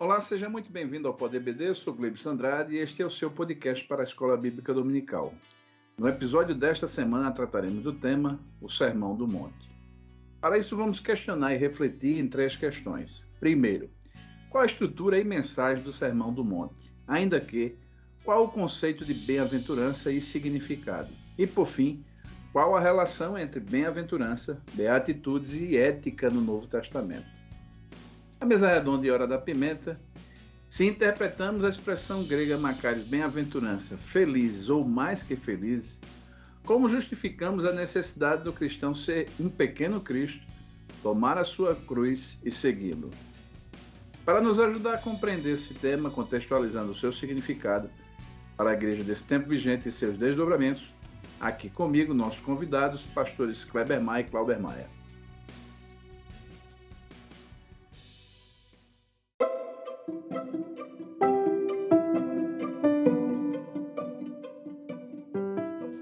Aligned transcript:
Olá, 0.00 0.18
seja 0.18 0.48
muito 0.48 0.72
bem-vindo 0.72 1.06
ao 1.06 1.12
Poder 1.12 1.40
BD. 1.40 1.68
Eu 1.68 1.74
sou 1.74 1.92
Gleibson 1.92 2.30
Andrade 2.30 2.74
e 2.74 2.78
este 2.78 3.02
é 3.02 3.04
o 3.04 3.10
seu 3.10 3.30
podcast 3.30 3.84
para 3.84 4.00
a 4.00 4.04
Escola 4.04 4.34
Bíblica 4.34 4.72
Dominical. 4.72 5.34
No 5.98 6.08
episódio 6.08 6.54
desta 6.54 6.88
semana 6.88 7.30
trataremos 7.30 7.82
do 7.82 7.92
tema 7.92 8.40
O 8.62 8.70
Sermão 8.70 9.14
do 9.14 9.28
Monte. 9.28 9.70
Para 10.40 10.56
isso, 10.56 10.74
vamos 10.74 11.00
questionar 11.00 11.52
e 11.52 11.58
refletir 11.58 12.18
em 12.18 12.26
três 12.26 12.56
questões. 12.56 13.22
Primeiro, 13.38 13.90
qual 14.48 14.62
a 14.62 14.66
estrutura 14.66 15.18
e 15.18 15.22
mensagem 15.22 15.84
do 15.84 15.92
Sermão 15.92 16.32
do 16.32 16.42
Monte? 16.42 16.80
Ainda 17.06 17.38
que, 17.38 17.76
qual 18.24 18.44
o 18.44 18.50
conceito 18.50 19.04
de 19.04 19.12
bem-aventurança 19.12 20.10
e 20.10 20.18
significado? 20.18 21.10
E, 21.36 21.46
por 21.46 21.66
fim, 21.66 22.02
qual 22.54 22.74
a 22.74 22.80
relação 22.80 23.36
entre 23.36 23.60
bem-aventurança, 23.60 24.62
beatitudes 24.72 25.52
e 25.52 25.76
ética 25.76 26.30
no 26.30 26.40
Novo 26.40 26.66
Testamento? 26.66 27.39
A 28.40 28.46
mesa 28.46 28.68
redonda 28.68 29.06
e 29.06 29.10
hora 29.10 29.26
da 29.26 29.36
pimenta. 29.36 30.00
Se 30.70 30.86
interpretamos 30.86 31.62
a 31.62 31.68
expressão 31.68 32.24
grega 32.24 32.56
Macários 32.56 33.06
bem-aventurança, 33.06 33.98
felizes 33.98 34.70
ou 34.70 34.82
mais 34.82 35.22
que 35.22 35.36
felizes, 35.36 35.98
como 36.64 36.88
justificamos 36.88 37.66
a 37.66 37.72
necessidade 37.72 38.42
do 38.42 38.52
cristão 38.52 38.94
ser 38.94 39.28
um 39.38 39.50
pequeno 39.50 40.00
Cristo, 40.00 40.40
tomar 41.02 41.36
a 41.36 41.44
sua 41.44 41.74
cruz 41.74 42.38
e 42.42 42.50
segui-lo? 42.50 43.10
Para 44.24 44.40
nos 44.40 44.58
ajudar 44.58 44.94
a 44.94 44.98
compreender 44.98 45.56
esse 45.56 45.74
tema, 45.74 46.08
contextualizando 46.08 46.92
o 46.92 46.96
seu 46.96 47.12
significado 47.12 47.90
para 48.56 48.70
a 48.70 48.74
igreja 48.74 49.04
desse 49.04 49.24
tempo 49.24 49.50
vigente 49.50 49.90
e 49.90 49.92
seus 49.92 50.16
desdobramentos, 50.16 50.84
aqui 51.38 51.68
comigo 51.68 52.14
nossos 52.14 52.40
convidados, 52.40 53.02
pastores 53.02 53.64
Kleber 53.64 54.00
Maia 54.00 54.22
e 54.22 54.30
Clauber 54.30 54.58
Maia. 54.58 54.99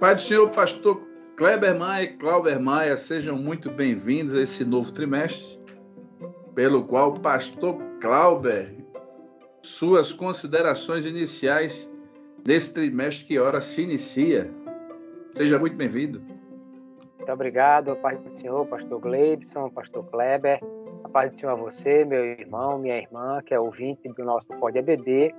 Pai 0.01 0.15
do 0.15 0.23
Senhor, 0.23 0.49
pastor 0.51 1.03
Kleber 1.37 1.77
Maia 1.77 2.05
e 2.05 2.17
Clauber 2.19 2.61
Maia, 2.61 2.97
sejam 2.97 3.37
muito 3.37 3.69
bem-vindos 3.69 4.33
a 4.33 4.43
esse 4.43 4.65
novo 4.65 4.93
trimestre, 4.93 5.59
pelo 6.55 6.85
qual 6.85 7.15
pastor 7.15 7.77
Clauber, 8.01 8.73
suas 9.61 10.13
considerações 10.13 11.05
iniciais 11.05 11.91
desse 12.45 12.73
trimestre 12.73 13.25
que 13.25 13.41
ora 13.41 13.61
se 13.61 13.83
inicia. 13.83 14.49
Seja 15.37 15.59
muito 15.59 15.75
bem-vindo. 15.75 16.23
Muito 17.17 17.33
obrigado, 17.33 17.97
Pai 17.97 18.17
do 18.19 18.33
Senhor, 18.37 18.65
pastor 18.67 19.01
Gleibson, 19.01 19.69
pastor 19.69 20.05
Kleber. 20.05 20.61
A 21.03 21.09
paz 21.09 21.35
do 21.35 21.41
Senhor 21.41 21.53
a 21.53 21.57
você, 21.57 22.05
meu 22.05 22.25
irmão, 22.25 22.79
minha 22.79 22.97
irmã, 22.97 23.43
que 23.45 23.53
é 23.53 23.59
ouvinte 23.59 24.09
do 24.09 24.25
nosso 24.25 24.47
Pode 24.61 24.79
ABD 24.79 25.35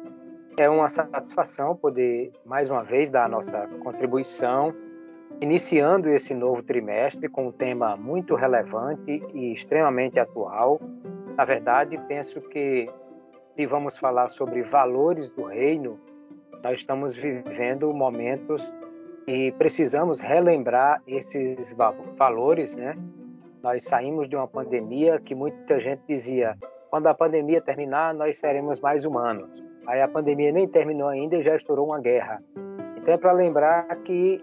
é 0.57 0.69
uma 0.69 0.89
satisfação 0.89 1.75
poder, 1.75 2.31
mais 2.45 2.69
uma 2.69 2.83
vez, 2.83 3.09
dar 3.09 3.25
a 3.25 3.29
nossa 3.29 3.67
contribuição, 3.81 4.73
iniciando 5.41 6.09
esse 6.09 6.33
novo 6.33 6.61
trimestre 6.61 7.29
com 7.29 7.47
um 7.47 7.51
tema 7.51 7.95
muito 7.95 8.35
relevante 8.35 9.23
e 9.33 9.53
extremamente 9.53 10.19
atual. 10.19 10.81
Na 11.37 11.45
verdade, 11.45 11.97
penso 12.07 12.41
que 12.41 12.89
se 13.55 13.65
vamos 13.65 13.97
falar 13.97 14.29
sobre 14.29 14.61
valores 14.61 15.29
do 15.31 15.45
reino, 15.45 15.99
nós 16.63 16.79
estamos 16.79 17.15
vivendo 17.15 17.93
momentos 17.93 18.73
e 19.27 19.51
precisamos 19.53 20.19
relembrar 20.19 21.01
esses 21.07 21.75
valores, 22.17 22.75
né? 22.75 22.97
Nós 23.61 23.83
saímos 23.83 24.27
de 24.27 24.35
uma 24.35 24.47
pandemia 24.47 25.19
que 25.19 25.35
muita 25.35 25.79
gente 25.79 26.01
dizia, 26.07 26.57
quando 26.89 27.07
a 27.07 27.13
pandemia 27.13 27.61
terminar, 27.61 28.13
nós 28.13 28.37
seremos 28.37 28.79
mais 28.79 29.05
humanos. 29.05 29.63
Aí 29.89 30.03
a 30.03 30.07
pandemia 30.07 30.51
nem 30.51 30.67
terminou 30.67 31.07
ainda 31.07 31.35
e 31.35 31.41
já 31.41 31.55
estourou 31.55 31.87
uma 31.87 31.99
guerra. 31.99 32.43
Então 32.95 33.11
é 33.11 33.17
para 33.17 33.31
lembrar 33.31 33.87
que, 34.03 34.39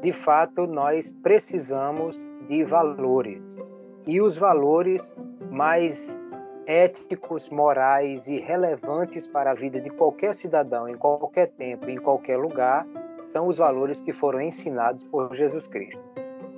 de 0.00 0.12
fato, 0.12 0.68
nós 0.68 1.10
precisamos 1.10 2.16
de 2.46 2.62
valores. 2.62 3.58
E 4.06 4.20
os 4.20 4.36
valores 4.36 5.16
mais 5.50 6.20
éticos, 6.64 7.50
morais 7.50 8.28
e 8.28 8.38
relevantes 8.38 9.26
para 9.26 9.50
a 9.50 9.54
vida 9.54 9.80
de 9.80 9.90
qualquer 9.90 10.32
cidadão, 10.32 10.88
em 10.88 10.96
qualquer 10.96 11.50
tempo, 11.50 11.90
em 11.90 11.96
qualquer 11.96 12.38
lugar, 12.38 12.86
são 13.20 13.48
os 13.48 13.58
valores 13.58 14.00
que 14.00 14.12
foram 14.12 14.40
ensinados 14.40 15.02
por 15.02 15.34
Jesus 15.34 15.66
Cristo. 15.66 16.00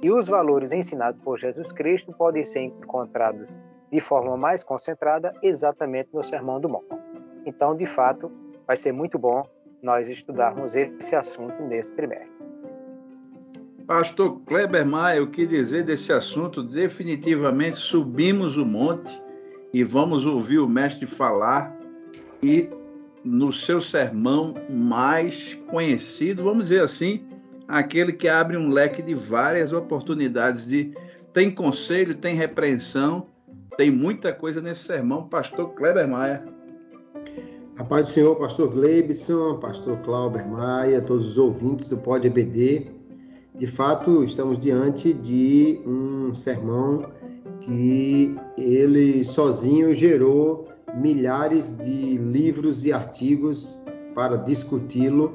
E 0.03 0.11
os 0.11 0.29
valores 0.29 0.73
ensinados 0.73 1.19
por 1.19 1.39
Jesus 1.39 1.73
Cristo 1.73 2.13
podem 2.13 2.45
ser 2.45 2.65
encontrados 2.65 3.49
de 3.91 3.99
forma 3.99 4.37
mais 4.37 4.63
concentrada 4.63 5.33
exatamente 5.43 6.11
no 6.13 6.23
Sermão 6.23 6.61
do 6.61 6.69
Monte. 6.69 6.96
Então, 7.47 7.77
de 7.77 7.87
fato, 7.87 8.31
vai 8.67 8.77
ser 8.77 8.93
muito 8.93 9.19
bom 9.19 9.49
nós 9.81 10.09
estudarmos 10.09 10.75
esse 10.75 11.15
assunto 11.15 11.63
nesse 11.63 11.95
trimestre. 11.95 12.35
Pastor 13.87 14.41
Kleber 14.41 14.85
Maia, 14.85 15.23
o 15.23 15.31
que 15.31 15.47
dizer 15.47 15.85
desse 15.85 16.13
assunto? 16.13 16.61
Definitivamente 16.61 17.79
subimos 17.79 18.57
o 18.57 18.67
monte 18.67 19.23
e 19.73 19.85
vamos 19.85 20.27
ouvir 20.27 20.59
o 20.59 20.69
mestre 20.69 21.07
falar 21.07 21.73
e 22.43 22.69
no 23.25 23.53
seu 23.53 23.81
sermão 23.81 24.55
mais 24.69 25.55
conhecido, 25.69 26.43
vamos 26.43 26.65
dizer 26.65 26.83
assim, 26.83 27.25
aquele 27.69 28.13
que 28.13 28.29
abre 28.29 28.57
um 28.57 28.71
leque 28.71 29.03
de 29.03 29.15
várias 29.15 29.73
oportunidades 29.73 30.67
de 30.67 30.93
tem 31.33 31.51
conselho, 31.51 32.17
tem 32.17 32.35
repreensão, 32.35 33.27
tem 33.77 33.91
muita 33.91 34.33
coisa 34.33 34.61
nesse 34.61 34.85
sermão, 34.85 35.29
pastor 35.29 35.75
Kleber 35.75 36.09
Maia. 36.09 36.56
A 37.79 37.85
paz 37.85 38.07
do 38.07 38.11
Senhor, 38.11 38.35
pastor 38.37 38.71
Gleibson, 38.73 39.59
pastor 39.59 39.99
Clauber 39.99 40.49
Maia, 40.49 41.03
todos 41.03 41.33
os 41.33 41.39
ouvintes 41.39 41.89
do 41.89 41.99
Pod 41.99 42.27
EBD. 42.27 42.87
De 43.55 43.67
fato, 43.67 44.25
estamos 44.25 44.59
diante 44.59 45.13
de 45.13 45.79
um 45.87 46.35
sermão 46.35 47.11
que 47.61 48.35
ele 48.57 49.23
sozinho 49.25 49.93
gerou 49.93 50.69
milhares 50.95 51.77
de 51.77 52.17
livros 52.17 52.87
e 52.87 52.93
artigos 52.93 53.83
para 54.15 54.37
discuti-lo, 54.37 55.35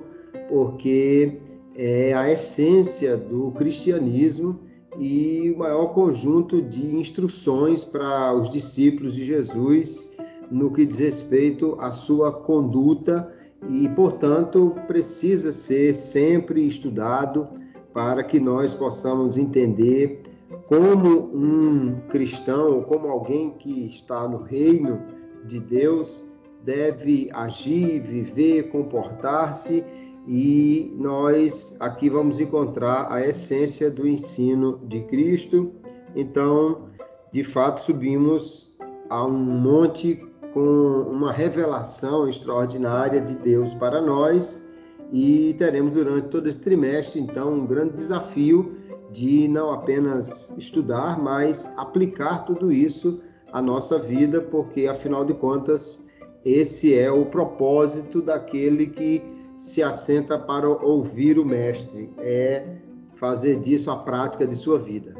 porque 0.49 1.37
é 1.75 2.13
a 2.13 2.31
essência 2.31 3.15
do 3.15 3.51
cristianismo 3.51 4.59
e 4.97 5.51
o 5.55 5.59
maior 5.59 5.93
conjunto 5.93 6.61
de 6.61 6.95
instruções 6.95 7.85
para 7.85 8.33
os 8.33 8.49
discípulos 8.49 9.13
de 9.13 9.23
Jesus 9.23 10.11
no 10.51 10.69
que 10.71 10.85
diz 10.85 10.99
respeito 10.99 11.77
à 11.79 11.91
sua 11.91 12.31
conduta 12.31 13.33
e, 13.67 13.87
portanto, 13.89 14.75
precisa 14.85 15.51
ser 15.51 15.93
sempre 15.93 16.67
estudado 16.67 17.47
para 17.93 18.23
que 18.23 18.39
nós 18.39 18.73
possamos 18.73 19.37
entender 19.37 20.21
como 20.65 21.31
um 21.33 22.01
cristão, 22.09 22.83
como 22.83 23.07
alguém 23.07 23.51
que 23.51 23.87
está 23.87 24.27
no 24.27 24.43
reino 24.43 25.01
de 25.45 25.59
Deus 25.59 26.29
deve 26.63 27.29
agir, 27.33 28.01
viver, 28.01 28.69
comportar-se 28.69 29.83
e 30.27 30.93
nós 30.97 31.75
aqui 31.79 32.09
vamos 32.09 32.39
encontrar 32.39 33.11
a 33.11 33.25
essência 33.25 33.89
do 33.89 34.07
ensino 34.07 34.79
de 34.87 35.01
Cristo. 35.01 35.71
Então, 36.15 36.89
de 37.31 37.43
fato, 37.43 37.81
subimos 37.81 38.71
a 39.09 39.25
um 39.25 39.31
monte 39.31 40.23
com 40.53 41.03
uma 41.09 41.31
revelação 41.31 42.27
extraordinária 42.27 43.21
de 43.21 43.35
Deus 43.35 43.73
para 43.73 44.01
nós 44.01 44.65
e 45.11 45.55
teremos 45.57 45.93
durante 45.93 46.27
todo 46.29 46.47
esse 46.47 46.63
trimestre, 46.63 47.19
então, 47.19 47.53
um 47.53 47.65
grande 47.65 47.93
desafio 47.93 48.77
de 49.11 49.47
não 49.47 49.71
apenas 49.71 50.55
estudar, 50.57 51.21
mas 51.21 51.71
aplicar 51.75 52.45
tudo 52.45 52.71
isso 52.71 53.21
à 53.51 53.61
nossa 53.61 53.99
vida, 53.99 54.41
porque 54.41 54.87
afinal 54.87 55.25
de 55.25 55.33
contas, 55.33 56.07
esse 56.45 56.97
é 56.97 57.11
o 57.11 57.25
propósito 57.25 58.21
daquele 58.21 58.87
que 58.87 59.21
se 59.57 59.83
assenta 59.83 60.39
para 60.39 60.67
ouvir 60.67 61.37
o 61.37 61.45
mestre, 61.45 62.09
é 62.17 62.77
fazer 63.15 63.59
disso 63.59 63.91
a 63.91 63.97
prática 63.97 64.47
de 64.47 64.55
sua 64.55 64.79
vida. 64.79 65.13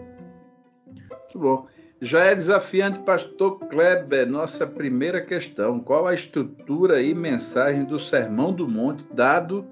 Muito 0.87 1.39
bom. 1.39 1.67
Já 2.03 2.21
é 2.23 2.35
desafiante, 2.35 2.97
pastor 2.99 3.59
Kleber, 3.59 4.27
nossa 4.27 4.65
primeira 4.65 5.21
questão. 5.21 5.79
Qual 5.79 6.07
a 6.07 6.15
estrutura 6.15 6.99
e 6.99 7.13
mensagem 7.13 7.85
do 7.85 7.99
Sermão 7.99 8.51
do 8.51 8.67
Monte, 8.67 9.05
dado 9.13 9.63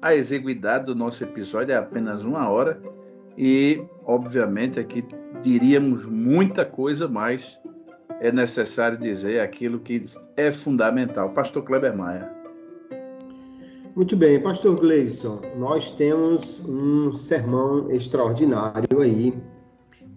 a 0.00 0.14
exiguidade 0.14 0.86
do 0.86 0.94
nosso 0.94 1.22
episódio, 1.22 1.74
é 1.74 1.76
apenas 1.76 2.22
uma 2.22 2.48
hora, 2.48 2.80
e, 3.36 3.82
obviamente, 4.06 4.80
aqui 4.80 5.04
diríamos 5.42 6.06
muita 6.06 6.64
coisa, 6.64 7.06
mas 7.06 7.58
é 8.18 8.32
necessário 8.32 8.96
dizer 8.96 9.40
aquilo 9.40 9.78
que 9.78 10.06
é 10.38 10.50
fundamental. 10.50 11.34
Pastor 11.34 11.62
Kleber 11.64 11.94
Maia. 11.94 12.32
Muito 13.94 14.16
bem, 14.16 14.40
Pastor 14.40 14.74
Gleison, 14.80 15.42
nós 15.58 15.90
temos 15.90 16.60
um 16.66 17.12
sermão 17.12 17.90
extraordinário 17.90 19.00
aí 19.02 19.34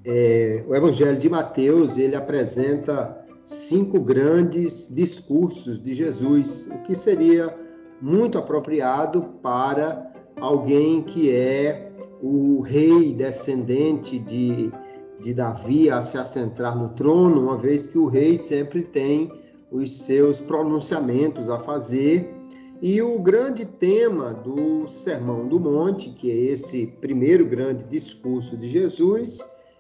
é, 0.10 0.64
o 0.66 0.74
Evangelho 0.74 1.20
de 1.20 1.30
Mateus 1.30 1.98
ele 1.98 2.16
apresenta 2.16 3.26
cinco 3.44 4.00
grandes 4.00 4.88
discursos 4.90 5.82
de 5.82 5.94
Jesus, 5.94 6.66
o 6.68 6.82
que 6.84 6.96
seria 6.96 7.54
muito 8.02 8.38
apropriado 8.38 9.22
para 9.44 10.10
alguém 10.40 11.02
que 11.02 11.30
é 11.30 11.92
o 12.22 12.62
rei 12.62 13.14
descendente 13.14 14.18
de, 14.18 14.72
de 15.20 15.34
Davi 15.34 15.90
a 15.90 16.02
se 16.02 16.18
assentar 16.18 16.78
no 16.78 16.90
trono, 16.90 17.42
uma 17.42 17.58
vez 17.58 17.86
que 17.86 17.98
o 17.98 18.08
rei 18.08 18.38
sempre 18.38 18.84
tem 18.84 19.30
os 19.70 20.04
seus 20.04 20.40
pronunciamentos 20.40 21.50
a 21.50 21.60
fazer. 21.60 22.34
E 22.82 23.02
o 23.02 23.20
grande 23.20 23.66
tema 23.66 24.34
do 24.34 24.88
Sermão 24.88 25.50
do 25.50 25.60
Monte, 25.60 26.12
que 26.12 26.32
é 26.32 26.36
esse 26.36 26.88
primeiro 27.02 27.46
grande 27.46 27.84
discurso 27.84 28.56
de 28.56 28.70
Jesus, 28.70 29.40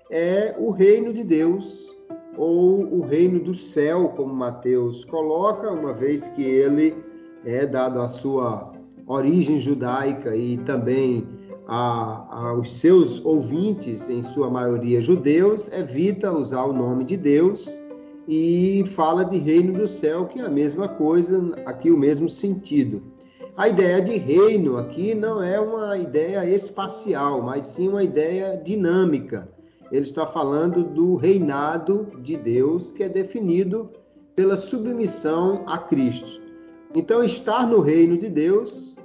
é 0.09 0.55
o 0.57 0.71
reino 0.71 1.11
de 1.11 1.23
Deus, 1.23 1.95
ou 2.37 2.81
o 2.93 3.01
reino 3.01 3.39
do 3.39 3.53
céu, 3.53 4.13
como 4.15 4.33
Mateus 4.33 5.03
coloca, 5.05 5.71
uma 5.71 5.93
vez 5.93 6.29
que 6.29 6.43
ele 6.43 6.95
é 7.43 7.65
dado 7.65 7.99
a 7.99 8.07
sua 8.07 8.71
origem 9.07 9.59
judaica 9.59 10.35
e 10.35 10.57
também 10.59 11.27
a, 11.67 12.47
aos 12.49 12.71
seus 12.71 13.23
ouvintes, 13.25 14.09
em 14.09 14.21
sua 14.21 14.49
maioria 14.49 15.01
judeus, 15.01 15.71
evita 15.71 16.31
usar 16.31 16.63
o 16.65 16.73
nome 16.73 17.03
de 17.03 17.17
Deus 17.17 17.83
e 18.27 18.83
fala 18.87 19.23
de 19.23 19.37
reino 19.37 19.73
do 19.73 19.87
céu, 19.87 20.25
que 20.25 20.39
é 20.39 20.43
a 20.43 20.49
mesma 20.49 20.87
coisa, 20.87 21.53
aqui 21.65 21.89
o 21.89 21.97
mesmo 21.97 22.29
sentido. 22.29 23.01
A 23.55 23.67
ideia 23.67 24.01
de 24.01 24.17
reino 24.17 24.77
aqui 24.77 25.15
não 25.15 25.41
é 25.41 25.59
uma 25.59 25.97
ideia 25.97 26.47
espacial, 26.47 27.41
mas 27.41 27.65
sim 27.65 27.89
uma 27.89 28.03
ideia 28.03 28.55
dinâmica. 28.55 29.49
Ele 29.91 30.05
está 30.05 30.25
falando 30.25 30.83
do 30.83 31.15
reinado 31.15 32.07
de 32.21 32.35
Deus, 32.35 32.91
que 32.91 33.03
é 33.03 33.09
definido 33.09 33.89
pela 34.35 34.57
submissão 34.57 35.63
a 35.65 35.77
Cristo. 35.77 36.41
Então, 36.95 37.23
estar 37.23 37.67
no 37.67 37.81
reino 37.81 38.17
de 38.17 38.29
Deus 38.29 38.97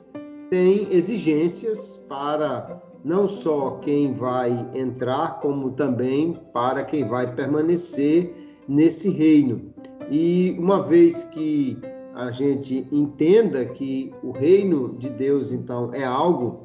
tem 0.50 0.92
exigências 0.92 1.96
para 2.08 2.82
não 3.04 3.26
só 3.26 3.78
quem 3.82 4.14
vai 4.14 4.68
entrar, 4.74 5.40
como 5.40 5.70
também 5.72 6.38
para 6.52 6.84
quem 6.84 7.08
vai 7.08 7.34
permanecer 7.34 8.34
nesse 8.68 9.10
reino. 9.10 9.72
E 10.10 10.54
uma 10.58 10.82
vez 10.82 11.24
que 11.24 11.78
a 12.14 12.30
gente 12.30 12.86
entenda 12.92 13.64
que 13.64 14.12
o 14.22 14.30
reino 14.30 14.96
de 14.98 15.08
Deus, 15.08 15.50
então, 15.50 15.92
é 15.92 16.04
algo 16.04 16.61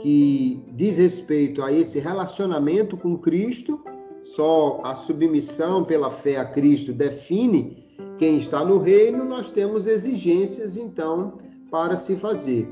que 0.00 0.62
diz 0.72 0.98
respeito 0.98 1.62
a 1.62 1.72
esse 1.72 1.98
relacionamento 1.98 2.96
com 2.96 3.16
Cristo, 3.16 3.80
só 4.22 4.80
a 4.84 4.94
submissão 4.94 5.84
pela 5.84 6.10
fé 6.10 6.36
a 6.36 6.44
Cristo 6.44 6.92
define 6.92 7.80
quem 8.18 8.36
está 8.36 8.64
no 8.64 8.78
reino, 8.78 9.24
nós 9.24 9.50
temos 9.50 9.86
exigências, 9.86 10.76
então, 10.76 11.34
para 11.70 11.96
se 11.96 12.16
fazer. 12.16 12.68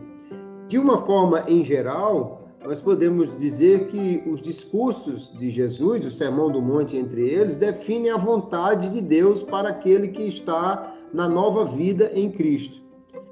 De 0.68 0.78
uma 0.78 0.98
forma 0.98 1.44
em 1.48 1.64
geral, 1.64 2.38
nós 2.62 2.82
podemos 2.82 3.38
dizer 3.38 3.86
que 3.86 4.22
os 4.26 4.42
discursos 4.42 5.32
de 5.38 5.48
Jesus, 5.50 6.04
o 6.04 6.10
Sermão 6.10 6.50
do 6.50 6.60
Monte 6.60 6.98
entre 6.98 7.30
eles, 7.30 7.56
definem 7.56 8.10
a 8.10 8.18
vontade 8.18 8.90
de 8.90 9.00
Deus 9.00 9.42
para 9.42 9.70
aquele 9.70 10.08
que 10.08 10.24
está 10.24 10.94
na 11.14 11.26
nova 11.26 11.64
vida 11.64 12.10
em 12.14 12.30
Cristo. 12.30 12.82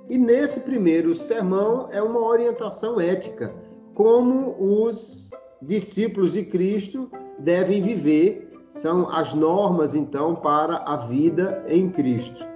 E 0.08 0.16
nesse 0.16 0.60
primeiro 0.60 1.14
sermão 1.14 1.88
é 1.90 2.00
uma 2.00 2.20
orientação 2.20 2.98
ética, 3.00 3.52
como 3.96 4.54
os 4.60 5.30
discípulos 5.62 6.34
de 6.34 6.44
Cristo 6.44 7.10
devem 7.38 7.80
viver, 7.80 8.52
são 8.68 9.08
as 9.08 9.32
normas 9.32 9.96
então 9.96 10.34
para 10.34 10.82
a 10.86 10.98
vida 10.98 11.64
em 11.66 11.88
Cristo. 11.88 12.46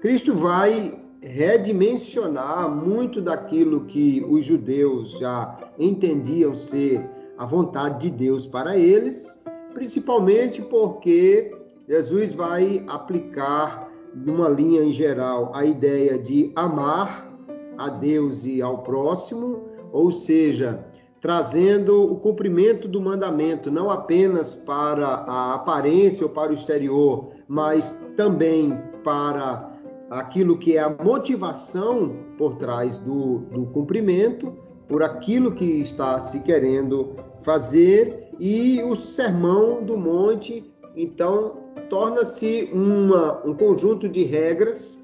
Cristo 0.00 0.36
vai 0.36 1.02
redimensionar 1.20 2.70
muito 2.70 3.20
daquilo 3.20 3.86
que 3.86 4.24
os 4.28 4.44
judeus 4.44 5.18
já 5.18 5.58
entendiam 5.80 6.54
ser 6.54 7.04
a 7.36 7.44
vontade 7.44 8.08
de 8.08 8.16
Deus 8.16 8.46
para 8.46 8.76
eles, 8.76 9.42
principalmente 9.72 10.62
porque 10.62 11.50
Jesus 11.88 12.32
vai 12.32 12.84
aplicar 12.86 13.90
numa 14.14 14.48
linha 14.48 14.82
em 14.82 14.92
geral 14.92 15.50
a 15.56 15.64
ideia 15.64 16.16
de 16.16 16.52
amar 16.54 17.28
a 17.76 17.88
Deus 17.88 18.44
e 18.44 18.62
ao 18.62 18.84
próximo, 18.84 19.73
ou 19.94 20.10
seja, 20.10 20.84
trazendo 21.20 22.02
o 22.02 22.16
cumprimento 22.16 22.88
do 22.88 23.00
mandamento 23.00 23.70
não 23.70 23.88
apenas 23.88 24.52
para 24.52 25.06
a 25.06 25.54
aparência 25.54 26.26
ou 26.26 26.32
para 26.32 26.50
o 26.50 26.54
exterior, 26.54 27.28
mas 27.46 27.92
também 28.16 28.76
para 29.04 29.72
aquilo 30.10 30.58
que 30.58 30.76
é 30.76 30.80
a 30.80 30.88
motivação 30.90 32.16
por 32.36 32.56
trás 32.56 32.98
do, 32.98 33.38
do 33.52 33.66
cumprimento, 33.66 34.52
por 34.88 35.00
aquilo 35.00 35.52
que 35.52 35.80
está 35.80 36.18
se 36.18 36.40
querendo 36.40 37.14
fazer, 37.44 38.30
e 38.40 38.82
o 38.82 38.96
sermão 38.96 39.80
do 39.84 39.96
monte, 39.96 40.74
então, 40.96 41.58
torna-se 41.88 42.68
um 42.74 43.54
conjunto 43.54 44.08
de 44.08 44.24
regras, 44.24 45.00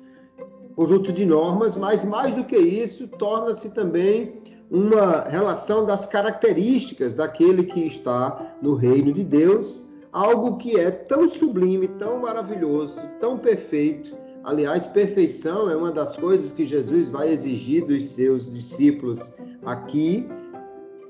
conjunto 0.74 1.12
de 1.12 1.24
normas, 1.24 1.76
mas 1.76 2.04
mais 2.04 2.34
do 2.34 2.42
que 2.42 2.58
isso, 2.58 3.06
torna-se 3.06 3.72
também 3.72 4.40
uma 4.70 5.22
relação 5.22 5.84
das 5.84 6.06
características 6.06 7.14
daquele 7.14 7.64
que 7.64 7.80
está 7.80 8.54
no 8.62 8.74
reino 8.74 9.12
de 9.12 9.24
Deus, 9.24 9.88
algo 10.12 10.56
que 10.56 10.78
é 10.78 10.90
tão 10.90 11.28
sublime, 11.28 11.88
tão 11.88 12.20
maravilhoso, 12.20 12.96
tão 13.20 13.36
perfeito, 13.36 14.16
Aliás, 14.42 14.86
perfeição 14.86 15.70
é 15.70 15.76
uma 15.76 15.92
das 15.92 16.16
coisas 16.16 16.50
que 16.50 16.64
Jesus 16.64 17.10
vai 17.10 17.28
exigir 17.28 17.84
dos 17.84 18.04
seus 18.04 18.48
discípulos 18.48 19.32
aqui. 19.64 20.26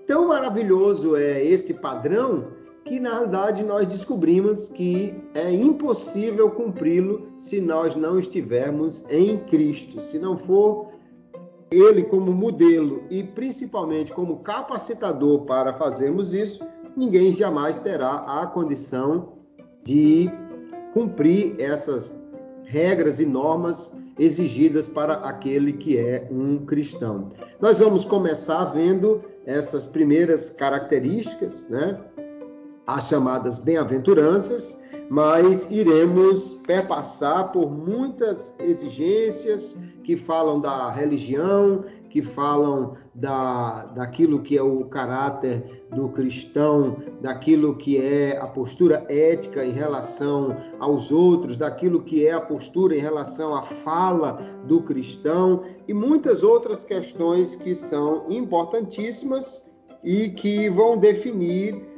Tão 0.04 0.28
maravilhoso 0.28 1.14
é 1.14 1.44
esse 1.44 1.74
padrão 1.74 2.48
que, 2.84 2.98
na 2.98 3.10
realidade, 3.10 3.62
nós 3.62 3.86
descobrimos 3.86 4.68
que 4.68 5.14
é 5.32 5.52
impossível 5.52 6.50
cumpri-lo 6.50 7.28
se 7.36 7.60
nós 7.60 7.94
não 7.94 8.18
estivermos 8.18 9.04
em 9.08 9.38
Cristo. 9.44 10.02
Se 10.02 10.18
não 10.18 10.36
for 10.36 10.88
Ele 11.70 12.02
como 12.02 12.32
modelo 12.32 13.04
e 13.08 13.22
principalmente 13.22 14.12
como 14.12 14.40
capacitador 14.40 15.42
para 15.42 15.72
fazermos 15.72 16.34
isso, 16.34 16.66
ninguém 16.96 17.32
jamais 17.32 17.78
terá 17.78 18.24
a 18.26 18.46
condição 18.46 19.34
de 19.84 20.28
cumprir 20.92 21.60
essas 21.60 22.18
regras 22.64 23.20
e 23.20 23.26
normas 23.26 23.92
exigidas 24.18 24.88
para 24.88 25.14
aquele 25.14 25.72
que 25.72 25.96
é 25.96 26.26
um 26.30 26.58
cristão. 26.66 27.28
Nós 27.60 27.78
vamos 27.78 28.04
começar 28.04 28.64
vendo 28.66 29.22
essas 29.46 29.86
primeiras 29.86 30.50
características, 30.50 31.68
né? 31.70 31.98
As 32.86 33.08
chamadas 33.08 33.58
bem-aventuranças, 33.58 34.78
mas 35.08 35.70
iremos 35.70 36.54
perpassar 36.66 37.52
por 37.52 37.70
muitas 37.70 38.54
exigências 38.60 39.76
que 40.10 40.16
falam 40.16 40.60
da 40.60 40.90
religião, 40.90 41.84
que 42.08 42.20
falam 42.20 42.96
da, 43.14 43.84
daquilo 43.94 44.42
que 44.42 44.58
é 44.58 44.62
o 44.62 44.84
caráter 44.86 45.86
do 45.94 46.08
cristão, 46.08 46.96
daquilo 47.20 47.76
que 47.76 47.96
é 47.96 48.36
a 48.36 48.48
postura 48.48 49.06
ética 49.08 49.64
em 49.64 49.70
relação 49.70 50.56
aos 50.80 51.12
outros, 51.12 51.56
daquilo 51.56 52.02
que 52.02 52.26
é 52.26 52.32
a 52.32 52.40
postura 52.40 52.96
em 52.96 52.98
relação 52.98 53.54
à 53.54 53.62
fala 53.62 54.42
do 54.64 54.82
cristão 54.82 55.62
e 55.86 55.94
muitas 55.94 56.42
outras 56.42 56.82
questões 56.82 57.54
que 57.54 57.72
são 57.72 58.24
importantíssimas 58.28 59.70
e 60.02 60.30
que 60.30 60.68
vão 60.68 60.98
definir 60.98 61.88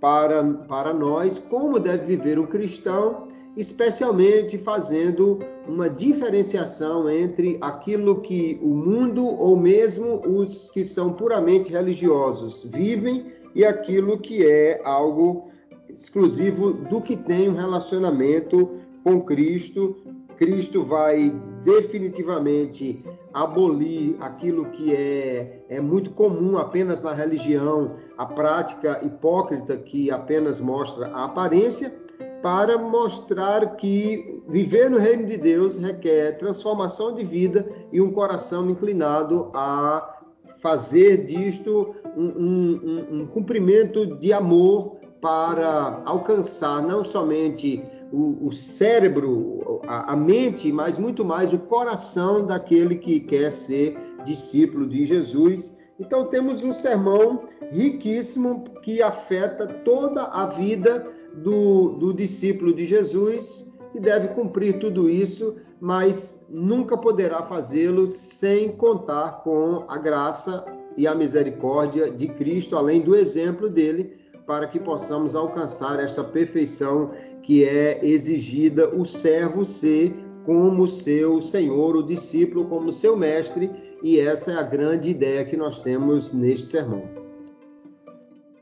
para, 0.00 0.42
para 0.66 0.94
nós 0.94 1.38
como 1.38 1.78
deve 1.78 2.16
viver 2.16 2.38
um 2.38 2.46
cristão 2.46 3.28
especialmente 3.56 4.56
fazendo 4.58 5.40
uma 5.66 5.88
diferenciação 5.88 7.10
entre 7.10 7.58
aquilo 7.60 8.20
que 8.20 8.58
o 8.62 8.68
mundo 8.68 9.24
ou 9.26 9.56
mesmo 9.56 10.22
os 10.26 10.70
que 10.70 10.84
são 10.84 11.12
puramente 11.12 11.70
religiosos 11.70 12.64
vivem 12.64 13.26
e 13.54 13.64
aquilo 13.64 14.18
que 14.18 14.46
é 14.46 14.80
algo 14.84 15.50
exclusivo 15.88 16.72
do 16.72 17.00
que 17.00 17.16
tem 17.16 17.48
um 17.48 17.54
relacionamento 17.54 18.78
com 19.02 19.20
Cristo. 19.22 19.96
Cristo 20.36 20.84
vai 20.84 21.30
definitivamente 21.64 23.04
abolir 23.32 24.16
aquilo 24.20 24.66
que 24.70 24.94
é, 24.94 25.62
é 25.68 25.80
muito 25.80 26.10
comum 26.12 26.56
apenas 26.56 27.02
na 27.02 27.12
religião, 27.12 27.96
a 28.16 28.24
prática 28.26 29.00
hipócrita 29.04 29.76
que 29.76 30.10
apenas 30.10 30.58
mostra 30.58 31.08
a 31.08 31.24
aparência, 31.24 31.94
para 32.42 32.78
mostrar 32.78 33.76
que 33.76 34.42
viver 34.48 34.90
no 34.90 34.98
reino 34.98 35.26
de 35.26 35.36
Deus 35.36 35.78
requer 35.78 36.38
transformação 36.38 37.14
de 37.14 37.24
vida 37.24 37.70
e 37.92 38.00
um 38.00 38.12
coração 38.12 38.68
inclinado 38.70 39.50
a 39.54 40.20
fazer 40.58 41.24
disto 41.24 41.94
um, 42.16 42.26
um, 42.26 43.20
um, 43.20 43.26
cumprimento 43.26 44.18
de 44.18 44.32
amor 44.32 44.96
para 45.20 46.02
alcançar 46.04 46.82
não 46.82 47.04
somente 47.04 47.82
o, 48.12 48.46
o 48.46 48.52
cérebro, 48.52 49.80
a, 49.86 50.12
a, 50.12 50.16
mente, 50.16 50.72
mas 50.72 50.98
muito 50.98 51.24
mais 51.24 51.52
o 51.52 51.58
coração 51.58 52.46
daquele 52.46 52.96
que 52.96 53.20
quer 53.20 53.50
ser 53.50 53.96
discípulo 54.24 54.86
de 54.86 55.04
Jesus. 55.04 55.78
Então 55.98 56.26
temos 56.26 56.64
um 56.64 56.72
sermão 56.72 57.44
riquíssimo 57.70 58.64
que 58.82 59.02
afeta 59.02 59.66
toda 59.66 60.24
a 60.24 60.46
vida 60.46 61.04
do, 61.34 61.90
do 61.98 62.12
discípulo 62.12 62.72
de 62.72 62.86
Jesus 62.86 63.70
e 63.94 64.00
deve 64.00 64.28
cumprir 64.28 64.78
tudo 64.78 65.08
isso, 65.08 65.56
mas 65.80 66.46
nunca 66.48 66.96
poderá 66.96 67.42
fazê-lo 67.42 68.06
sem 68.06 68.70
contar 68.70 69.42
com 69.42 69.84
a 69.88 69.98
graça 69.98 70.64
e 70.96 71.06
a 71.06 71.14
misericórdia 71.14 72.10
de 72.10 72.28
Cristo, 72.28 72.76
além 72.76 73.00
do 73.00 73.16
exemplo 73.16 73.68
dele, 73.68 74.18
para 74.46 74.66
que 74.66 74.78
possamos 74.78 75.34
alcançar 75.34 76.00
essa 76.00 76.24
perfeição 76.24 77.12
que 77.42 77.64
é 77.64 78.04
exigida 78.04 78.88
o 78.88 79.04
servo 79.04 79.64
ser 79.64 80.14
como 80.44 80.86
seu 80.86 81.40
senhor, 81.40 81.96
o 81.96 82.02
discípulo 82.02 82.64
como 82.66 82.92
seu 82.92 83.16
mestre, 83.16 83.70
e 84.02 84.18
essa 84.18 84.52
é 84.52 84.54
a 84.56 84.62
grande 84.62 85.10
ideia 85.10 85.44
que 85.44 85.56
nós 85.56 85.80
temos 85.80 86.32
neste 86.32 86.66
sermão. 86.66 87.19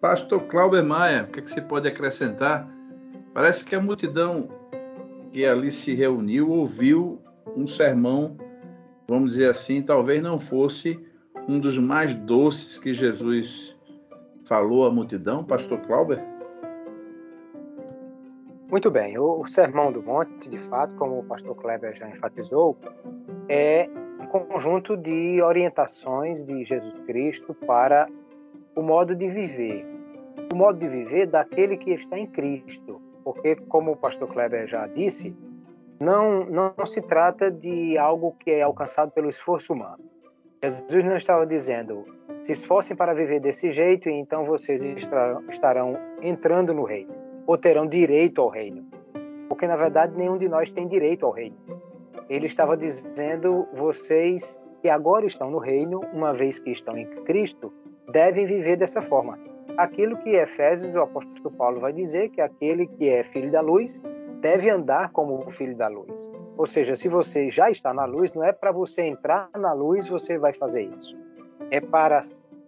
Pastor 0.00 0.43
Cláudio 0.45 0.85
Maia, 0.85 1.25
o 1.25 1.26
que, 1.26 1.40
é 1.40 1.43
que 1.43 1.50
você 1.50 1.61
pode 1.61 1.88
acrescentar? 1.88 2.69
Parece 3.35 3.64
que 3.64 3.75
a 3.75 3.81
multidão 3.81 4.49
que 5.33 5.45
ali 5.45 5.73
se 5.73 5.93
reuniu 5.93 6.50
ouviu 6.50 7.21
um 7.57 7.67
sermão, 7.67 8.37
vamos 9.09 9.33
dizer 9.33 9.50
assim, 9.50 9.83
talvez 9.83 10.23
não 10.23 10.38
fosse 10.38 11.05
um 11.49 11.59
dos 11.59 11.76
mais 11.76 12.14
doces 12.14 12.78
que 12.78 12.95
Jesus 12.95 13.76
falou 14.45 14.87
à 14.87 14.90
multidão, 14.90 15.43
Pastor 15.43 15.81
Clauber? 15.81 16.23
Muito 18.71 18.93
bem, 18.93 19.19
o 19.19 19.45
Sermão 19.49 19.90
do 19.90 20.00
Monte, 20.00 20.49
de 20.49 20.59
fato, 20.59 20.95
como 20.95 21.19
o 21.19 21.25
pastor 21.25 21.57
Kleber 21.57 21.97
já 21.97 22.09
enfatizou, 22.09 22.76
é 23.49 23.88
um 24.21 24.26
conjunto 24.26 24.97
de 24.97 25.43
orientações 25.43 26.45
de 26.45 26.64
Jesus 26.64 26.95
Cristo 27.07 27.52
para 27.67 28.09
o 28.78 28.82
modo 28.82 29.12
de 29.16 29.28
viver. 29.28 29.85
O 30.52 30.56
modo 30.56 30.78
de 30.78 30.87
viver 30.87 31.26
daquele 31.26 31.76
que 31.76 31.90
está 31.90 32.16
em 32.16 32.28
Cristo. 32.28 33.02
Porque, 33.25 33.56
como 33.56 33.90
o 33.90 33.97
pastor 33.97 34.28
Kleber 34.28 34.68
já 34.68 34.87
disse, 34.87 35.37
não, 35.99 36.44
não, 36.44 36.87
se 36.87 37.02
trata 37.02 37.50
de 37.50 37.99
algo 37.99 38.37
que 38.38 38.52
é 38.52 38.62
alcançado 38.62 39.11
pelo 39.11 39.28
esforço 39.28 39.73
humano. 39.73 40.04
Jesus 40.62 41.04
não 41.04 41.16
estava 41.16 41.44
dizendo, 41.44 42.04
se 42.44 42.52
esforcem 42.52 42.97
para 42.97 43.12
viver 43.12 43.40
desse 43.40 43.73
jeito 43.73 44.08
e 44.08 44.12
então 44.12 44.44
vocês 44.44 44.85
estarão 44.85 45.99
entrando 46.23 46.73
no 46.73 46.85
reino, 46.85 47.12
ou 47.49 47.58
terão 47.58 47.85
direito 47.85 48.40
ao 48.40 48.49
reino. 48.49 48.85
Porque 49.49 49.66
na 49.66 49.75
verdade 49.75 50.16
nenhum 50.16 50.38
de 50.38 50.49
nós 50.49 50.70
tem 50.70 50.87
direito 50.87 51.26
ao 51.26 51.32
reino. 51.32 51.56
Ele 52.28 52.47
estava 52.47 52.76
dizendo, 52.76 53.66
vocês 53.75 54.61
que 54.80 54.88
agora 54.88 55.26
estão 55.26 55.50
no 55.50 55.58
reino, 55.58 56.00
uma 56.12 56.32
vez 56.32 56.61
que 56.61 56.70
estão 56.70 56.97
em 56.97 57.06
Cristo, 57.25 57.73
devem 58.08 58.46
viver 58.46 58.76
dessa 58.76 59.02
forma. 59.02 59.38
Aquilo 59.76 60.16
que 60.16 60.30
Efésios, 60.30 60.94
o 60.94 61.00
apóstolo 61.00 61.50
Paulo 61.52 61.80
vai 61.80 61.92
dizer, 61.92 62.30
que 62.30 62.40
aquele 62.40 62.86
que 62.86 63.08
é 63.08 63.22
filho 63.22 63.50
da 63.50 63.60
luz 63.60 64.02
deve 64.40 64.70
andar 64.70 65.10
como 65.10 65.44
o 65.46 65.50
filho 65.50 65.76
da 65.76 65.88
luz. 65.88 66.30
Ou 66.56 66.66
seja, 66.66 66.96
se 66.96 67.08
você 67.08 67.50
já 67.50 67.70
está 67.70 67.92
na 67.92 68.04
luz, 68.04 68.32
não 68.32 68.42
é 68.42 68.52
para 68.52 68.72
você 68.72 69.02
entrar 69.02 69.48
na 69.56 69.72
luz 69.72 70.08
você 70.08 70.38
vai 70.38 70.52
fazer 70.52 70.82
isso. 70.98 71.16
É 71.70 71.80
para, 71.80 72.20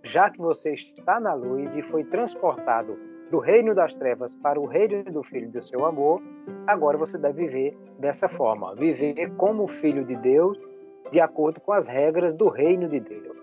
já 0.02 0.30
que 0.30 0.38
você 0.38 0.72
está 0.74 1.18
na 1.18 1.34
luz 1.34 1.74
e 1.76 1.82
foi 1.82 2.04
transportado 2.04 2.96
do 3.30 3.38
reino 3.38 3.74
das 3.74 3.94
trevas 3.94 4.34
para 4.34 4.60
o 4.60 4.66
reino 4.66 5.04
do 5.04 5.22
Filho 5.22 5.48
do 5.50 5.62
seu 5.62 5.86
amor, 5.86 6.20
agora 6.66 6.98
você 6.98 7.16
deve 7.16 7.46
viver 7.46 7.78
dessa 7.98 8.28
forma, 8.28 8.74
viver 8.74 9.30
como 9.36 9.68
filho 9.68 10.04
de 10.04 10.16
Deus, 10.16 10.58
de 11.12 11.20
acordo 11.20 11.60
com 11.60 11.72
as 11.72 11.86
regras 11.86 12.34
do 12.34 12.48
reino 12.48 12.88
de 12.88 12.98
Deus. 12.98 13.39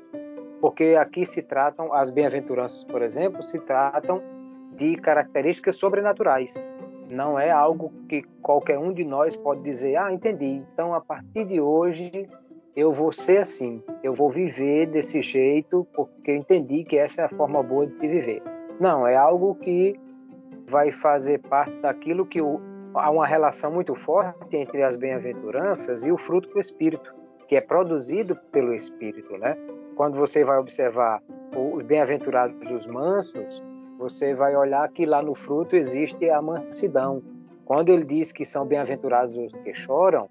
Porque 0.59 0.95
aqui 0.99 1.25
se 1.25 1.41
tratam, 1.41 1.93
as 1.93 2.09
bem-aventuranças, 2.09 2.83
por 2.83 3.01
exemplo, 3.01 3.41
se 3.43 3.59
tratam 3.59 4.21
de 4.75 4.95
características 4.95 5.75
sobrenaturais 5.75 6.63
não 7.09 7.39
é 7.39 7.49
algo 7.49 7.91
que 8.07 8.23
qualquer 8.41 8.77
um 8.77 8.91
de 8.91 9.03
nós 9.03 9.35
pode 9.35 9.61
dizer, 9.61 9.95
ah, 9.95 10.11
entendi. 10.11 10.65
Então, 10.73 10.93
a 10.93 11.01
partir 11.01 11.45
de 11.45 11.59
hoje, 11.59 12.29
eu 12.75 12.91
vou 12.91 13.11
ser 13.11 13.37
assim, 13.37 13.81
eu 14.03 14.13
vou 14.13 14.29
viver 14.29 14.87
desse 14.87 15.21
jeito, 15.21 15.87
porque 15.93 16.31
eu 16.31 16.35
entendi 16.35 16.83
que 16.83 16.97
essa 16.97 17.21
é 17.21 17.25
a 17.25 17.29
forma 17.29 17.63
boa 17.63 17.87
de 17.87 17.97
se 17.97 18.07
viver. 18.07 18.41
Não, 18.79 19.07
é 19.07 19.15
algo 19.15 19.55
que 19.55 19.99
vai 20.67 20.91
fazer 20.91 21.39
parte 21.39 21.73
daquilo 21.79 22.25
que 22.25 22.41
o, 22.41 22.59
há 22.93 23.09
uma 23.09 23.25
relação 23.25 23.71
muito 23.71 23.95
forte 23.95 24.57
entre 24.57 24.83
as 24.83 24.97
bem-aventuranças 24.97 26.05
e 26.05 26.11
o 26.11 26.17
fruto 26.17 26.49
do 26.49 26.59
Espírito, 26.59 27.15
que 27.47 27.55
é 27.55 27.61
produzido 27.61 28.35
pelo 28.51 28.73
Espírito, 28.73 29.37
né? 29.37 29.57
Quando 29.97 30.15
você 30.15 30.43
vai 30.45 30.59
observar 30.59 31.23
os 31.55 31.83
bem-aventurados 31.83 32.69
os 32.69 32.85
mansos, 32.85 33.63
você 33.97 34.35
vai 34.35 34.55
olhar 34.55 34.87
que 34.89 35.07
lá 35.07 35.23
no 35.23 35.33
fruto 35.33 35.75
existe 35.75 36.29
a 36.29 36.39
mansidão. 36.39 37.23
Quando 37.65 37.89
ele 37.89 38.05
diz 38.05 38.31
que 38.31 38.45
são 38.45 38.63
bem-aventurados 38.63 39.35
os 39.35 39.51
que 39.51 39.73
choram, 39.73 40.29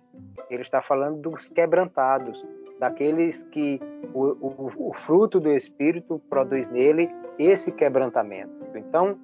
ele 0.49 0.63
está 0.63 0.81
falando 0.81 1.21
dos 1.21 1.49
quebrantados, 1.49 2.47
daqueles 2.79 3.43
que 3.43 3.81
o, 4.15 4.27
o, 4.41 4.91
o, 4.91 4.95
fruto 4.95 5.41
do 5.41 5.51
Espírito 5.51 6.21
produz 6.31 6.69
nele 6.69 7.11
esse 7.37 7.73
quebrantamento. 7.73 8.53
Então, 8.73 9.19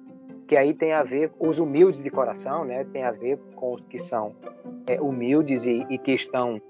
que 0.45 0.57
aí 0.57 0.73
tem 0.73 0.91
a 0.91 1.03
ver 1.03 1.29
com 1.29 1.47
os 1.47 1.57
humildes 1.57 2.03
de 2.03 2.09
coração, 2.09 2.65
né? 2.65 2.83
tem 2.91 3.03
a 3.03 3.11
ver 3.11 3.39
com 3.55 3.75
os 3.75 3.81
que 3.83 3.97
são 3.97 4.35
é, 4.87 4.99
humildes 4.99 5.65
e, 5.65 5.85
e, 5.89 5.97
que 5.97 6.11
estão 6.11 6.61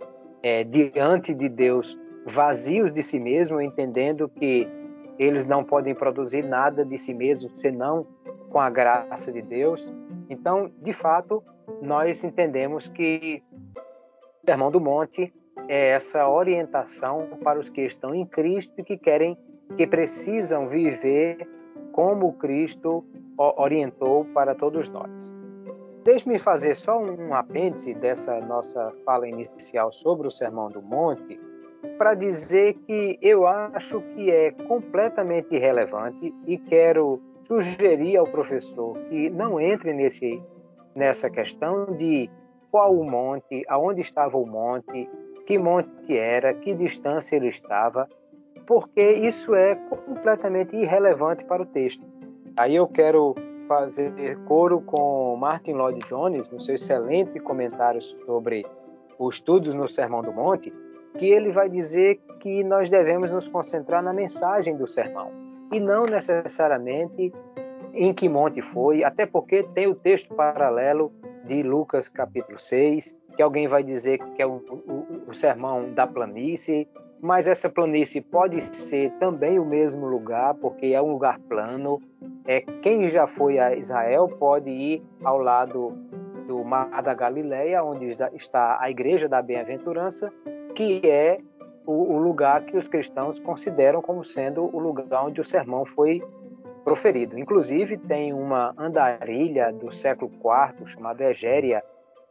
é, 0.43 0.63
diante 0.63 1.33
de 1.33 1.49
Deus 1.49 1.97
vazios 2.25 2.91
de 2.91 3.03
si 3.03 3.19
mesmo, 3.19 3.61
entendendo 3.61 4.29
que 4.29 4.67
eles 5.19 5.45
não 5.45 5.63
podem 5.63 5.93
produzir 5.93 6.43
nada 6.43 6.83
de 6.83 6.97
si 6.97 7.13
mesmos 7.13 7.59
senão 7.59 8.07
com 8.49 8.59
a 8.59 8.69
graça 8.69 9.31
de 9.31 9.41
Deus. 9.41 9.93
Então, 10.29 10.71
de 10.81 10.93
fato, 10.93 11.43
nós 11.81 12.23
entendemos 12.23 12.87
que 12.87 13.43
o 13.75 14.45
Sermão 14.45 14.71
do 14.71 14.79
Monte 14.79 15.33
é 15.67 15.89
essa 15.89 16.27
orientação 16.27 17.27
para 17.43 17.59
os 17.59 17.69
que 17.69 17.81
estão 17.81 18.13
em 18.13 18.25
Cristo 18.25 18.73
e 18.77 18.83
que 18.83 18.97
querem, 18.97 19.37
que 19.77 19.87
precisam 19.87 20.67
viver 20.67 21.47
como 21.91 22.33
Cristo 22.33 23.05
orientou 23.37 24.25
para 24.25 24.55
todos 24.55 24.89
nós. 24.89 25.33
Deixe-me 26.03 26.37
fazer 26.37 26.75
só 26.75 27.01
um 27.01 27.33
apêndice 27.33 27.93
dessa 27.93 28.39
nossa 28.41 28.91
fala 29.05 29.27
inicial 29.27 29.91
sobre 29.91 30.27
o 30.27 30.31
Sermão 30.31 30.69
do 30.69 30.81
Monte, 30.81 31.39
para 31.97 32.13
dizer 32.13 32.73
que 32.85 33.17
eu 33.21 33.45
acho 33.45 34.01
que 34.01 34.29
é 34.29 34.51
completamente 34.51 35.53
irrelevante 35.53 36.33
e 36.47 36.57
quero 36.57 37.21
sugerir 37.43 38.17
ao 38.17 38.25
professor 38.25 38.97
que 39.09 39.29
não 39.29 39.59
entre 39.59 39.93
nesse, 39.93 40.41
nessa 40.95 41.29
questão 41.29 41.85
de 41.95 42.29
qual 42.71 42.95
o 42.95 43.03
monte, 43.03 43.63
aonde 43.67 44.01
estava 44.01 44.37
o 44.37 44.45
monte, 44.45 45.09
que 45.45 45.57
monte 45.57 46.17
era, 46.17 46.53
que 46.53 46.73
distância 46.73 47.35
ele 47.35 47.49
estava, 47.49 48.07
porque 48.65 49.01
isso 49.01 49.53
é 49.53 49.75
completamente 49.75 50.75
irrelevante 50.75 51.45
para 51.45 51.61
o 51.61 51.65
texto. 51.65 52.03
Aí 52.57 52.75
eu 52.75 52.87
quero 52.87 53.35
fazer 53.67 54.37
coro 54.45 54.81
com 54.81 55.35
Martin 55.35 55.73
Lloyd 55.73 55.99
Jones 56.07 56.49
no 56.49 56.61
seu 56.61 56.75
excelente 56.75 57.39
comentário 57.39 58.01
sobre 58.01 58.65
os 59.19 59.35
estudos 59.35 59.73
no 59.73 59.87
Sermão 59.87 60.21
do 60.21 60.31
Monte, 60.31 60.73
que 61.17 61.31
ele 61.31 61.51
vai 61.51 61.69
dizer 61.69 62.19
que 62.39 62.63
nós 62.63 62.89
devemos 62.89 63.31
nos 63.31 63.47
concentrar 63.47 64.03
na 64.03 64.13
mensagem 64.13 64.75
do 64.75 64.87
sermão 64.87 65.31
e 65.71 65.79
não 65.79 66.05
necessariamente 66.05 67.33
em 67.93 68.13
que 68.13 68.27
monte 68.27 68.61
foi, 68.61 69.03
até 69.03 69.25
porque 69.25 69.63
tem 69.75 69.87
o 69.87 69.95
texto 69.95 70.33
paralelo 70.33 71.11
de 71.45 71.61
Lucas 71.61 72.09
capítulo 72.09 72.59
6, 72.59 73.15
que 73.35 73.41
alguém 73.41 73.67
vai 73.67 73.83
dizer 73.83 74.17
que 74.17 74.41
é 74.41 74.45
o, 74.45 74.55
o, 74.55 75.29
o 75.29 75.33
sermão 75.33 75.93
da 75.93 76.07
planície, 76.07 76.87
mas 77.21 77.47
essa 77.47 77.69
planície 77.69 78.21
pode 78.21 78.75
ser 78.75 79.11
também 79.13 79.59
o 79.59 79.65
mesmo 79.65 80.05
lugar, 80.07 80.53
porque 80.55 80.87
é 80.87 81.01
um 81.01 81.13
lugar 81.13 81.39
plano. 81.39 82.01
É, 82.45 82.61
quem 82.81 83.09
já 83.09 83.27
foi 83.27 83.59
a 83.59 83.75
Israel 83.75 84.27
pode 84.27 84.69
ir 84.69 85.03
ao 85.23 85.37
lado 85.37 85.91
do 86.47 86.63
Mar 86.63 87.01
da 87.01 87.13
Galileia, 87.13 87.83
onde 87.83 88.07
está 88.33 88.77
a 88.79 88.89
Igreja 88.89 89.29
da 89.29 89.41
Bem-aventurança, 89.41 90.33
que 90.73 91.01
é 91.03 91.39
o, 91.85 92.13
o, 92.13 92.17
lugar 92.17 92.63
que 92.65 92.77
os 92.77 92.87
cristãos 92.87 93.39
consideram 93.39 94.01
como 94.01 94.23
sendo 94.23 94.63
o 94.75 94.79
lugar 94.79 95.25
onde 95.25 95.41
o 95.41 95.43
sermão 95.43 95.85
foi 95.85 96.21
proferido. 96.83 97.37
Inclusive, 97.37 97.97
tem 97.97 98.33
uma 98.33 98.73
andarilha 98.77 99.71
do 99.71 99.93
século 99.93 100.31
IV, 100.31 100.85
chamada 100.87 101.29
Egéria, 101.29 101.83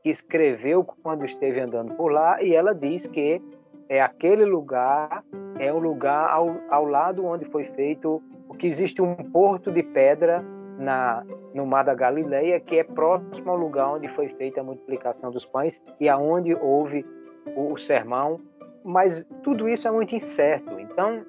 que 0.02 0.10
escreveu 0.10 0.84
quando 0.84 1.24
esteve 1.24 1.60
andando 1.60 1.94
por 1.94 2.10
lá, 2.10 2.42
e 2.42 2.54
ela 2.54 2.74
diz 2.74 3.06
que 3.06 3.40
é 3.88 4.00
aquele 4.00 4.44
lugar, 4.44 5.24
é 5.58 5.72
o 5.72 5.78
lugar 5.78 6.30
ao, 6.30 6.56
ao 6.70 6.84
lado 6.84 7.24
onde 7.24 7.44
foi 7.44 7.64
feito, 7.64 8.22
que 8.58 8.66
existe 8.66 9.02
um 9.02 9.14
porto 9.14 9.72
de 9.72 9.82
pedra 9.82 10.44
na, 10.78 11.24
no 11.54 11.66
Mar 11.66 11.84
da 11.84 11.94
Galileia, 11.94 12.60
que 12.60 12.78
é 12.78 12.84
próximo 12.84 13.50
ao 13.50 13.56
lugar 13.56 13.94
onde 13.94 14.08
foi 14.08 14.28
feita 14.28 14.60
a 14.60 14.64
multiplicação 14.64 15.30
dos 15.30 15.44
pães 15.44 15.82
e 15.98 16.08
aonde 16.08 16.54
houve 16.54 17.04
o, 17.56 17.76
sermão. 17.76 18.40
Mas 18.84 19.24
tudo 19.42 19.68
isso 19.68 19.86
é 19.86 19.90
muito 19.90 20.14
incerto. 20.14 20.78
Então, 20.80 21.24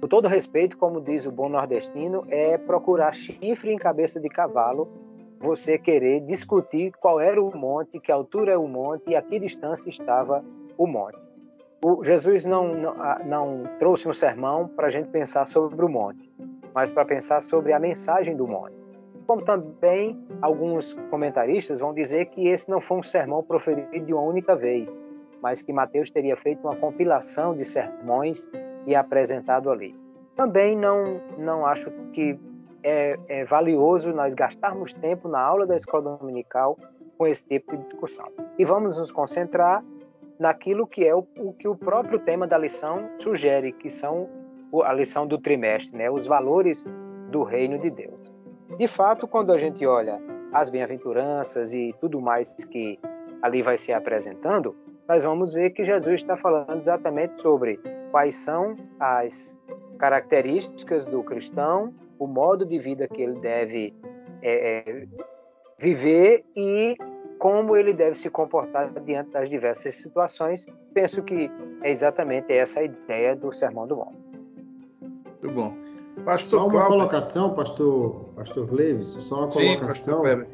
com 0.00 0.06
todo 0.06 0.28
respeito, 0.28 0.76
como 0.76 1.00
diz 1.00 1.26
o 1.26 1.32
bom 1.32 1.48
nordestino, 1.48 2.24
é 2.28 2.56
procurar 2.58 3.12
chifre 3.12 3.72
em 3.72 3.76
cabeça 3.76 4.20
de 4.20 4.28
cavalo, 4.28 4.88
você 5.40 5.78
querer 5.78 6.20
discutir 6.20 6.92
qual 7.00 7.20
era 7.20 7.42
o 7.42 7.56
monte, 7.56 7.98
que 8.00 8.10
altura 8.12 8.52
é 8.52 8.56
o 8.56 8.66
monte 8.66 9.10
e 9.10 9.16
a 9.16 9.22
que 9.22 9.38
distância 9.38 9.88
estava 9.88 10.44
o 10.76 10.86
monte. 10.86 11.18
O 11.84 12.04
Jesus 12.04 12.44
não, 12.44 12.74
não, 12.74 12.94
não 13.24 13.62
trouxe 13.78 14.08
um 14.08 14.12
sermão 14.12 14.66
para 14.66 14.88
a 14.88 14.90
gente 14.90 15.08
pensar 15.10 15.46
sobre 15.46 15.84
o 15.84 15.88
monte, 15.88 16.28
mas 16.74 16.90
para 16.90 17.04
pensar 17.04 17.40
sobre 17.40 17.72
a 17.72 17.78
mensagem 17.78 18.36
do 18.36 18.46
monte. 18.46 18.74
Como 19.26 19.42
também 19.42 20.18
alguns 20.42 20.94
comentaristas 21.10 21.80
vão 21.80 21.94
dizer 21.94 22.26
que 22.26 22.48
esse 22.48 22.68
não 22.68 22.80
foi 22.80 22.98
um 22.98 23.02
sermão 23.02 23.42
proferido 23.42 23.88
de 24.00 24.12
uma 24.12 24.22
única 24.22 24.56
vez, 24.56 25.02
mas 25.42 25.62
que 25.62 25.72
Mateus 25.72 26.10
teria 26.10 26.36
feito 26.36 26.66
uma 26.66 26.76
compilação 26.76 27.54
de 27.54 27.64
sermões 27.64 28.46
e 28.86 28.94
apresentado 28.94 29.70
ali. 29.70 29.94
Também 30.34 30.76
não, 30.76 31.20
não 31.36 31.66
acho 31.66 31.90
que 32.12 32.38
é, 32.82 33.18
é 33.28 33.44
valioso 33.44 34.12
nós 34.12 34.34
gastarmos 34.34 34.92
tempo 34.92 35.28
na 35.28 35.40
aula 35.40 35.66
da 35.66 35.76
escola 35.76 36.16
dominical 36.16 36.78
com 37.16 37.26
esse 37.26 37.44
tipo 37.44 37.76
de 37.76 37.84
discussão. 37.84 38.28
E 38.56 38.64
vamos 38.64 38.98
nos 38.98 39.10
concentrar 39.10 39.84
naquilo 40.38 40.86
que 40.86 41.04
é 41.04 41.14
o, 41.14 41.26
o, 41.36 41.52
que 41.52 41.66
o 41.66 41.76
próprio 41.76 42.20
tema 42.20 42.46
da 42.46 42.56
lição 42.56 43.10
sugere, 43.18 43.72
que 43.72 43.90
são 43.90 44.28
a 44.84 44.92
lição 44.92 45.26
do 45.26 45.38
trimestre, 45.38 45.98
né? 45.98 46.10
os 46.10 46.26
valores 46.26 46.84
do 47.30 47.42
reino 47.42 47.78
de 47.78 47.90
Deus. 47.90 48.32
De 48.76 48.86
fato, 48.86 49.26
quando 49.26 49.52
a 49.52 49.58
gente 49.58 49.84
olha 49.84 50.20
as 50.52 50.70
bem-aventuranças 50.70 51.72
e 51.72 51.94
tudo 52.00 52.20
mais 52.20 52.54
que 52.54 52.98
ali 53.42 53.62
vai 53.62 53.76
se 53.76 53.92
apresentando, 53.92 54.76
nós 55.08 55.24
vamos 55.24 55.54
ver 55.54 55.70
que 55.70 55.86
Jesus 55.86 56.20
está 56.20 56.36
falando 56.36 56.78
exatamente 56.78 57.40
sobre 57.40 57.80
quais 58.10 58.36
são 58.36 58.76
as 59.00 59.58
características 59.98 61.06
do 61.06 61.22
cristão, 61.22 61.94
o 62.18 62.26
modo 62.26 62.66
de 62.66 62.78
vida 62.78 63.08
que 63.08 63.22
ele 63.22 63.40
deve 63.40 63.94
é, 64.42 64.78
é, 64.90 65.06
viver 65.78 66.44
e 66.54 66.94
como 67.38 67.76
ele 67.76 67.92
deve 67.92 68.16
se 68.16 68.28
comportar 68.28 68.92
diante 69.00 69.30
das 69.30 69.48
diversas 69.48 69.94
situações. 69.94 70.66
Penso 70.92 71.22
que 71.22 71.50
é 71.82 71.90
exatamente 71.90 72.52
essa 72.52 72.80
a 72.80 72.84
ideia 72.84 73.34
do 73.34 73.52
Sermão 73.52 73.86
do 73.86 73.96
Monte. 73.96 74.18
Muito 75.42 75.54
bom. 75.54 75.74
Pastor 76.24 76.48
só 76.48 76.66
uma 76.66 76.72
Cláudio... 76.72 76.98
colocação, 76.98 77.54
pastor, 77.54 78.24
pastor 78.34 78.66
Gleves, 78.66 79.06
só 79.06 79.44
uma 79.44 79.48
colocação. 79.48 80.24
Sim, 80.24 80.46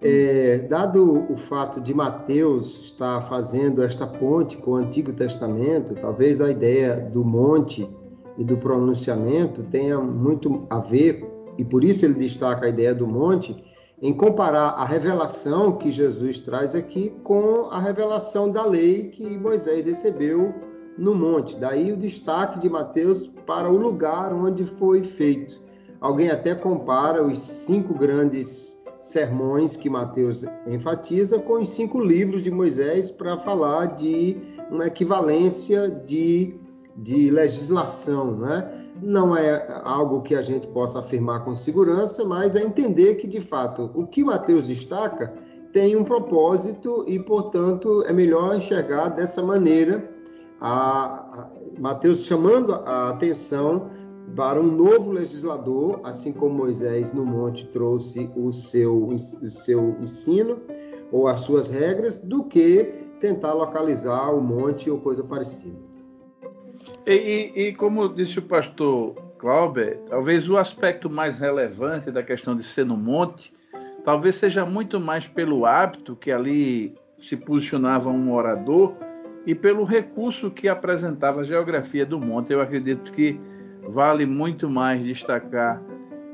é, 0.00 0.58
dado 0.68 1.26
o 1.30 1.36
fato 1.36 1.80
de 1.80 1.92
Mateus 1.92 2.80
estar 2.82 3.22
fazendo 3.22 3.82
esta 3.82 4.06
ponte 4.06 4.56
com 4.56 4.72
o 4.72 4.76
Antigo 4.76 5.12
Testamento, 5.12 5.94
talvez 5.94 6.40
a 6.40 6.50
ideia 6.50 7.08
do 7.12 7.24
monte 7.24 7.88
e 8.36 8.44
do 8.44 8.56
pronunciamento 8.56 9.64
tenha 9.64 9.98
muito 9.98 10.66
a 10.70 10.78
ver, 10.78 11.28
e 11.56 11.64
por 11.64 11.82
isso 11.82 12.04
ele 12.04 12.14
destaca 12.14 12.66
a 12.66 12.68
ideia 12.68 12.94
do 12.94 13.06
monte, 13.06 13.64
em 14.00 14.14
comparar 14.14 14.68
a 14.70 14.84
revelação 14.84 15.76
que 15.76 15.90
Jesus 15.90 16.40
traz 16.40 16.76
aqui 16.76 17.12
com 17.24 17.68
a 17.68 17.80
revelação 17.80 18.48
da 18.48 18.64
lei 18.64 19.08
que 19.08 19.36
Moisés 19.36 19.86
recebeu 19.86 20.54
no 20.96 21.16
monte. 21.16 21.56
Daí 21.56 21.92
o 21.92 21.96
destaque 21.96 22.60
de 22.60 22.68
Mateus 22.68 23.26
para 23.44 23.68
o 23.68 23.76
lugar 23.76 24.32
onde 24.32 24.64
foi 24.64 25.02
feito. 25.02 25.60
Alguém 26.00 26.30
até 26.30 26.54
compara 26.54 27.24
os 27.24 27.40
cinco 27.40 27.92
grandes 27.92 28.67
sermões 29.08 29.76
que 29.76 29.88
Mateus 29.88 30.44
enfatiza 30.66 31.38
com 31.38 31.54
os 31.54 31.70
cinco 31.70 32.00
livros 32.00 32.42
de 32.42 32.50
Moisés 32.50 33.10
para 33.10 33.38
falar 33.38 33.96
de 33.96 34.36
uma 34.70 34.86
equivalência 34.86 35.90
de, 35.90 36.54
de 36.96 37.30
legislação. 37.30 38.36
Né? 38.36 38.86
Não 39.02 39.36
é 39.36 39.66
algo 39.84 40.22
que 40.22 40.34
a 40.34 40.42
gente 40.42 40.66
possa 40.68 41.00
afirmar 41.00 41.44
com 41.44 41.54
segurança, 41.54 42.24
mas 42.24 42.54
é 42.54 42.62
entender 42.62 43.14
que, 43.16 43.26
de 43.26 43.40
fato, 43.40 43.90
o 43.94 44.06
que 44.06 44.22
Mateus 44.22 44.66
destaca 44.66 45.32
tem 45.72 45.96
um 45.96 46.04
propósito 46.04 47.04
e, 47.06 47.18
portanto, 47.18 48.02
é 48.06 48.12
melhor 48.12 48.56
enxergar 48.56 49.08
dessa 49.08 49.42
maneira 49.42 50.08
a, 50.60 50.70
a 51.40 51.50
Mateus 51.78 52.24
chamando 52.24 52.74
a 52.74 53.10
atenção 53.10 53.90
para 54.34 54.60
um 54.60 54.70
novo 54.70 55.10
legislador, 55.10 56.00
assim 56.04 56.32
como 56.32 56.54
Moisés 56.54 57.12
no 57.12 57.24
monte 57.24 57.66
trouxe 57.66 58.30
o 58.36 58.52
seu, 58.52 59.06
o 59.06 59.18
seu 59.18 59.96
ensino 60.00 60.60
ou 61.10 61.26
as 61.26 61.40
suas 61.40 61.70
regras, 61.70 62.18
do 62.18 62.44
que 62.44 62.84
tentar 63.20 63.52
localizar 63.52 64.34
o 64.34 64.40
monte 64.40 64.90
ou 64.90 65.00
coisa 65.00 65.24
parecida. 65.24 65.76
E, 67.06 67.52
e, 67.56 67.68
e 67.68 67.74
como 67.74 68.08
disse 68.08 68.38
o 68.38 68.42
pastor 68.42 69.14
Clauber, 69.38 69.98
talvez 70.08 70.48
o 70.48 70.56
aspecto 70.56 71.08
mais 71.08 71.38
relevante 71.38 72.10
da 72.10 72.22
questão 72.22 72.56
de 72.56 72.62
ser 72.62 72.84
no 72.84 72.96
monte, 72.96 73.52
talvez 74.04 74.36
seja 74.36 74.66
muito 74.66 75.00
mais 75.00 75.26
pelo 75.26 75.64
hábito 75.64 76.14
que 76.16 76.30
ali 76.30 76.94
se 77.18 77.36
posicionava 77.36 78.08
um 78.10 78.32
orador 78.32 78.94
e 79.46 79.54
pelo 79.54 79.84
recurso 79.84 80.50
que 80.50 80.68
apresentava 80.68 81.40
a 81.40 81.44
geografia 81.44 82.04
do 82.04 82.20
monte. 82.20 82.52
Eu 82.52 82.60
acredito 82.60 83.12
que 83.12 83.40
vale 83.82 84.26
muito 84.26 84.68
mais 84.68 85.02
destacar 85.02 85.82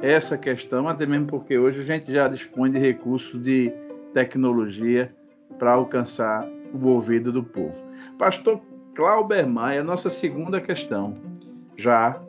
essa 0.01 0.37
questão, 0.37 0.89
até 0.89 1.07
mesmo 1.07 1.27
porque 1.27 1.57
hoje 1.59 1.81
a 1.81 1.85
gente 1.85 2.13
já 2.13 2.29
dispõe 2.29 2.71
de 2.71 2.79
recursos 2.79 3.43
de 3.43 3.73
tecnologia 4.13 5.15
para 5.59 5.73
alcançar 5.73 6.47
o 6.73 6.89
ouvido 6.89 7.33
do 7.33 7.43
povo. 7.43 7.75
Pastor 8.19 8.61
Clauber 8.95 9.47
Maia, 9.47 9.83
nossa 9.83 10.11
segunda 10.11 10.61
questão, 10.61 11.15
já 11.77 12.21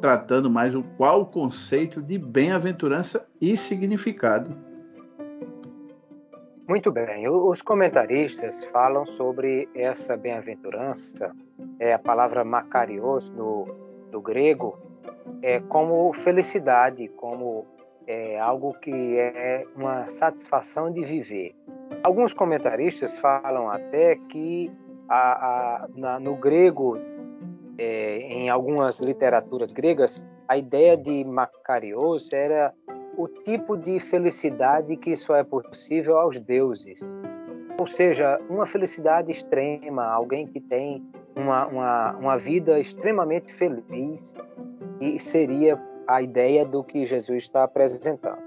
tratando 0.00 0.50
mais 0.50 0.74
o 0.74 0.82
qual 0.96 1.22
o 1.22 1.26
conceito 1.26 2.02
de 2.02 2.18
bem-aventurança 2.18 3.26
e 3.40 3.56
significado. 3.56 4.54
Muito 6.66 6.90
bem, 6.92 7.28
os 7.28 7.62
comentaristas 7.62 8.64
falam 8.64 9.04
sobre 9.04 9.68
essa 9.74 10.16
bem-aventurança, 10.16 11.34
é 11.78 11.92
a 11.92 11.98
palavra 11.98 12.44
macarios 12.44 13.28
no 13.30 13.79
do 14.10 14.20
grego 14.20 14.78
é, 15.42 15.60
como 15.60 16.12
felicidade, 16.12 17.08
como 17.08 17.66
é, 18.06 18.38
algo 18.38 18.74
que 18.74 19.18
é 19.18 19.64
uma 19.76 20.08
satisfação 20.10 20.90
de 20.90 21.04
viver. 21.04 21.54
Alguns 22.02 22.32
comentaristas 22.32 23.18
falam 23.18 23.70
até 23.70 24.16
que 24.16 24.70
a, 25.08 25.84
a, 25.84 25.88
na, 25.94 26.20
no 26.20 26.36
grego, 26.36 26.98
é, 27.78 28.18
em 28.18 28.48
algumas 28.48 29.00
literaturas 29.00 29.72
gregas, 29.72 30.22
a 30.48 30.56
ideia 30.56 30.96
de 30.96 31.24
Macarios 31.24 32.32
era 32.32 32.72
o 33.16 33.28
tipo 33.28 33.76
de 33.76 34.00
felicidade 34.00 34.96
que 34.96 35.16
só 35.16 35.36
é 35.36 35.44
possível 35.44 36.18
aos 36.18 36.38
deuses. 36.40 37.18
Ou 37.78 37.86
seja, 37.86 38.40
uma 38.48 38.66
felicidade 38.66 39.30
extrema, 39.32 40.04
alguém 40.04 40.46
que 40.46 40.60
tem 40.60 41.02
uma, 41.40 41.66
uma, 41.66 42.12
uma 42.16 42.38
vida 42.38 42.78
extremamente 42.78 43.52
feliz 43.52 44.36
e 45.00 45.18
seria 45.18 45.80
a 46.06 46.20
ideia 46.20 46.64
do 46.64 46.82
que 46.82 47.06
Jesus 47.06 47.44
está 47.44 47.64
apresentando. 47.64 48.42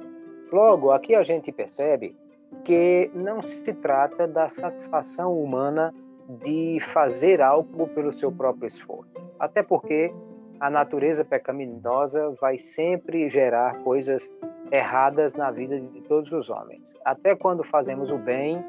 Logo, 0.52 0.92
aqui 0.92 1.16
a 1.16 1.24
gente 1.24 1.52
percebe 1.52 2.16
que 2.64 3.10
não 3.14 3.42
se 3.42 3.74
trata 3.74 4.28
da 4.28 4.48
satisfação 4.50 5.38
humana 5.38 5.94
de 6.30 6.80
fazer 6.80 7.42
algo 7.42 7.88
pelo 7.88 8.14
seu 8.14 8.32
próprio 8.32 8.68
esforço. 8.68 9.12
Até 9.40 9.64
porque 9.64 10.14
a 10.60 10.70
natureza 10.70 11.26
pecaminosa 11.26 12.30
vai 12.40 12.58
sempre 12.58 13.30
gerar 13.30 13.80
coisas 13.84 14.32
erradas 14.72 15.36
na 15.36 15.52
vida 15.52 15.80
de 15.80 16.02
todos 16.02 16.32
os 16.32 16.50
homens. 16.50 16.96
Até 17.04 17.36
quando 17.36 17.64
fazemos 17.64 18.12
o 18.12 18.18
bem, 18.18 18.64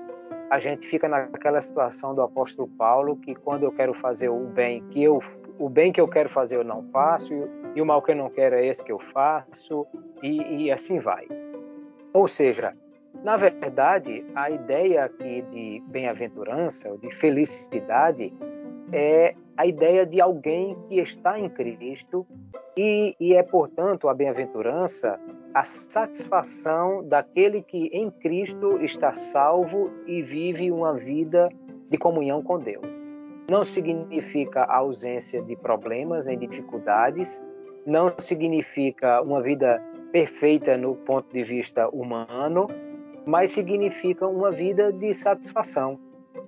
a 0.50 0.58
gente 0.58 0.86
fica 0.86 1.08
naquela 1.08 1.60
situação 1.60 2.14
do 2.14 2.22
apóstolo 2.22 2.68
Paulo 2.68 3.16
que 3.16 3.34
quando 3.34 3.64
eu 3.64 3.72
quero 3.72 3.94
fazer 3.94 4.28
o 4.28 4.46
bem 4.46 4.82
que 4.90 5.02
eu 5.02 5.20
o 5.58 5.68
bem 5.68 5.92
que 5.92 6.00
eu 6.00 6.08
quero 6.08 6.28
fazer 6.28 6.56
eu 6.56 6.64
não 6.64 6.82
faço 6.90 7.32
e 7.74 7.80
o 7.80 7.86
mal 7.86 8.02
que 8.02 8.10
eu 8.10 8.16
não 8.16 8.28
quero 8.28 8.56
é 8.56 8.66
esse 8.66 8.82
que 8.84 8.92
eu 8.92 8.98
faço 8.98 9.86
e, 10.22 10.64
e 10.64 10.72
assim 10.72 10.98
vai. 10.98 11.26
Ou 12.12 12.28
seja, 12.28 12.74
na 13.22 13.36
verdade, 13.36 14.24
a 14.34 14.50
ideia 14.50 15.04
aqui 15.04 15.42
de 15.42 15.82
bem-aventurança, 15.86 16.96
de 16.98 17.14
felicidade, 17.14 18.32
é 18.92 19.34
a 19.56 19.66
ideia 19.66 20.04
de 20.04 20.20
alguém 20.20 20.76
que 20.88 20.98
está 20.98 21.38
em 21.38 21.48
Cristo 21.48 22.26
e, 22.76 23.16
e 23.18 23.34
é, 23.34 23.42
portanto, 23.42 24.08
a 24.08 24.14
bem-aventurança 24.14 25.18
a 25.54 25.62
satisfação 25.62 27.06
daquele 27.06 27.62
que 27.62 27.86
em 27.92 28.10
Cristo 28.10 28.82
está 28.82 29.14
salvo 29.14 29.88
e 30.04 30.20
vive 30.20 30.72
uma 30.72 30.94
vida 30.94 31.48
de 31.88 31.96
comunhão 31.96 32.42
com 32.42 32.58
Deus. 32.58 32.84
Não 33.48 33.64
significa 33.64 34.64
ausência 34.64 35.40
de 35.40 35.54
problemas 35.54 36.26
nem 36.26 36.36
dificuldades, 36.36 37.40
não 37.86 38.12
significa 38.18 39.22
uma 39.22 39.40
vida 39.40 39.80
perfeita 40.10 40.76
no 40.76 40.96
ponto 40.96 41.32
de 41.32 41.44
vista 41.44 41.88
humano, 41.88 42.66
mas 43.24 43.52
significa 43.52 44.26
uma 44.26 44.50
vida 44.50 44.92
de 44.92 45.14
satisfação. 45.14 46.00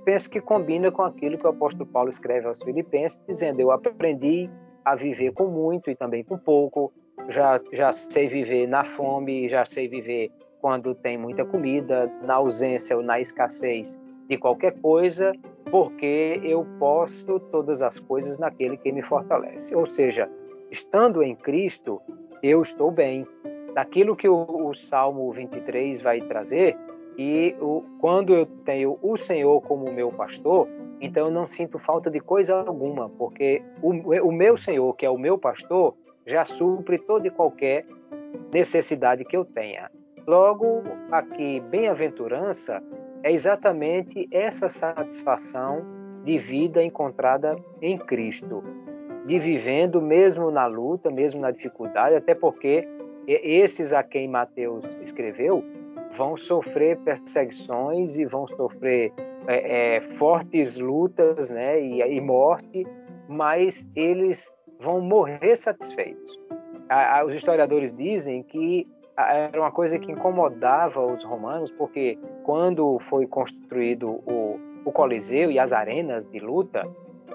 Penso 0.05 0.29
que 0.31 0.41
combina 0.41 0.91
com 0.91 1.03
aquilo 1.03 1.39
que 1.39 1.47
o 1.47 1.51
apóstolo 1.51 1.87
Paulo 1.87 2.11
escreve 2.11 2.47
aos 2.47 2.63
Filipenses, 2.63 3.21
dizendo: 3.27 3.61
Eu 3.61 3.71
aprendi 3.71 4.51
a 4.85 4.95
viver 4.95 5.33
com 5.33 5.47
muito 5.47 5.91
e 5.91 5.97
também 5.97 6.25
com 6.25 6.39
pouco, 6.39 6.93
já, 7.29 7.61
já 7.73 7.93
sei 7.93 8.29
viver 8.29 8.67
na 8.67 8.85
fome, 8.85 9.49
já 9.49 9.65
sei 9.65 9.89
viver 9.89 10.31
quando 10.61 10.95
tem 10.95 11.17
muita 11.19 11.45
comida, 11.45 12.11
na 12.23 12.35
ausência 12.35 12.97
ou 12.97 13.03
na 13.03 13.21
escassez 13.21 13.99
de 14.29 14.37
qualquer 14.37 14.81
coisa, 14.81 15.33
porque 15.71 16.41
eu 16.43 16.67
posso 16.79 17.39
todas 17.39 17.83
as 17.83 17.99
coisas 18.01 18.39
naquele 18.39 18.77
que 18.77 18.91
me 18.91 19.03
fortalece. 19.03 19.75
Ou 19.75 19.87
seja, 19.87 20.29
estando 20.71 21.23
em 21.23 21.35
Cristo, 21.35 22.01
eu 22.43 22.63
estou 22.63 22.91
bem. 22.91 23.27
Daquilo 23.75 24.17
que 24.17 24.29
o, 24.29 24.69
o 24.69 24.75
Salmo 24.75 25.31
23 25.33 26.01
vai 26.01 26.21
trazer, 26.23 26.77
e 27.19 27.55
o, 27.61 27.83
quando 27.99 28.35
eu 28.35 28.47
tenho 28.47 28.99
o 29.03 29.17
Senhor 29.17 29.61
como 29.63 29.93
meu 29.93 30.11
pastor, 30.11 30.69
então 31.01 31.27
eu 31.27 31.33
não 31.33 31.47
sinto 31.47 31.79
falta 31.79 32.11
de 32.11 32.21
coisa 32.21 32.57
alguma, 32.57 33.09
porque 33.09 33.63
o, 33.83 33.91
o 33.91 34.33
meu 34.33 34.57
Senhor, 34.57 34.95
que 34.95 35.07
é 35.07 35.11
o 35.11 35.19
meu 35.19 35.39
pastor, 35.39 35.95
já 36.27 36.45
supre 36.45 36.99
toda 36.99 37.29
e 37.29 37.31
qualquer 37.31 37.87
necessidade 38.53 39.25
que 39.25 39.37
eu 39.37 39.45
tenha. 39.45 39.91
Logo, 40.27 40.83
aqui, 41.13 41.61
bem-aventurança 41.61 42.83
é 43.23 43.33
exatamente 43.33 44.29
essa 44.33 44.69
satisfação 44.69 45.85
de 46.25 46.39
vida 46.39 46.83
encontrada 46.83 47.57
em 47.81 47.97
Cristo, 47.97 48.63
de 49.25 49.39
vivendo 49.39 50.03
mesmo 50.03 50.51
na 50.51 50.67
luta, 50.67 51.11
mesmo 51.11 51.41
na 51.41 51.53
dificuldade, 51.53 52.17
até 52.17 52.35
porque 52.35 52.89
esses 53.29 53.93
a 53.93 54.03
quem 54.03 54.29
Mateus 54.29 54.85
escreveu 55.03 55.65
vão 56.17 56.37
sofrer 56.37 56.97
perseguições 56.99 58.17
e 58.17 58.25
vão 58.25 58.47
sofrer 58.49 59.13
é, 59.47 59.97
é, 59.97 60.01
fortes 60.01 60.79
lutas 60.79 61.51
né, 61.51 61.81
e, 61.81 62.01
e 62.01 62.21
morte, 62.21 62.87
mas 63.29 63.89
eles 63.95 64.53
vão 64.79 65.01
morrer 65.01 65.57
satisfeitos. 65.57 66.39
os 67.27 67.35
historiadores 67.35 67.93
dizem 67.93 68.43
que 68.43 68.87
era 69.17 69.59
uma 69.59 69.73
coisa 69.73 69.99
que 69.99 70.13
incomodava 70.13 71.01
os 71.01 71.25
romanos, 71.25 71.71
porque 71.71 72.19
quando 72.45 72.99
foi 73.01 73.27
construído 73.27 74.11
o, 74.27 74.61
o 74.85 74.93
Coliseu 74.93 75.51
e 75.51 75.59
as 75.59 75.73
arenas 75.73 76.27
de 76.27 76.39
luta, 76.39 76.87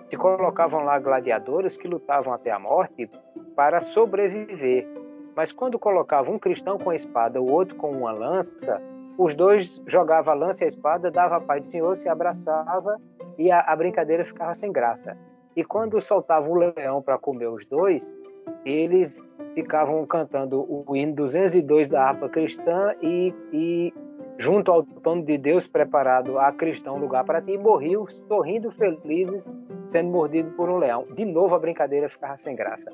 se 0.09 0.17
colocavam 0.17 0.83
lá 0.83 0.99
gladiadores 0.99 1.77
que 1.77 1.87
lutavam 1.87 2.33
até 2.33 2.51
a 2.51 2.59
morte 2.59 3.09
para 3.55 3.81
sobreviver. 3.81 4.87
Mas 5.35 5.51
quando 5.51 5.79
colocavam 5.79 6.35
um 6.35 6.39
cristão 6.39 6.77
com 6.77 6.89
a 6.89 6.95
espada, 6.95 7.41
o 7.41 7.49
outro 7.49 7.75
com 7.77 7.91
uma 7.91 8.11
lança, 8.11 8.81
os 9.17 9.33
dois 9.33 9.81
jogavam 9.87 10.33
a 10.33 10.37
lança 10.37 10.63
e 10.63 10.65
a 10.65 10.67
espada, 10.67 11.09
dava 11.09 11.37
a 11.37 11.41
paz 11.41 11.61
do 11.61 11.67
Senhor, 11.67 11.95
se 11.95 12.09
abraçava 12.09 12.99
e 13.37 13.51
a, 13.51 13.61
a 13.61 13.75
brincadeira 13.75 14.25
ficava 14.25 14.53
sem 14.53 14.71
graça. 14.71 15.17
E 15.55 15.63
quando 15.63 15.99
soltavam 16.01 16.51
o 16.51 16.55
leão 16.55 17.01
para 17.01 17.17
comer 17.17 17.47
os 17.47 17.65
dois, 17.65 18.17
eles 18.65 19.23
ficavam 19.53 20.05
cantando 20.05 20.61
o 20.61 20.95
hino 20.95 21.13
202 21.15 21.89
da 21.89 22.03
harpa 22.03 22.29
cristã 22.29 22.93
e, 23.01 23.33
e 23.51 23.93
junto 24.37 24.71
ao 24.71 24.83
trono 24.83 25.23
de 25.23 25.37
Deus 25.37 25.67
preparado 25.67 26.39
a 26.39 26.51
cristão 26.51 26.97
lugar 26.97 27.25
para 27.25 27.41
ti, 27.41 27.51
e 27.51 27.57
morriam 27.57 28.07
sorrindo 28.07 28.71
felizes, 28.71 29.51
sendo 29.85 30.09
mordido 30.09 30.51
por 30.51 30.69
um 30.69 30.77
leão. 30.77 31.05
De 31.13 31.25
novo 31.25 31.53
a 31.53 31.59
brincadeira 31.59 32.07
ficava 32.07 32.37
sem 32.37 32.55
graça. 32.55 32.91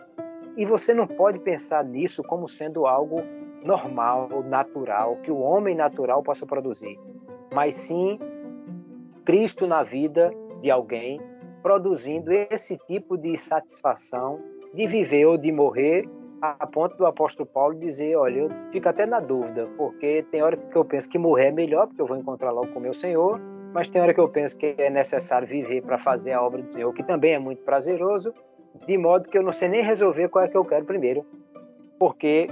E 0.55 0.65
você 0.65 0.93
não 0.93 1.05
pode 1.05 1.39
pensar 1.39 1.83
nisso 1.83 2.23
como 2.23 2.47
sendo 2.47 2.87
algo 2.87 3.21
normal, 3.63 4.43
natural, 4.43 5.17
que 5.17 5.31
o 5.31 5.39
homem 5.39 5.75
natural 5.75 6.23
possa 6.23 6.45
produzir, 6.45 6.99
mas 7.53 7.75
sim 7.75 8.19
Cristo 9.23 9.67
na 9.67 9.83
vida 9.83 10.31
de 10.61 10.71
alguém 10.71 11.21
produzindo 11.61 12.31
esse 12.31 12.77
tipo 12.87 13.17
de 13.17 13.37
satisfação 13.37 14.39
de 14.73 14.87
viver 14.87 15.25
ou 15.25 15.37
de 15.37 15.51
morrer 15.51 16.07
a 16.41 16.67
ponto 16.67 16.95
do 16.97 17.05
apóstolo 17.05 17.47
Paulo 17.47 17.75
dizer, 17.75 18.15
olha, 18.15 18.41
eu 18.41 18.49
fico 18.71 18.87
até 18.87 19.05
na 19.05 19.19
dúvida, 19.19 19.67
porque 19.77 20.23
tem 20.31 20.41
hora 20.41 20.55
que 20.55 20.75
eu 20.75 20.85
penso 20.85 21.09
que 21.09 21.17
morrer 21.17 21.47
é 21.47 21.51
melhor, 21.51 21.87
porque 21.87 22.01
eu 22.01 22.05
vou 22.05 22.17
encontrar 22.17 22.51
logo 22.51 22.67
com 22.67 22.79
o 22.79 22.81
meu 22.81 22.93
Senhor, 22.93 23.39
mas 23.73 23.89
tem 23.89 24.01
hora 24.01 24.13
que 24.13 24.19
eu 24.19 24.29
penso 24.29 24.57
que 24.57 24.75
é 24.77 24.89
necessário 24.89 25.47
viver 25.47 25.81
para 25.81 25.97
fazer 25.97 26.33
a 26.33 26.41
obra 26.41 26.61
do 26.61 26.71
Senhor, 26.71 26.93
que 26.93 27.03
também 27.03 27.33
é 27.33 27.39
muito 27.39 27.63
prazeroso, 27.63 28.33
de 28.85 28.97
modo 28.97 29.27
que 29.29 29.37
eu 29.37 29.43
não 29.43 29.51
sei 29.51 29.69
nem 29.69 29.83
resolver 29.83 30.29
qual 30.29 30.45
é 30.45 30.47
que 30.47 30.57
eu 30.57 30.63
quero 30.63 30.85
primeiro, 30.85 31.25
porque 31.97 32.47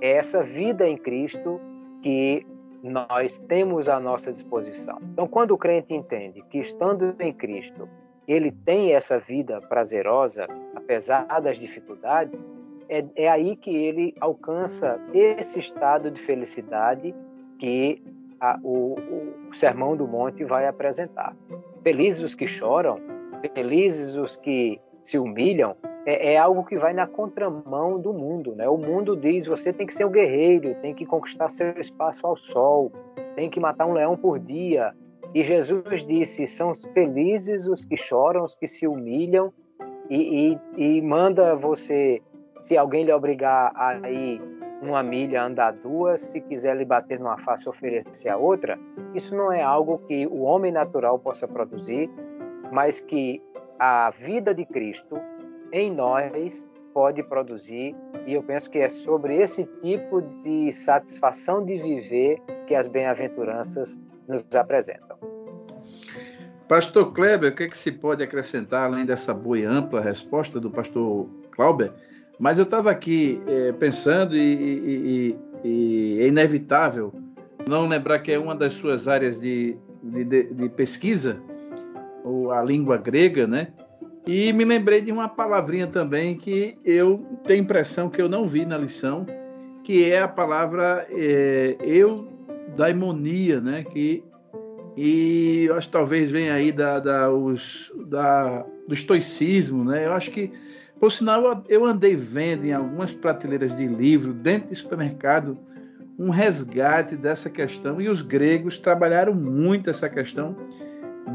é 0.00 0.12
essa 0.12 0.42
vida 0.42 0.86
em 0.86 0.96
Cristo 0.96 1.60
que 2.02 2.46
nós 2.82 3.38
temos 3.40 3.88
à 3.88 3.98
nossa 4.00 4.32
disposição. 4.32 4.98
Então, 5.12 5.26
quando 5.26 5.52
o 5.52 5.58
crente 5.58 5.94
entende 5.94 6.42
que 6.50 6.58
estando 6.58 7.14
em 7.18 7.32
Cristo, 7.32 7.88
ele 8.32 8.52
tem 8.52 8.94
essa 8.94 9.18
vida 9.18 9.60
prazerosa, 9.60 10.46
apesar 10.74 11.24
das 11.40 11.58
dificuldades, 11.58 12.48
é, 12.88 13.04
é 13.16 13.28
aí 13.28 13.56
que 13.56 13.74
ele 13.74 14.14
alcança 14.20 15.00
esse 15.12 15.58
estado 15.58 16.10
de 16.10 16.20
felicidade 16.20 17.14
que 17.58 18.02
a, 18.40 18.58
o, 18.62 18.96
o 19.48 19.52
Sermão 19.52 19.96
do 19.96 20.06
Monte 20.06 20.44
vai 20.44 20.66
apresentar. 20.66 21.36
Felizes 21.82 22.22
os 22.22 22.34
que 22.34 22.46
choram, 22.46 23.00
felizes 23.54 24.16
os 24.16 24.36
que 24.36 24.80
se 25.02 25.18
humilham, 25.18 25.76
é, 26.06 26.34
é, 26.34 26.38
algo 26.38 26.64
que 26.64 26.78
vai 26.78 26.92
na 26.92 27.06
contramão 27.06 28.00
do 28.00 28.12
mundo. 28.12 28.54
Né? 28.54 28.68
O 28.68 28.76
mundo 28.76 29.16
diz: 29.16 29.46
você 29.46 29.72
tem 29.72 29.86
que 29.86 29.94
ser 29.94 30.04
um 30.04 30.10
guerreiro, 30.10 30.74
tem 30.76 30.94
que 30.94 31.04
conquistar 31.04 31.48
seu 31.48 31.72
espaço 31.80 32.26
ao 32.26 32.36
sol, 32.36 32.92
tem 33.34 33.50
que 33.50 33.60
matar 33.60 33.86
um 33.86 33.92
leão 33.92 34.16
por 34.16 34.38
dia. 34.38 34.94
E 35.34 35.44
Jesus 35.44 36.04
disse: 36.04 36.46
são 36.46 36.72
felizes 36.92 37.66
os 37.66 37.84
que 37.84 37.96
choram, 37.96 38.44
os 38.44 38.54
que 38.54 38.66
se 38.66 38.86
humilham, 38.86 39.52
e, 40.08 40.58
e, 40.76 40.96
e 40.96 41.02
manda 41.02 41.54
você 41.54 42.20
se 42.62 42.76
alguém 42.76 43.04
lhe 43.04 43.12
obrigar 43.12 43.72
a 43.74 44.10
ir 44.10 44.40
uma 44.82 45.02
milha, 45.02 45.44
andar 45.44 45.72
duas, 45.72 46.20
se 46.20 46.40
quiser 46.40 46.76
lhe 46.76 46.84
bater 46.84 47.18
numa 47.18 47.38
face, 47.38 47.68
oferecer 47.68 48.30
a 48.30 48.36
outra, 48.36 48.78
isso 49.14 49.36
não 49.36 49.52
é 49.52 49.62
algo 49.62 49.98
que 50.08 50.26
o 50.26 50.40
homem 50.40 50.72
natural 50.72 51.18
possa 51.18 51.46
produzir, 51.46 52.10
mas 52.72 53.00
que 53.00 53.42
a 53.78 54.10
vida 54.10 54.54
de 54.54 54.64
Cristo 54.64 55.20
em 55.72 55.92
nós 55.92 56.68
pode 56.92 57.22
produzir, 57.22 57.94
e 58.26 58.34
eu 58.34 58.42
penso 58.42 58.70
que 58.70 58.78
é 58.78 58.88
sobre 58.88 59.36
esse 59.36 59.64
tipo 59.80 60.20
de 60.42 60.72
satisfação 60.72 61.64
de 61.64 61.76
viver 61.76 62.40
que 62.66 62.74
as 62.74 62.88
bem-aventuranças 62.88 64.00
nos 64.30 64.46
apresentam. 64.54 65.18
Pastor 66.68 67.12
Kleber, 67.12 67.52
o 67.52 67.54
que, 67.54 67.64
é 67.64 67.68
que 67.68 67.76
se 67.76 67.90
pode 67.90 68.22
acrescentar 68.22 68.84
além 68.84 69.04
dessa 69.04 69.34
boa 69.34 69.58
e 69.58 69.64
ampla 69.64 70.00
resposta 70.00 70.60
do 70.60 70.70
pastor 70.70 71.28
Clauber? 71.50 71.90
Mas 72.38 72.58
eu 72.58 72.64
estava 72.64 72.90
aqui 72.90 73.42
é, 73.46 73.72
pensando 73.72 74.36
e, 74.36 74.40
e, 74.40 75.38
e, 75.64 76.20
é 76.20 76.28
inevitável 76.28 77.12
não 77.68 77.88
lembrar 77.88 78.20
que 78.20 78.32
é 78.32 78.38
uma 78.38 78.54
das 78.54 78.72
suas 78.74 79.08
áreas 79.08 79.38
de, 79.40 79.76
de, 80.02 80.44
de 80.44 80.68
pesquisa, 80.70 81.38
a 82.54 82.62
língua 82.62 82.96
grega, 82.96 83.46
né? 83.46 83.68
E 84.26 84.52
me 84.52 84.64
lembrei 84.64 85.00
de 85.00 85.10
uma 85.10 85.28
palavrinha 85.28 85.86
também 85.86 86.36
que 86.36 86.78
eu 86.84 87.24
tenho 87.46 87.62
impressão 87.62 88.08
que 88.08 88.22
eu 88.22 88.28
não 88.28 88.46
vi 88.46 88.64
na 88.64 88.78
lição, 88.78 89.26
que 89.82 90.10
é 90.10 90.22
a 90.22 90.28
palavra 90.28 91.06
é, 91.10 91.76
eudaimonia, 92.70 93.60
né? 93.60 93.84
Que, 93.84 94.24
e 94.96 95.64
eu 95.68 95.76
acho 95.76 95.88
que 95.88 95.92
talvez 95.92 96.30
venha 96.30 96.54
aí 96.54 96.72
da, 96.72 96.98
da, 96.98 97.30
os, 97.30 97.92
da, 98.06 98.64
do 98.86 98.94
estoicismo, 98.94 99.84
né? 99.84 100.06
Eu 100.06 100.12
acho 100.12 100.30
que 100.30 100.50
por 101.00 101.10
sinal, 101.10 101.64
eu 101.66 101.86
andei 101.86 102.14
vendo 102.14 102.66
em 102.66 102.74
algumas 102.74 103.10
prateleiras 103.10 103.74
de 103.74 103.86
livro, 103.86 104.34
dentro 104.34 104.68
de 104.68 104.76
supermercado, 104.76 105.56
um 106.18 106.28
resgate 106.28 107.16
dessa 107.16 107.48
questão, 107.48 107.98
e 107.98 108.08
os 108.10 108.20
gregos 108.20 108.76
trabalharam 108.76 109.34
muito 109.34 109.88
essa 109.88 110.10
questão 110.10 110.54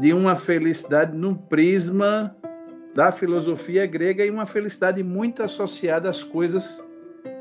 de 0.00 0.12
uma 0.12 0.36
felicidade 0.36 1.16
no 1.16 1.34
prisma 1.34 2.32
da 2.94 3.10
filosofia 3.10 3.84
grega 3.86 4.24
e 4.24 4.30
uma 4.30 4.46
felicidade 4.46 5.02
muito 5.02 5.42
associada 5.42 6.08
às 6.08 6.22
coisas 6.22 6.80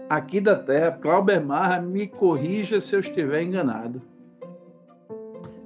aqui 0.09 0.39
da 0.39 0.55
Terra. 0.55 0.91
Clauber 0.91 1.43
Marra, 1.43 1.81
me 1.81 2.07
corrija 2.07 2.79
se 2.79 2.95
eu 2.95 2.99
estiver 2.99 3.43
enganado. 3.43 4.01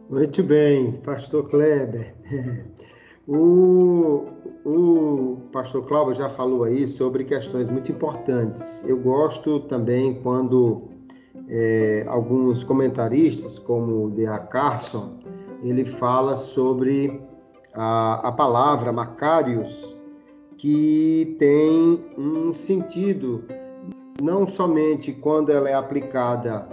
Muito 0.09 0.41
bem, 0.43 0.93
pastor 1.03 1.47
Kleber. 1.49 2.15
O, 3.31 4.25
o 4.65 5.37
pastor 5.51 5.85
Cláudio 5.85 6.15
já 6.15 6.27
falou 6.29 6.63
aí 6.63 6.87
sobre 6.87 7.23
questões 7.23 7.69
muito 7.69 7.91
importantes. 7.91 8.83
Eu 8.87 8.97
gosto 8.97 9.59
também 9.59 10.19
quando 10.23 10.89
é, 11.47 12.05
alguns 12.07 12.63
comentaristas, 12.63 13.59
como 13.59 14.05
o 14.05 14.09
D.A. 14.09 14.39
Carson, 14.39 15.19
ele 15.61 15.85
fala 15.85 16.35
sobre 16.35 17.21
a, 17.75 18.29
a 18.29 18.31
palavra 18.31 18.91
Macários, 18.91 20.01
que 20.57 21.35
tem 21.37 22.03
um 22.17 22.51
sentido 22.51 23.43
não 24.21 24.45
somente 24.45 25.11
quando 25.13 25.51
ela 25.51 25.69
é 25.69 25.73
aplicada 25.73 26.67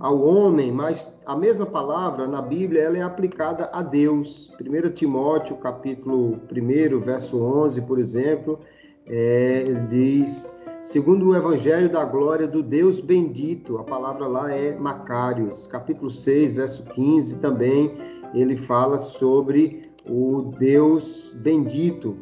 ao 0.00 0.20
homem, 0.20 0.70
mas 0.70 1.12
a 1.24 1.36
mesma 1.36 1.64
palavra 1.64 2.26
na 2.26 2.42
Bíblia 2.42 2.82
ela 2.82 2.98
é 2.98 3.02
aplicada 3.02 3.70
a 3.72 3.82
Deus. 3.82 4.52
1 4.60 4.90
Timóteo, 4.92 5.56
capítulo 5.56 6.40
1, 6.50 7.00
verso 7.00 7.42
11, 7.42 7.82
por 7.82 7.98
exemplo, 7.98 8.60
é, 9.06 9.64
ele 9.66 9.86
diz: 9.86 10.54
segundo 10.82 11.28
o 11.28 11.36
Evangelho 11.36 11.90
da 11.90 12.04
Glória 12.04 12.46
do 12.46 12.62
Deus 12.62 13.00
bendito, 13.00 13.78
a 13.78 13.84
palavra 13.84 14.26
lá 14.26 14.52
é 14.52 14.76
Macários, 14.76 15.66
capítulo 15.66 16.10
6, 16.10 16.52
verso 16.52 16.84
15 16.90 17.40
também, 17.40 17.96
ele 18.34 18.56
fala 18.56 18.98
sobre 18.98 19.82
o 20.06 20.52
Deus 20.58 21.32
bendito. 21.36 22.16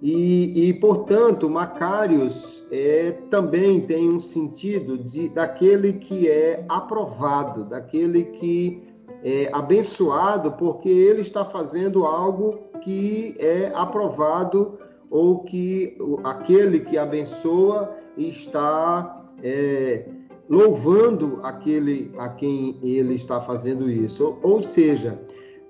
E, 0.00 0.68
e 0.68 0.74
portanto, 0.74 1.50
Macários 1.50 2.57
é, 2.70 3.12
também 3.30 3.80
tem 3.80 4.08
um 4.08 4.20
sentido 4.20 4.98
de, 4.98 5.28
daquele 5.28 5.94
que 5.94 6.28
é 6.28 6.64
aprovado, 6.68 7.64
daquele 7.64 8.24
que 8.24 8.82
é 9.22 9.48
abençoado, 9.52 10.52
porque 10.52 10.88
ele 10.88 11.22
está 11.22 11.44
fazendo 11.44 12.04
algo 12.04 12.58
que 12.82 13.34
é 13.38 13.72
aprovado 13.74 14.78
ou 15.10 15.40
que 15.40 15.96
aquele 16.24 16.80
que 16.80 16.98
abençoa 16.98 17.96
está 18.16 19.30
é, 19.42 20.06
louvando 20.48 21.40
aquele 21.42 22.12
a 22.18 22.28
quem 22.28 22.78
ele 22.82 23.14
está 23.14 23.40
fazendo 23.40 23.90
isso. 23.90 24.38
Ou, 24.42 24.54
ou 24.54 24.62
seja, 24.62 25.18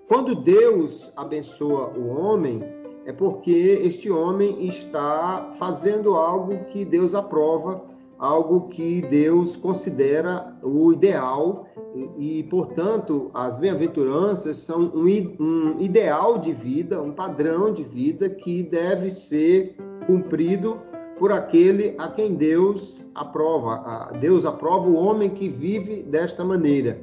quando 0.08 0.34
Deus 0.34 1.12
abençoa 1.16 1.92
o 1.96 2.08
homem, 2.08 2.62
é 3.08 3.12
porque 3.12 3.80
este 3.84 4.10
homem 4.10 4.68
está 4.68 5.54
fazendo 5.58 6.14
algo 6.14 6.66
que 6.66 6.84
Deus 6.84 7.14
aprova, 7.14 7.82
algo 8.18 8.68
que 8.68 9.00
Deus 9.00 9.56
considera 9.56 10.54
o 10.62 10.92
ideal 10.92 11.66
e, 11.94 12.40
e 12.40 12.42
portanto, 12.42 13.30
as 13.32 13.56
bem-aventuranças 13.56 14.58
são 14.58 14.92
um, 14.94 15.06
um 15.40 15.80
ideal 15.80 16.36
de 16.36 16.52
vida, 16.52 17.00
um 17.00 17.10
padrão 17.10 17.72
de 17.72 17.82
vida 17.82 18.28
que 18.28 18.62
deve 18.62 19.08
ser 19.08 19.74
cumprido 20.06 20.78
por 21.18 21.32
aquele 21.32 21.94
a 21.96 22.08
quem 22.08 22.34
Deus 22.34 23.10
aprova. 23.14 24.12
Deus 24.20 24.44
aprova 24.44 24.86
o 24.86 24.96
homem 24.96 25.30
que 25.30 25.48
vive 25.48 26.02
desta 26.02 26.44
maneira. 26.44 27.00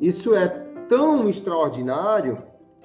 Isso 0.00 0.36
é 0.36 0.46
tão 0.88 1.28
extraordinário 1.28 2.38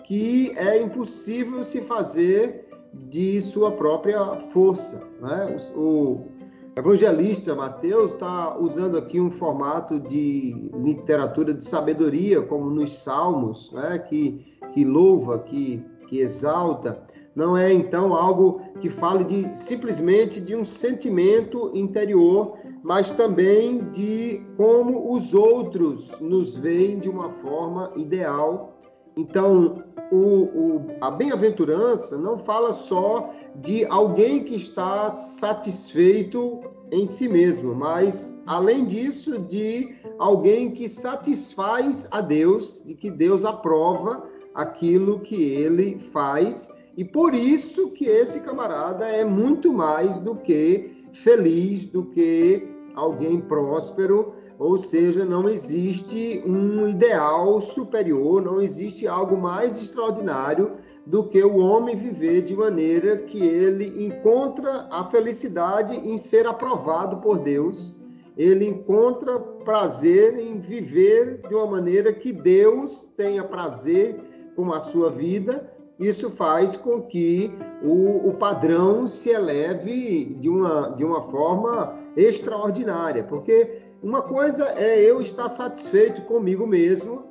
que 0.04 0.52
é 0.58 0.82
impossível 0.82 1.64
se 1.64 1.80
fazer 1.80 2.63
de 2.94 3.42
sua 3.42 3.72
própria 3.72 4.36
força. 4.52 5.08
Né? 5.22 5.58
O, 5.76 6.28
evangelista 6.76 7.54
Mateus 7.54 8.14
está 8.14 8.58
usando 8.58 8.98
aqui 8.98 9.20
um 9.20 9.30
formato 9.30 10.00
de 10.00 10.72
literatura 10.74 11.54
de 11.54 11.64
sabedoria, 11.64 12.42
como 12.42 12.70
nos 12.70 13.04
Salmos, 13.04 13.72
né? 13.72 14.00
que, 14.00 14.56
que 14.74 14.84
louva, 14.84 15.40
que, 15.40 15.84
que 16.08 16.20
exalta. 16.20 17.04
Não 17.36 17.58
é 17.58 17.74
então 17.74 18.14
algo 18.14 18.62
que 18.80 18.90
fale 18.90 19.24
de 19.24 19.58
simplesmente 19.58 20.40
de 20.40 20.56
um 20.56 20.64
sentimento 20.64 21.72
interior, 21.74 22.58
mas 22.84 23.12
também 23.12 23.90
de 23.90 24.44
como 24.56 25.12
os 25.14 25.34
outros 25.34 26.20
nos 26.20 26.56
veem 26.56 27.00
de 27.00 27.10
uma 27.10 27.30
forma 27.30 27.92
ideal. 27.96 28.78
Então, 29.18 29.84
o, 30.14 30.44
o, 30.44 30.88
a 31.02 31.10
bem-aventurança 31.10 32.16
não 32.18 32.38
fala 32.38 32.72
só 32.72 33.34
de 33.56 33.84
alguém 33.86 34.44
que 34.44 34.56
está 34.56 35.10
satisfeito 35.12 36.60
em 36.92 37.08
si 37.08 37.28
mesmo, 37.28 37.74
mas 37.74 38.44
além 38.46 38.86
disso, 38.86 39.40
de 39.40 39.96
alguém 40.20 40.70
que 40.70 40.88
satisfaz 40.88 42.08
a 42.12 42.22
Deus, 42.22 42.84
de 42.86 42.94
que 42.94 43.10
Deus 43.10 43.44
aprova 43.44 44.30
aquilo 44.54 45.20
que 45.22 45.36
ele 45.36 45.98
faz, 45.98 46.72
e 46.96 47.04
por 47.04 47.34
isso 47.34 47.90
que 47.90 48.06
esse 48.06 48.42
camarada 48.42 49.08
é 49.08 49.26
muito 49.26 49.74
mais 49.74 50.20
do 50.20 50.36
que 50.36 51.04
feliz, 51.12 51.88
do 51.88 52.06
que 52.06 52.68
alguém 52.94 53.42
próspero, 53.42 54.33
ou 54.60 54.78
seja, 54.78 55.26
não 55.26 55.50
existe 55.50 56.44
um 56.46 56.88
ideal 56.88 57.60
superior, 57.62 58.42
não 58.42 58.62
existe 58.62 59.08
algo 59.08 59.36
mais 59.38 59.82
extraordinário 59.82 60.74
do 61.06 61.24
que 61.26 61.44
o 61.44 61.58
homem 61.58 61.96
viver 61.96 62.42
de 62.42 62.56
maneira 62.56 63.18
que 63.18 63.42
ele 63.42 64.06
encontra 64.06 64.88
a 64.90 65.04
felicidade 65.10 65.96
em 65.96 66.18
ser 66.18 66.48
aprovado 66.48 67.18
por 67.18 67.40
Deus. 67.40 68.02
Ele 68.38 68.66
encontra 68.68 69.40
prazer 69.40 70.38
em 70.40 70.60
viver 70.60 71.42
de 71.48 71.54
uma 71.54 71.68
maneira 71.68 72.12
que 72.14 72.32
Deus 72.32 73.08
tenha 73.16 73.44
prazer 73.44 74.18
com 74.56 74.72
a 74.72 74.80
sua 74.80 75.10
vida. 75.12 75.70
Isso 76.00 76.32
faz 76.32 76.76
com 76.76 77.02
que 77.02 77.52
o, 77.84 78.30
o 78.30 78.34
padrão 78.34 79.06
se 79.08 79.30
eleve 79.30 80.36
de 80.40 80.50
uma, 80.50 80.90
de 80.90 81.04
uma 81.04 81.22
forma 81.22 82.00
extraordinária, 82.16 83.24
porque 83.24 83.83
uma 84.04 84.22
coisa 84.22 84.68
é 84.78 85.00
eu 85.00 85.22
estar 85.22 85.48
satisfeito 85.48 86.22
comigo 86.24 86.68
mesmo, 86.68 87.24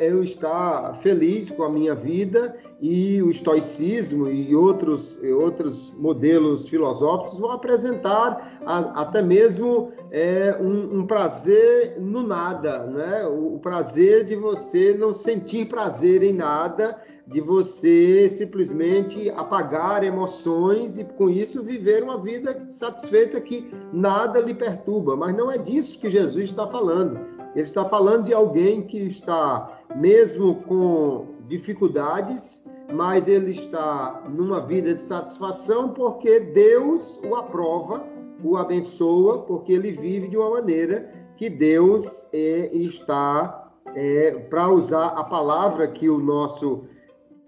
eu 0.00 0.24
estar 0.24 0.96
feliz 0.96 1.48
com 1.48 1.62
a 1.62 1.70
minha 1.70 1.94
vida 1.94 2.56
e 2.80 3.22
o 3.22 3.30
estoicismo 3.30 4.28
e 4.28 4.56
outros, 4.56 5.22
outros 5.22 5.96
modelos 5.96 6.68
filosóficos 6.68 7.38
vão 7.38 7.52
apresentar 7.52 8.58
a, 8.66 9.02
até 9.02 9.22
mesmo 9.22 9.92
é, 10.10 10.58
um, 10.60 10.98
um, 10.98 11.06
prazer 11.06 12.00
no 12.00 12.26
nada, 12.26 12.84
né? 12.86 13.24
o, 13.24 13.54
o 13.54 13.60
prazer 13.60 14.24
de 14.24 14.34
você 14.34 14.94
não 14.94 15.14
sentir 15.14 15.66
prazer 15.66 16.24
em 16.24 16.32
nada 16.32 17.00
de 17.26 17.40
você 17.40 18.28
simplesmente 18.28 19.30
apagar 19.30 20.02
emoções 20.02 20.98
e 20.98 21.04
com 21.04 21.30
isso 21.30 21.62
viver 21.62 22.02
uma 22.02 22.18
vida 22.18 22.66
satisfeita 22.70 23.40
que 23.40 23.70
nada 23.92 24.40
lhe 24.40 24.54
perturba. 24.54 25.16
Mas 25.16 25.34
não 25.36 25.50
é 25.50 25.56
disso 25.56 25.98
que 25.98 26.10
Jesus 26.10 26.46
está 26.46 26.66
falando. 26.66 27.18
Ele 27.54 27.66
está 27.66 27.84
falando 27.84 28.24
de 28.24 28.34
alguém 28.34 28.82
que 28.82 28.98
está, 28.98 29.80
mesmo 29.94 30.56
com 30.62 31.26
dificuldades, 31.46 32.66
mas 32.92 33.28
ele 33.28 33.50
está 33.50 34.22
numa 34.28 34.60
vida 34.60 34.94
de 34.94 35.02
satisfação 35.02 35.90
porque 35.90 36.40
Deus 36.40 37.20
o 37.24 37.34
aprova, 37.36 38.04
o 38.42 38.56
abençoa, 38.56 39.40
porque 39.42 39.72
ele 39.72 39.92
vive 39.92 40.28
de 40.28 40.36
uma 40.36 40.50
maneira 40.50 41.12
que 41.36 41.48
Deus 41.48 42.28
é, 42.32 42.74
está, 42.74 43.70
é, 43.94 44.30
para 44.32 44.70
usar 44.70 45.08
a 45.08 45.24
palavra 45.24 45.88
que 45.88 46.08
o 46.08 46.18
nosso 46.18 46.84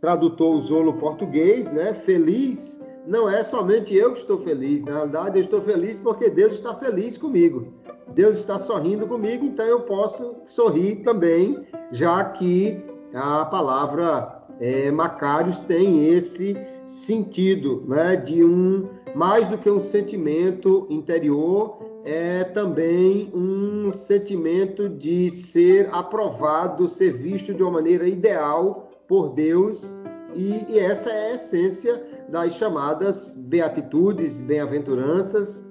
tradutor 0.04 0.56
usou 0.56 0.84
no 0.84 0.92
português, 0.92 1.72
né? 1.72 1.94
Feliz 1.94 2.84
não 3.06 3.26
é 3.26 3.42
somente 3.42 3.94
eu 3.94 4.12
que 4.12 4.18
estou 4.18 4.36
feliz, 4.36 4.84
na 4.84 4.92
realidade 4.92 5.38
eu 5.38 5.42
estou 5.42 5.62
feliz 5.62 5.98
porque 5.98 6.28
Deus 6.28 6.56
está 6.56 6.74
feliz 6.74 7.16
comigo. 7.16 7.68
Deus 8.08 8.36
está 8.36 8.58
sorrindo 8.58 9.06
comigo, 9.06 9.46
então 9.46 9.64
eu 9.64 9.80
posso 9.80 10.36
sorrir 10.44 10.96
também, 10.96 11.66
já 11.90 12.22
que 12.22 12.84
a 13.14 13.46
palavra 13.46 14.42
é, 14.60 14.90
Macários 14.90 15.60
tem 15.60 16.08
esse 16.10 16.54
sentido, 16.84 17.82
né? 17.88 18.14
De 18.14 18.44
um 18.44 18.86
mais 19.14 19.48
do 19.48 19.56
que 19.56 19.70
um 19.70 19.80
sentimento 19.80 20.86
interior, 20.90 21.78
é 22.04 22.44
também 22.44 23.30
um 23.32 23.90
sentimento 23.94 24.86
de 24.86 25.30
ser 25.30 25.88
aprovado, 25.92 26.90
ser 26.90 27.14
visto 27.14 27.54
de 27.54 27.62
uma 27.62 27.72
maneira 27.72 28.06
ideal 28.06 28.90
por 29.08 29.34
Deus, 29.34 29.96
e, 30.34 30.64
e 30.68 30.78
essa 30.78 31.10
é 31.10 31.30
a 31.30 31.34
essência 31.34 32.02
das 32.28 32.54
chamadas 32.54 33.36
beatitudes, 33.36 34.40
bem-aventuranças, 34.40 35.64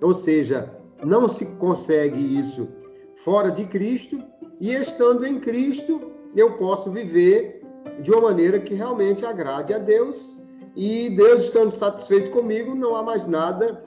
ou 0.00 0.14
seja, 0.14 0.72
não 1.04 1.28
se 1.28 1.46
consegue 1.56 2.38
isso 2.38 2.68
fora 3.16 3.50
de 3.50 3.64
Cristo, 3.64 4.22
e 4.60 4.72
estando 4.72 5.26
em 5.26 5.38
Cristo, 5.40 6.12
eu 6.34 6.56
posso 6.56 6.90
viver 6.90 7.62
de 8.02 8.10
uma 8.10 8.22
maneira 8.22 8.58
que 8.60 8.74
realmente 8.74 9.24
agrade 9.24 9.74
a 9.74 9.78
Deus, 9.78 10.42
e 10.74 11.10
Deus 11.10 11.44
estando 11.44 11.72
satisfeito 11.72 12.30
comigo, 12.30 12.74
não 12.74 12.94
há 12.94 13.02
mais 13.02 13.26
nada 13.26 13.84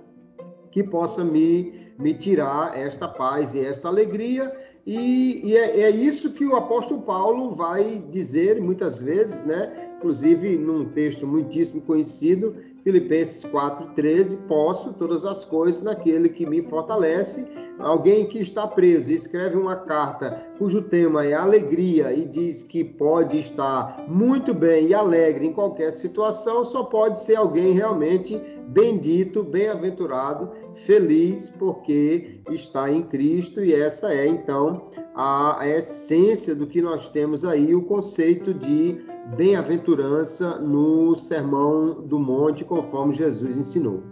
que 0.71 0.83
possa 0.83 1.23
me, 1.23 1.93
me 1.97 2.13
tirar 2.13 2.77
esta 2.77 3.07
paz 3.07 3.53
e 3.53 3.59
esta 3.59 3.87
alegria, 3.87 4.51
e, 4.91 5.41
e 5.45 5.55
é, 5.55 5.81
é, 5.81 5.89
isso 5.91 6.33
que 6.33 6.43
o 6.43 6.55
apóstolo 6.55 7.03
Paulo 7.03 7.53
vai 7.53 8.01
dizer 8.09 8.59
muitas 8.59 8.97
vezes, 8.97 9.45
né? 9.45 9.91
Inclusive 9.97 10.57
num 10.57 10.85
texto 10.85 11.27
muitíssimo 11.27 11.79
conhecido, 11.81 12.55
Filipenses 12.89 13.45
4:13, 13.45 14.47
posso 14.47 14.93
todas 14.93 15.23
as 15.23 15.45
coisas 15.45 15.83
naquele 15.83 16.27
que 16.27 16.43
me 16.43 16.63
fortalece. 16.63 17.47
Alguém 17.77 18.27
que 18.27 18.39
está 18.39 18.67
preso 18.67 19.13
escreve 19.13 19.55
uma 19.55 19.75
carta 19.75 20.43
cujo 20.57 20.81
tema 20.81 21.23
é 21.23 21.33
alegria 21.33 22.11
e 22.11 22.25
diz 22.25 22.63
que 22.63 22.83
pode 22.83 23.37
estar 23.37 24.03
muito 24.07 24.55
bem 24.55 24.87
e 24.87 24.93
alegre 24.93 25.45
em 25.45 25.53
qualquer 25.53 25.91
situação, 25.91 26.65
só 26.65 26.83
pode 26.83 27.21
ser 27.21 27.35
alguém 27.35 27.73
realmente 27.73 28.41
bendito, 28.67 29.43
bem-aventurado, 29.43 30.51
feliz, 30.73 31.49
porque 31.57 32.41
está 32.49 32.91
em 32.91 33.03
Cristo, 33.03 33.63
e 33.63 33.73
essa 33.73 34.13
é 34.13 34.27
então 34.27 34.89
a 35.15 35.61
essência 35.65 36.55
do 36.55 36.67
que 36.67 36.81
nós 36.81 37.09
temos 37.09 37.45
aí, 37.45 37.73
o 37.73 37.83
conceito 37.83 38.53
de 38.53 38.97
bem-aventurança 39.35 40.59
no 40.59 41.15
Sermão 41.15 42.01
do 42.01 42.19
Monte, 42.19 42.63
conforme 42.63 43.13
Jesus 43.13 43.57
ensinou. 43.57 44.03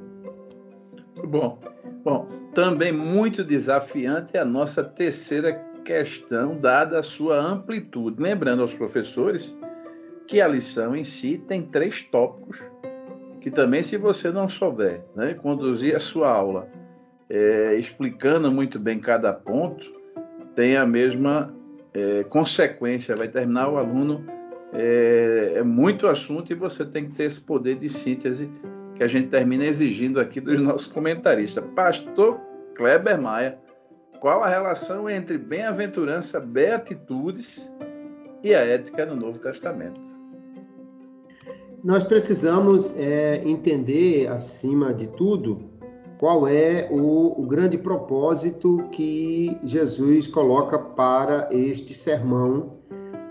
Bom, 1.27 1.59
bom, 2.03 2.27
também 2.53 2.91
muito 2.91 3.43
desafiante 3.43 4.37
é 4.37 4.39
a 4.39 4.45
nossa 4.45 4.83
terceira 4.83 5.53
questão, 5.83 6.57
dada 6.57 6.99
a 6.99 7.03
sua 7.03 7.39
amplitude. 7.39 8.21
Lembrando 8.21 8.61
aos 8.61 8.73
professores 8.73 9.55
que 10.27 10.41
a 10.41 10.47
lição 10.47 10.95
em 10.95 11.03
si 11.03 11.37
tem 11.37 11.63
três 11.63 12.01
tópicos, 12.03 12.61
que 13.41 13.49
também, 13.49 13.81
se 13.81 13.97
você 13.97 14.29
não 14.29 14.49
souber 14.49 15.01
né, 15.15 15.33
conduzir 15.33 15.95
a 15.95 15.99
sua 15.99 16.29
aula 16.29 16.67
é, 17.29 17.75
explicando 17.75 18.51
muito 18.51 18.79
bem 18.79 18.99
cada 18.99 19.33
ponto, 19.33 19.85
tem 20.55 20.75
a 20.75 20.85
mesma 20.85 21.53
é, 21.93 22.23
consequência, 22.25 23.15
vai 23.15 23.27
terminar 23.27 23.69
o 23.69 23.77
aluno 23.77 24.25
é, 24.73 25.53
é, 25.55 25.63
muito 25.63 26.07
assunto 26.07 26.51
e 26.51 26.55
você 26.55 26.85
tem 26.85 27.07
que 27.07 27.15
ter 27.15 27.23
esse 27.23 27.39
poder 27.39 27.75
de 27.75 27.89
síntese 27.89 28.49
que 28.95 29.03
a 29.03 29.07
gente 29.07 29.29
termina 29.29 29.65
exigindo 29.65 30.19
aqui 30.19 30.41
dos 30.41 30.59
nossos 30.61 30.87
comentaristas. 30.87 31.63
Pastor 31.75 32.39
Kleber 32.75 33.21
Maia, 33.21 33.57
qual 34.19 34.43
a 34.43 34.49
relação 34.49 35.09
entre 35.09 35.37
bem-aventurança, 35.37 36.39
beatitudes 36.39 37.71
e 38.43 38.53
a 38.53 38.65
ética 38.65 39.05
no 39.05 39.15
Novo 39.15 39.39
Testamento? 39.39 40.01
Nós 41.83 42.03
precisamos 42.03 42.97
é, 42.97 43.41
entender, 43.47 44.27
acima 44.27 44.93
de 44.93 45.07
tudo, 45.09 45.69
qual 46.17 46.47
é 46.47 46.87
o, 46.91 47.39
o, 47.39 47.45
grande 47.45 47.77
propósito 47.77 48.89
que 48.91 49.57
Jesus 49.63 50.27
coloca 50.27 50.79
para 50.79 51.47
este 51.51 51.93
sermão. 51.93 52.77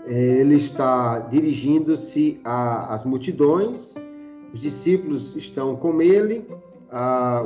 Ele 0.07 0.55
está 0.55 1.19
dirigindo-se 1.19 2.39
às 2.43 3.03
multidões, 3.03 3.95
os 4.53 4.61
discípulos 4.61 5.35
estão 5.35 5.75
com 5.75 6.01
ele, 6.01 6.47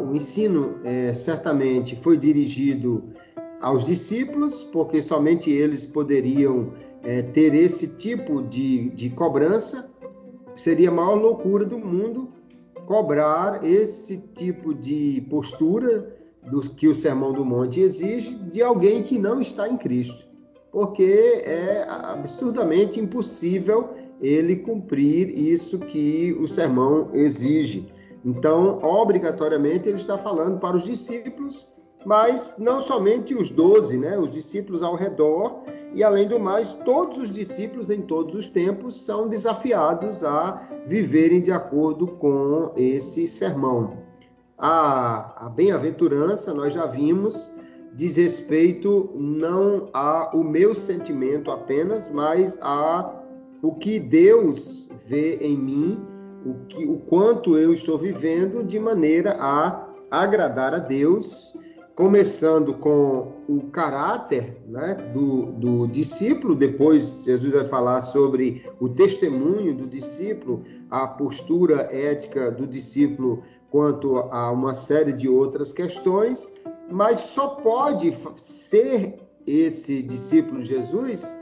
o 0.08 0.16
ensino 0.16 0.76
é, 0.84 1.12
certamente 1.14 1.96
foi 1.96 2.18
dirigido 2.18 3.04
aos 3.60 3.86
discípulos, 3.86 4.64
porque 4.66 5.02
somente 5.02 5.50
eles 5.50 5.86
poderiam 5.86 6.74
é, 7.04 7.22
ter 7.22 7.54
esse 7.54 7.96
tipo 7.96 8.42
de, 8.44 8.90
de 8.92 9.10
cobrança. 9.10 9.90
Seria 10.56 10.90
a 10.90 10.94
maior 10.94 11.16
loucura 11.16 11.66
do 11.66 11.80
mundo 11.80 12.30
cobrar 12.86 13.64
esse 13.64 14.18
tipo 14.18 14.74
de 14.74 15.26
postura 15.30 16.16
do 16.50 16.62
que 16.62 16.88
o 16.88 16.94
Sermão 16.94 17.32
do 17.32 17.46
Monte 17.46 17.80
exige 17.80 18.36
de 18.36 18.62
alguém 18.62 19.04
que 19.04 19.18
não 19.18 19.40
está 19.40 19.70
em 19.70 19.78
Cristo, 19.78 20.26
porque 20.72 21.42
é 21.44 21.86
absurdamente 21.88 23.00
impossível 23.00 23.90
ele 24.22 24.56
cumprir 24.58 25.30
isso 25.30 25.80
que 25.80 26.32
o 26.40 26.48
sermão 26.48 27.10
exige. 27.14 27.92
Então, 28.24 28.80
obrigatoriamente, 28.84 29.90
ele 29.90 29.98
está 29.98 30.18
falando 30.18 30.60
para 30.60 30.78
os 30.78 30.84
discípulos, 30.84 31.70
mas 32.06 32.56
não 32.58 32.82
somente 32.82 33.34
os 33.34 33.50
doze, 33.50 33.98
né? 33.98 34.18
os 34.18 34.30
discípulos 34.30 34.84
ao 34.84 34.96
redor, 34.96 35.64
e 35.94 36.04
além 36.04 36.28
do 36.28 36.40
mais, 36.40 36.74
todos 36.86 37.18
os 37.18 37.32
discípulos 37.32 37.90
em 37.90 38.02
todos 38.02 38.36
os 38.36 38.50
tempos 38.50 39.02
são 39.02 39.28
desafiados 39.28 40.24
a 40.24 40.62
viverem 40.86 41.42
de 41.42 41.52
acordo 41.52 42.08
com 42.08 42.72
esse 42.78 43.28
sermão. 43.28 43.98
A, 44.58 45.48
a 45.48 45.50
bem-aventurança, 45.50 46.54
nós 46.54 46.74
já 46.74 46.86
vimos, 46.86 47.52
diz 47.94 48.18
respeito 48.18 49.10
não 49.16 49.90
ao 49.94 50.44
meu 50.44 50.74
sentimento 50.74 51.52
apenas, 51.52 52.10
mas 52.10 52.58
a 52.62 53.18
o 53.62 53.76
que 53.76 54.00
Deus 54.00 54.90
vê 55.06 55.36
em 55.36 55.56
mim, 55.56 56.00
o, 56.46 56.66
que, 56.66 56.86
o 56.86 56.98
quanto 56.98 57.58
eu 57.58 57.72
estou 57.72 57.98
vivendo 57.98 58.64
de 58.64 58.80
maneira 58.80 59.38
a 59.40 59.88
agradar 60.10 60.74
a 60.74 60.80
Deus, 60.80 61.56
começando 61.96 62.74
com 62.74 63.34
o 63.48 63.70
caráter 63.72 64.58
né, 64.68 64.96
do, 65.14 65.52
do 65.52 65.88
discípulo, 65.88 66.56
depois 66.56 67.24
Jesus 67.26 67.54
vai 67.54 67.66
falar 67.66 68.02
sobre 68.02 68.66
o 68.80 68.90
testemunho 68.90 69.76
do 69.76 69.86
discípulo, 69.86 70.64
a 70.90 71.06
postura 71.06 71.88
ética 71.92 72.50
do 72.50 72.66
discípulo 72.66 73.44
quanto 73.70 74.18
a 74.18 74.52
uma 74.52 74.74
série 74.74 75.14
de 75.14 75.30
outras 75.30 75.72
questões, 75.72 76.54
mas 76.90 77.20
só 77.20 77.48
pode 77.48 78.16
ser 78.38 79.20
esse 79.46 80.02
discípulo 80.02 80.62
de 80.62 80.70
Jesus 80.70 81.42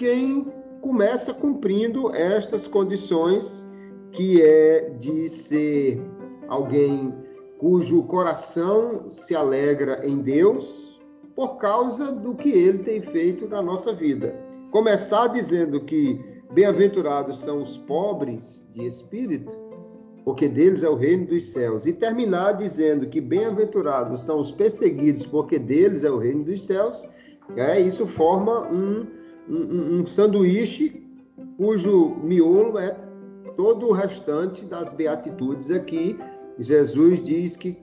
quem 0.00 0.50
começa 0.80 1.34
cumprindo 1.34 2.14
estas 2.14 2.66
condições, 2.66 3.66
que 4.12 4.40
é 4.40 4.88
de 4.98 5.28
ser 5.28 6.02
alguém 6.48 7.14
cujo 7.58 8.02
coração 8.04 9.10
se 9.10 9.36
alegra 9.36 10.00
em 10.06 10.22
Deus 10.22 10.98
por 11.36 11.58
causa 11.58 12.10
do 12.10 12.34
que 12.34 12.48
ele 12.48 12.78
tem 12.78 13.02
feito 13.02 13.46
na 13.46 13.60
nossa 13.60 13.92
vida. 13.92 14.34
Começar 14.70 15.26
dizendo 15.26 15.84
que 15.84 16.18
bem-aventurados 16.50 17.38
são 17.40 17.60
os 17.60 17.76
pobres 17.76 18.66
de 18.72 18.86
espírito, 18.86 19.54
porque 20.24 20.48
deles 20.48 20.82
é 20.82 20.88
o 20.88 20.94
reino 20.94 21.26
dos 21.26 21.50
céus, 21.50 21.86
e 21.86 21.92
terminar 21.92 22.52
dizendo 22.52 23.06
que 23.06 23.20
bem-aventurados 23.20 24.24
são 24.24 24.40
os 24.40 24.52
perseguidos, 24.52 25.26
porque 25.26 25.58
deles 25.58 26.04
é 26.04 26.10
o 26.10 26.18
reino 26.18 26.44
dos 26.44 26.66
céus, 26.66 27.08
é, 27.56 27.80
isso 27.80 28.06
forma 28.06 28.68
um 28.68 29.06
um, 29.50 30.00
um 30.00 30.06
sanduíche 30.06 31.02
cujo 31.56 32.16
miolo 32.22 32.78
é 32.78 32.96
todo 33.56 33.88
o 33.88 33.92
restante 33.92 34.64
das 34.64 34.92
beatitudes 34.92 35.70
aqui. 35.70 36.18
Jesus 36.58 37.20
diz 37.20 37.56
que 37.56 37.76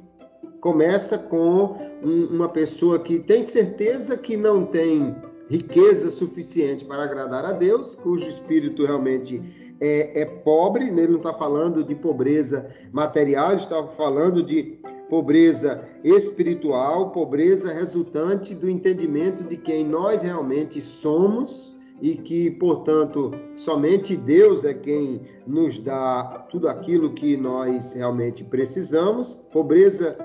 começa 0.61 1.17
com 1.17 1.77
um, 2.03 2.27
uma 2.27 2.49
pessoa 2.49 2.99
que 2.99 3.19
tem 3.19 3.43
certeza 3.43 4.17
que 4.17 4.37
não 4.37 4.65
tem 4.65 5.15
riqueza 5.49 6.09
suficiente 6.09 6.85
para 6.85 7.03
agradar 7.03 7.45
a 7.45 7.53
Deus, 7.53 7.95
cujo 7.95 8.25
espírito 8.25 8.85
realmente 8.85 9.41
é, 9.79 10.21
é 10.21 10.25
pobre, 10.25 10.85
ele 10.87 11.07
não 11.07 11.17
está 11.17 11.33
falando 11.33 11.83
de 11.83 11.95
pobreza 11.95 12.69
material, 12.91 13.51
ele 13.51 13.61
está 13.61 13.83
falando 13.87 14.43
de 14.43 14.79
pobreza 15.09 15.87
espiritual, 16.03 17.11
pobreza 17.11 17.73
resultante 17.73 18.53
do 18.53 18.69
entendimento 18.69 19.43
de 19.43 19.57
quem 19.57 19.85
nós 19.85 20.23
realmente 20.23 20.81
somos 20.81 21.75
e 22.01 22.15
que, 22.15 22.51
portanto, 22.51 23.31
somente 23.55 24.15
Deus 24.15 24.65
é 24.65 24.73
quem 24.73 25.21
nos 25.45 25.79
dá 25.79 26.45
tudo 26.49 26.67
aquilo 26.67 27.13
que 27.13 27.35
nós 27.35 27.93
realmente 27.93 28.43
precisamos. 28.43 29.35
Pobreza 29.51 30.17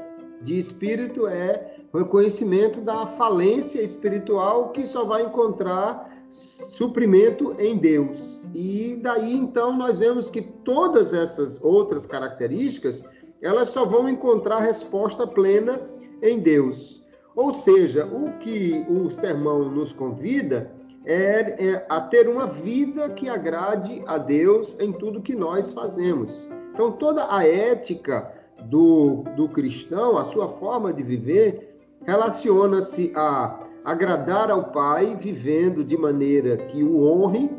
de 0.42 0.58
espírito 0.58 1.26
é 1.26 1.76
o 1.92 1.98
reconhecimento 1.98 2.80
da 2.80 3.06
falência 3.06 3.80
espiritual 3.80 4.70
que 4.70 4.86
só 4.86 5.04
vai 5.04 5.22
encontrar 5.22 6.11
suprimento 6.32 7.54
em 7.58 7.76
Deus. 7.76 8.48
E 8.54 8.98
daí 9.02 9.36
então 9.36 9.76
nós 9.76 9.98
vemos 9.98 10.30
que 10.30 10.40
todas 10.40 11.12
essas 11.12 11.62
outras 11.62 12.06
características 12.06 13.04
elas 13.42 13.68
só 13.68 13.84
vão 13.84 14.08
encontrar 14.08 14.60
resposta 14.60 15.26
plena 15.26 15.80
em 16.22 16.38
Deus. 16.38 17.02
Ou 17.34 17.52
seja, 17.52 18.06
o 18.06 18.38
que 18.38 18.86
o 18.88 19.10
sermão 19.10 19.68
nos 19.68 19.92
convida 19.92 20.70
é, 21.04 21.66
é, 21.66 21.86
a 21.88 22.00
ter 22.00 22.28
uma 22.28 22.46
vida 22.46 23.10
que 23.10 23.28
agrade 23.28 24.02
a 24.06 24.18
Deus 24.18 24.78
em 24.78 24.92
tudo 24.92 25.22
que 25.22 25.34
nós 25.34 25.72
fazemos. 25.72 26.48
Então, 26.72 26.92
toda 26.92 27.34
a 27.34 27.44
ética 27.46 28.32
do, 28.66 29.24
do 29.36 29.48
cristão, 29.48 30.16
a 30.16 30.24
sua 30.24 30.48
forma 30.48 30.92
de 30.92 31.02
viver, 31.02 31.76
relaciona-se 32.06 33.12
a 33.14 33.66
agradar 33.84 34.50
ao 34.50 34.70
Pai, 34.70 35.16
vivendo 35.16 35.84
de 35.84 35.96
maneira 35.96 36.56
que 36.56 36.82
o 36.82 37.02
honre, 37.02 37.50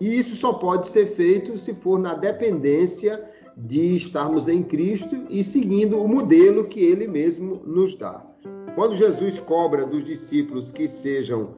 e 0.00 0.16
isso 0.16 0.34
só 0.34 0.54
pode 0.54 0.88
ser 0.88 1.06
feito 1.06 1.56
se 1.56 1.74
for 1.74 1.98
na 1.98 2.14
dependência 2.14 3.22
de 3.56 3.94
estarmos 3.96 4.48
em 4.48 4.62
Cristo 4.62 5.16
e 5.30 5.44
seguindo 5.44 6.00
o 6.00 6.08
modelo 6.08 6.64
que 6.64 6.80
ele 6.80 7.06
mesmo 7.06 7.62
nos 7.64 7.94
dá. 7.94 8.20
Quando 8.74 8.96
Jesus 8.96 9.38
cobra 9.38 9.86
dos 9.86 10.04
discípulos 10.04 10.72
que 10.72 10.88
sejam 10.88 11.50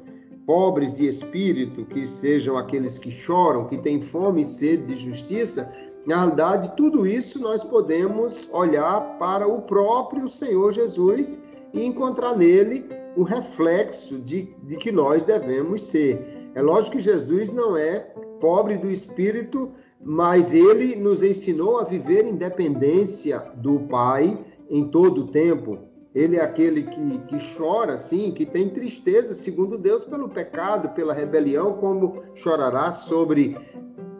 pobres 0.45 0.97
de 0.97 1.07
espírito, 1.07 1.87
que 1.87 2.07
sejam 2.07 2.59
aqueles 2.59 2.99
que 2.99 3.11
choram, 3.11 3.66
que 3.66 3.78
têm 3.78 4.03
fome 4.03 4.43
e 4.43 4.45
sede 4.45 4.87
de 4.87 4.97
justiça, 4.97 5.72
na 6.05 6.16
realidade, 6.16 6.76
tudo 6.76 7.07
isso 7.07 7.41
nós 7.41 7.64
podemos 7.64 8.47
olhar 8.53 9.16
para 9.18 9.49
o 9.49 9.62
próprio 9.62 10.28
Senhor 10.28 10.70
Jesus 10.72 11.41
e 11.72 11.82
encontrar 11.82 12.37
nele 12.37 12.85
o 13.17 13.23
reflexo 13.23 14.19
de, 14.19 14.55
de 14.62 14.77
que 14.77 14.91
nós 14.91 15.25
devemos 15.25 15.89
ser. 15.89 16.51
É 16.55 16.62
lógico 16.62 16.97
que 16.97 17.03
Jesus 17.03 17.51
não 17.51 17.77
é 17.77 18.01
pobre 18.41 18.77
do 18.77 18.91
espírito 18.91 19.73
mas 20.05 20.53
ele 20.53 20.95
nos 20.95 21.23
ensinou 21.23 21.79
a 21.79 21.85
viver 21.85 22.27
em 22.27 22.37
dependência 22.37 23.43
do 23.57 23.81
Pai 23.81 24.39
em 24.69 24.87
todo 24.89 25.23
o 25.23 25.27
tempo. 25.29 25.79
ele 26.15 26.37
é 26.37 26.43
aquele 26.43 26.85
que, 26.85 27.19
que 27.27 27.57
chora, 27.57 27.99
sim, 27.99 28.31
que 28.31 28.47
tem 28.47 28.69
tristeza, 28.69 29.35
segundo 29.35 29.77
Deus, 29.77 30.05
pelo 30.05 30.29
pecado, 30.29 30.91
pela 30.91 31.12
rebelião, 31.12 31.73
como 31.79 32.23
chorará 32.37 32.93
sobre 32.93 33.57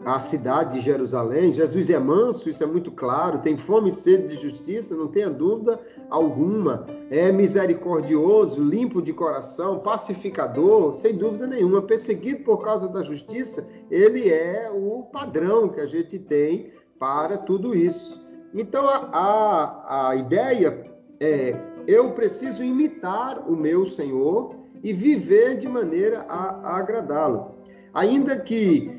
a 0.05 0.19
cidade 0.19 0.73
de 0.73 0.85
Jerusalém. 0.85 1.51
Jesus 1.51 1.89
é 1.89 1.97
manso, 1.97 2.47
isso 2.47 2.63
é 2.63 2.67
muito 2.67 2.91
claro, 2.91 3.39
tem 3.39 3.57
fome 3.57 3.89
e 3.89 3.93
sede 3.93 4.27
de 4.27 4.41
justiça, 4.41 4.95
não 4.95 5.07
tenha 5.07 5.31
dúvida 5.31 5.79
alguma. 6.11 6.85
É 7.09 7.31
misericordioso, 7.31 8.63
limpo 8.63 9.01
de 9.01 9.11
coração, 9.11 9.79
pacificador, 9.79 10.93
sem 10.93 11.17
dúvida 11.17 11.47
nenhuma. 11.47 11.81
Perseguido 11.81 12.43
por 12.43 12.63
causa 12.63 12.87
da 12.87 13.01
justiça, 13.01 13.67
ele 13.89 14.29
é 14.29 14.69
o 14.71 15.03
padrão 15.11 15.69
que 15.69 15.81
a 15.81 15.87
gente 15.87 16.19
tem 16.19 16.71
para 16.99 17.37
tudo 17.39 17.73
isso. 17.73 18.23
Então 18.53 18.87
a, 18.87 19.09
a, 19.11 20.09
a 20.09 20.15
ideia 20.15 20.85
é: 21.19 21.55
eu 21.87 22.11
preciso 22.11 22.63
imitar 22.63 23.49
o 23.49 23.55
meu 23.55 23.85
Senhor 23.85 24.55
e 24.83 24.93
viver 24.93 25.57
de 25.57 25.67
maneira 25.67 26.25
a, 26.29 26.73
a 26.73 26.77
agradá-lo. 26.77 27.55
Ainda 27.91 28.37
que 28.37 28.94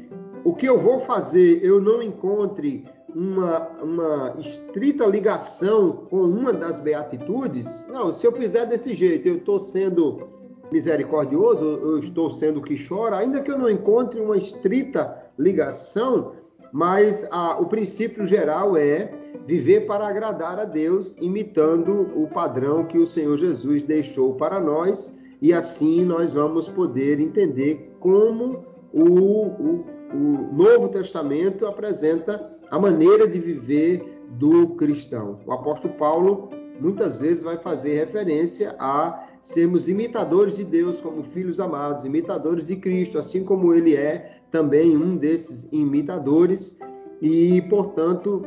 o 0.46 0.54
que 0.54 0.64
eu 0.64 0.78
vou 0.78 1.00
fazer? 1.00 1.60
Eu 1.60 1.80
não 1.80 2.00
encontre 2.00 2.84
uma, 3.12 3.66
uma 3.82 4.36
estrita 4.38 5.04
ligação 5.04 6.06
com 6.08 6.18
uma 6.18 6.52
das 6.52 6.78
beatitudes, 6.78 7.84
não, 7.88 8.12
se 8.12 8.24
eu 8.24 8.30
fizer 8.30 8.64
desse 8.64 8.94
jeito, 8.94 9.26
eu 9.26 9.38
estou 9.38 9.60
sendo 9.60 10.28
misericordioso, 10.70 11.64
eu 11.64 11.98
estou 11.98 12.30
sendo 12.30 12.62
que 12.62 12.76
chora, 12.86 13.16
ainda 13.16 13.40
que 13.40 13.50
eu 13.50 13.58
não 13.58 13.68
encontre 13.68 14.20
uma 14.20 14.36
estrita 14.36 15.20
ligação, 15.36 16.34
mas 16.72 17.26
a, 17.32 17.58
o 17.58 17.66
princípio 17.66 18.24
geral 18.24 18.76
é 18.76 19.12
viver 19.46 19.86
para 19.86 20.06
agradar 20.06 20.60
a 20.60 20.64
Deus, 20.64 21.16
imitando 21.16 22.12
o 22.14 22.28
padrão 22.28 22.84
que 22.84 22.98
o 22.98 23.06
Senhor 23.06 23.36
Jesus 23.36 23.82
deixou 23.82 24.34
para 24.34 24.60
nós, 24.60 25.18
e 25.42 25.52
assim 25.52 26.04
nós 26.04 26.32
vamos 26.32 26.68
poder 26.68 27.18
entender 27.18 27.92
como 27.98 28.64
o, 28.92 29.46
o 29.46 29.95
o 30.12 30.54
Novo 30.54 30.88
Testamento 30.88 31.66
apresenta 31.66 32.56
a 32.70 32.78
maneira 32.78 33.26
de 33.28 33.38
viver 33.38 34.20
do 34.30 34.68
cristão. 34.70 35.40
O 35.46 35.52
apóstolo 35.52 35.94
Paulo 35.94 36.50
muitas 36.80 37.20
vezes 37.20 37.42
vai 37.42 37.56
fazer 37.56 37.94
referência 37.94 38.74
a 38.78 39.26
sermos 39.40 39.88
imitadores 39.88 40.56
de 40.56 40.64
Deus 40.64 41.00
como 41.00 41.22
filhos 41.22 41.60
amados, 41.60 42.04
imitadores 42.04 42.66
de 42.66 42.76
Cristo, 42.76 43.18
assim 43.18 43.44
como 43.44 43.72
ele 43.72 43.94
é 43.94 44.40
também 44.50 44.96
um 44.96 45.16
desses 45.16 45.68
imitadores, 45.70 46.78
e, 47.20 47.62
portanto, 47.62 48.44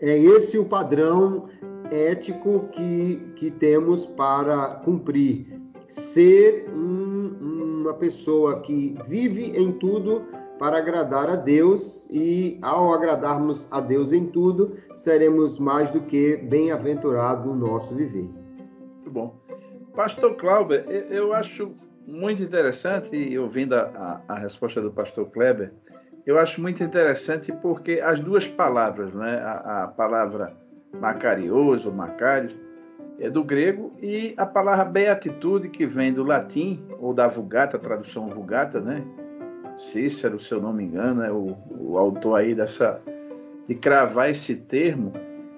é 0.00 0.18
esse 0.18 0.58
o 0.58 0.64
padrão 0.64 1.48
ético 1.90 2.68
que, 2.72 3.20
que 3.36 3.50
temos 3.50 4.06
para 4.06 4.76
cumprir. 4.76 5.60
Ser 5.86 6.66
um, 6.74 7.80
uma 7.82 7.94
pessoa 7.94 8.60
que 8.60 8.96
vive 9.06 9.56
em 9.56 9.72
tudo 9.72 10.22
para 10.58 10.78
agradar 10.78 11.28
a 11.28 11.36
Deus 11.36 12.08
e, 12.10 12.58
ao 12.62 12.92
agradarmos 12.92 13.68
a 13.72 13.80
Deus 13.80 14.12
em 14.12 14.26
tudo, 14.26 14.76
seremos 14.94 15.58
mais 15.58 15.90
do 15.90 16.00
que 16.00 16.36
bem-aventurados 16.36 17.44
no 17.44 17.54
nosso 17.54 17.94
viver. 17.94 18.28
Muito 18.94 19.10
bom. 19.10 19.34
Pastor 19.94 20.36
Clauber, 20.36 20.84
eu 20.88 21.32
acho 21.32 21.72
muito 22.06 22.42
interessante, 22.42 23.38
ouvindo 23.38 23.74
a, 23.74 24.20
a, 24.28 24.34
a 24.34 24.38
resposta 24.38 24.80
do 24.80 24.90
pastor 24.90 25.26
Kleber, 25.30 25.72
eu 26.26 26.38
acho 26.38 26.60
muito 26.60 26.82
interessante 26.82 27.52
porque 27.52 28.00
as 28.02 28.18
duas 28.20 28.46
palavras, 28.46 29.12
né, 29.12 29.38
a, 29.38 29.84
a 29.84 29.88
palavra 29.88 30.56
macarioso, 30.92 31.92
macários, 31.92 32.54
é 33.18 33.30
do 33.30 33.44
grego, 33.44 33.92
e 34.02 34.34
a 34.36 34.44
palavra 34.44 34.84
beatitude, 34.84 35.68
que 35.68 35.86
vem 35.86 36.12
do 36.12 36.24
latim, 36.24 36.84
ou 36.98 37.14
da 37.14 37.28
Vulgata, 37.28 37.78
tradução 37.78 38.28
Vulgata, 38.28 38.80
né, 38.80 39.04
Cícero, 39.76 40.40
se 40.40 40.52
eu 40.52 40.60
não 40.60 40.72
me 40.72 40.84
engano, 40.84 41.22
é 41.22 41.32
o, 41.32 41.56
o 41.70 41.98
autor 41.98 42.36
aí 42.36 42.54
dessa 42.54 43.00
de 43.66 43.74
cravar 43.74 44.30
esse 44.30 44.54
termo 44.54 45.12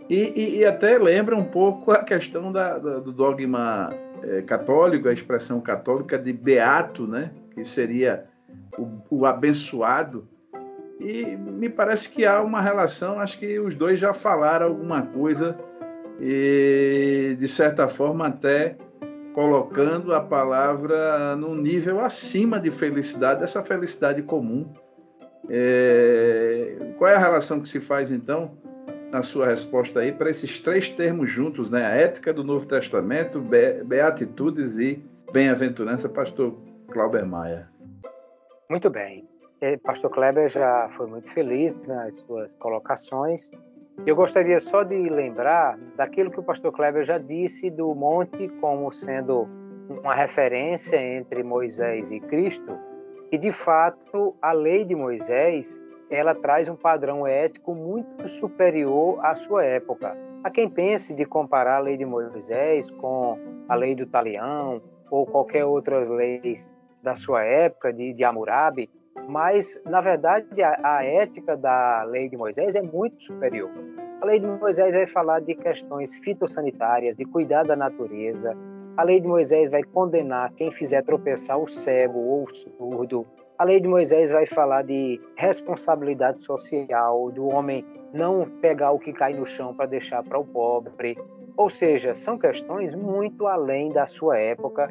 e, 0.08 0.32
e, 0.36 0.58
e 0.58 0.64
até 0.64 0.98
lembra 0.98 1.36
um 1.36 1.44
pouco 1.44 1.90
a 1.90 2.02
questão 2.02 2.52
da, 2.52 2.78
da, 2.78 2.98
do 3.00 3.12
dogma 3.12 3.92
é, 4.22 4.42
católico, 4.42 5.08
a 5.08 5.12
expressão 5.12 5.60
católica 5.60 6.18
de 6.18 6.32
beato, 6.32 7.06
né, 7.06 7.30
que 7.52 7.64
seria 7.64 8.24
o, 8.78 8.88
o 9.10 9.26
abençoado. 9.26 10.28
E 11.00 11.36
me 11.36 11.68
parece 11.68 12.08
que 12.08 12.24
há 12.24 12.40
uma 12.40 12.60
relação, 12.60 13.20
acho 13.20 13.38
que 13.38 13.58
os 13.58 13.74
dois 13.74 13.98
já 13.98 14.12
falaram 14.12 14.66
alguma 14.66 15.02
coisa 15.02 15.58
e 16.20 17.36
de 17.38 17.48
certa 17.48 17.86
forma 17.86 18.28
até 18.28 18.76
colocando 19.36 20.14
a 20.14 20.20
palavra 20.22 21.36
num 21.36 21.54
nível 21.54 22.00
acima 22.00 22.58
de 22.58 22.70
felicidade, 22.70 23.40
dessa 23.40 23.62
felicidade 23.62 24.22
comum. 24.22 24.72
É... 25.50 26.94
Qual 26.96 27.10
é 27.10 27.16
a 27.16 27.18
relação 27.18 27.60
que 27.60 27.68
se 27.68 27.78
faz, 27.78 28.10
então, 28.10 28.56
na 29.12 29.22
sua 29.22 29.46
resposta 29.46 30.00
aí, 30.00 30.10
para 30.10 30.30
esses 30.30 30.58
três 30.60 30.88
termos 30.88 31.30
juntos, 31.30 31.70
né? 31.70 31.84
A 31.84 31.90
ética 31.90 32.32
do 32.32 32.42
Novo 32.42 32.66
Testamento, 32.66 33.38
be 33.38 33.84
beatitudes 33.84 34.78
e 34.78 35.04
bem-aventurança, 35.30 36.08
pastor 36.08 36.56
Clauber 36.88 37.26
Maia. 37.26 37.68
Muito 38.70 38.88
bem. 38.88 39.28
Pastor 39.82 40.10
Kleber 40.12 40.48
já 40.48 40.88
foi 40.92 41.08
muito 41.08 41.30
feliz 41.30 41.76
nas 41.86 42.20
suas 42.20 42.54
colocações 42.54 43.50
eu 44.04 44.14
gostaria 44.14 44.60
só 44.60 44.82
de 44.82 44.96
lembrar 45.08 45.78
daquilo 45.96 46.30
que 46.30 46.40
o 46.40 46.42
pastor 46.42 46.72
Kleber 46.72 47.04
já 47.04 47.18
disse 47.18 47.70
do 47.70 47.94
monte 47.94 48.48
como 48.60 48.92
sendo 48.92 49.48
uma 49.88 50.14
referência 50.14 50.96
entre 50.96 51.42
Moisés 51.42 52.10
e 52.10 52.20
Cristo, 52.20 52.76
e 53.30 53.38
de 53.38 53.52
fato 53.52 54.36
a 54.42 54.52
lei 54.52 54.84
de 54.84 54.94
Moisés 54.94 55.82
ela 56.10 56.34
traz 56.34 56.68
um 56.68 56.76
padrão 56.76 57.26
ético 57.26 57.74
muito 57.74 58.28
superior 58.28 59.18
à 59.24 59.34
sua 59.34 59.64
época. 59.64 60.16
A 60.44 60.50
quem 60.50 60.68
pense 60.68 61.14
de 61.14 61.24
comparar 61.24 61.78
a 61.78 61.80
lei 61.80 61.96
de 61.96 62.04
Moisés 62.04 62.90
com 62.90 63.38
a 63.68 63.74
lei 63.74 63.94
do 63.94 64.06
Talião 64.06 64.80
ou 65.10 65.26
qualquer 65.26 65.64
outras 65.64 66.08
leis 66.08 66.72
da 67.02 67.14
sua 67.14 67.44
época 67.44 67.92
de, 67.92 68.12
de 68.12 68.24
Hammurabi, 68.24 68.90
mas 69.28 69.80
na 69.84 70.00
verdade 70.00 70.62
a, 70.62 70.98
a, 70.98 71.04
ética 71.04 71.56
da 71.56 72.04
lei 72.04 72.28
de 72.28 72.36
Moisés 72.36 72.74
é 72.74 72.82
muito 72.82 73.22
superior. 73.22 73.70
A 74.20 74.26
lei 74.26 74.40
de 74.40 74.46
Moisés 74.46 74.94
vai 74.94 75.06
falar 75.06 75.40
de 75.40 75.54
questões 75.54 76.14
fitossanitárias, 76.16 77.16
de 77.16 77.24
cuidar 77.24 77.64
da 77.64 77.76
natureza. 77.76 78.56
A 78.96 79.02
lei 79.02 79.20
de 79.20 79.28
Moisés 79.28 79.70
vai 79.70 79.82
condenar 79.82 80.52
quem 80.54 80.72
fizer 80.72 81.02
tropeçar 81.02 81.58
o 81.58 81.68
cego 81.68 82.18
ou 82.18 82.44
o 82.44 82.54
surdo. 82.54 83.26
A 83.58 83.64
lei 83.64 83.80
de 83.80 83.88
Moisés 83.88 84.30
vai 84.30 84.46
falar 84.46 84.82
de 84.82 85.20
responsabilidade 85.34 86.40
social, 86.40 87.30
do 87.30 87.46
homem 87.46 87.84
não 88.12 88.48
pegar 88.60 88.92
o 88.92 88.98
que 88.98 89.12
cai 89.12 89.34
no 89.34 89.44
chão 89.44 89.74
para 89.74 89.86
deixar 89.86 90.22
para 90.22 90.38
o 90.38 90.44
pobre. 90.44 91.16
Ou 91.56 91.70
seja, 91.70 92.14
são 92.14 92.38
questões 92.38 92.94
muito 92.94 93.46
além 93.46 93.90
da 93.90 94.06
sua 94.06 94.38
época, 94.38 94.90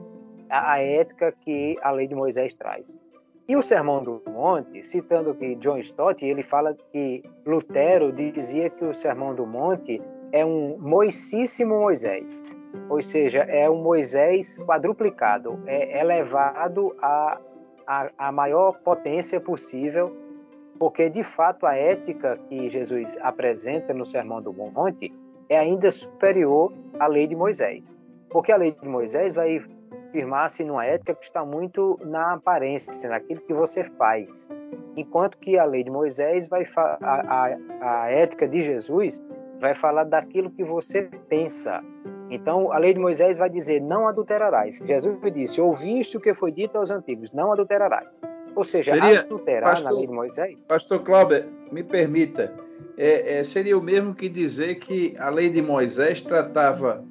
a, 0.50 0.74
a 0.74 0.80
ética 0.80 1.32
que 1.32 1.76
a 1.82 1.92
lei 1.92 2.08
de 2.08 2.16
Moisés 2.16 2.54
traz. 2.54 3.00
E 3.48 3.56
o 3.56 3.62
Sermão 3.62 4.04
do 4.04 4.24
Monte, 4.28 4.84
citando 4.84 5.30
aqui 5.30 5.54
John 5.56 5.78
Stott, 5.78 6.26
ele 6.26 6.42
fala 6.42 6.76
que 6.92 7.24
Lutero 7.46 8.12
dizia 8.12 8.72
que 8.72 8.84
o 8.84 8.94
Sermão 8.94 9.36
do 9.36 9.46
Monte 9.46 10.02
é 10.32 10.44
um 10.44 10.78
moicíssimo 10.80 11.80
Moisés, 11.80 12.58
ou 12.90 13.02
seja, 13.04 13.42
é 13.42 13.70
um 13.70 13.84
Moisés 13.84 14.58
quadruplicado, 14.66 15.60
é 15.68 16.02
elevado 16.02 16.96
à 17.00 18.32
maior 18.34 18.80
potência 18.80 19.40
possível, 19.40 20.12
porque 20.80 21.08
de 21.08 21.24
fato 21.24 21.68
a 21.68 21.76
ética 21.76 22.40
que 22.50 22.68
Jesus 22.72 23.16
apresenta 23.22 23.94
no 23.94 24.08
Sermão 24.08 24.42
do 24.42 24.52
Monte 24.52 25.14
é 25.48 25.60
ainda 25.60 25.92
superior 25.92 26.74
à 27.00 27.06
lei 27.06 27.28
de 27.28 27.36
Moisés. 27.36 27.96
Porque 28.30 28.52
a 28.52 28.58
lei 28.58 28.72
de 28.72 28.88
Moisés 28.88 29.36
vai 29.36 29.64
firmar-se 30.16 30.64
numa 30.64 30.86
ética 30.86 31.14
que 31.14 31.26
está 31.26 31.44
muito 31.44 32.00
na 32.06 32.36
aparência, 32.36 33.10
naquilo 33.10 33.42
que 33.42 33.54
você 33.54 33.84
faz. 33.84 34.50
Enquanto 34.96 35.38
que 35.38 35.60
a 35.60 35.66
lei 35.66 35.84
de 35.84 35.92
Moisés 35.92 36.48
vai 36.48 36.64
a, 36.78 37.58
a, 37.82 38.04
a 38.06 38.12
ética 38.12 38.48
de 38.48 38.62
Jesus 38.62 39.22
vai 39.60 39.76
falar 39.76 40.06
daquilo 40.06 40.50
que 40.50 40.64
você 40.64 41.10
pensa. 41.28 41.84
Então, 42.30 42.72
a 42.72 42.78
lei 42.78 42.94
de 42.94 43.00
Moisés 43.00 43.38
vai 43.38 43.50
dizer: 43.50 43.82
não 43.82 44.08
adulterarás. 44.08 44.78
Jesus 44.88 45.18
disse: 45.34 45.60
ouviste 45.60 46.16
o 46.16 46.22
que 46.22 46.34
foi 46.34 46.54
dito 46.54 46.78
aos 46.78 46.90
antigos, 46.90 47.34
não 47.34 47.52
adulterarás. 47.52 48.22
Ou 48.56 48.64
seja, 48.64 48.94
seria, 48.94 49.20
adulterar 49.20 49.72
pastor, 49.72 49.84
na 49.84 49.98
lei 49.98 50.08
de 50.08 50.14
Moisés. 50.14 50.66
Pastor 50.66 51.04
Cláudio, 51.04 51.44
me 51.74 51.84
permita, 51.84 52.54
é, 52.98 53.40
é, 53.40 53.44
seria 53.44 53.78
o 53.78 53.82
mesmo 53.82 54.16
que 54.16 54.30
dizer 54.30 54.76
que 54.76 55.14
a 55.20 55.30
lei 55.30 55.50
de 55.50 55.62
Moisés 55.62 56.22
tratava, 56.22 57.04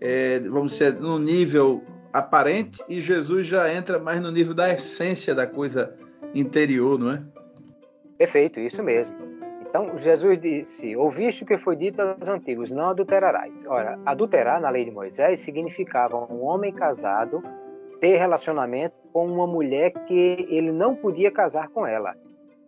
é, 0.00 0.40
vamos 0.40 0.72
dizer, 0.72 0.94
no 0.94 1.18
nível 1.18 1.82
aparente 2.18 2.82
e 2.88 3.00
Jesus 3.00 3.46
já 3.46 3.72
entra 3.72 3.98
mais 3.98 4.20
no 4.20 4.30
nível 4.30 4.54
da 4.54 4.72
essência 4.72 5.34
da 5.34 5.46
coisa 5.46 5.94
interior, 6.34 6.98
não 6.98 7.12
é? 7.12 7.22
Perfeito, 8.16 8.58
isso 8.58 8.82
mesmo. 8.82 9.14
Então, 9.68 9.96
Jesus 9.98 10.38
disse: 10.38 10.96
Ouviste 10.96 11.44
o 11.44 11.46
que 11.46 11.58
foi 11.58 11.76
dito 11.76 12.00
aos 12.00 12.28
antigos, 12.28 12.70
não 12.70 12.90
adulterarás. 12.90 13.66
Ora, 13.66 13.98
adulterar 14.06 14.60
na 14.60 14.70
lei 14.70 14.84
de 14.84 14.90
Moisés 14.90 15.40
significava 15.40 16.16
um 16.32 16.42
homem 16.44 16.72
casado 16.72 17.42
ter 18.00 18.16
relacionamento 18.16 18.94
com 19.12 19.26
uma 19.26 19.46
mulher 19.46 19.92
que 20.06 20.46
ele 20.48 20.72
não 20.72 20.94
podia 20.94 21.30
casar 21.30 21.68
com 21.68 21.86
ela. 21.86 22.14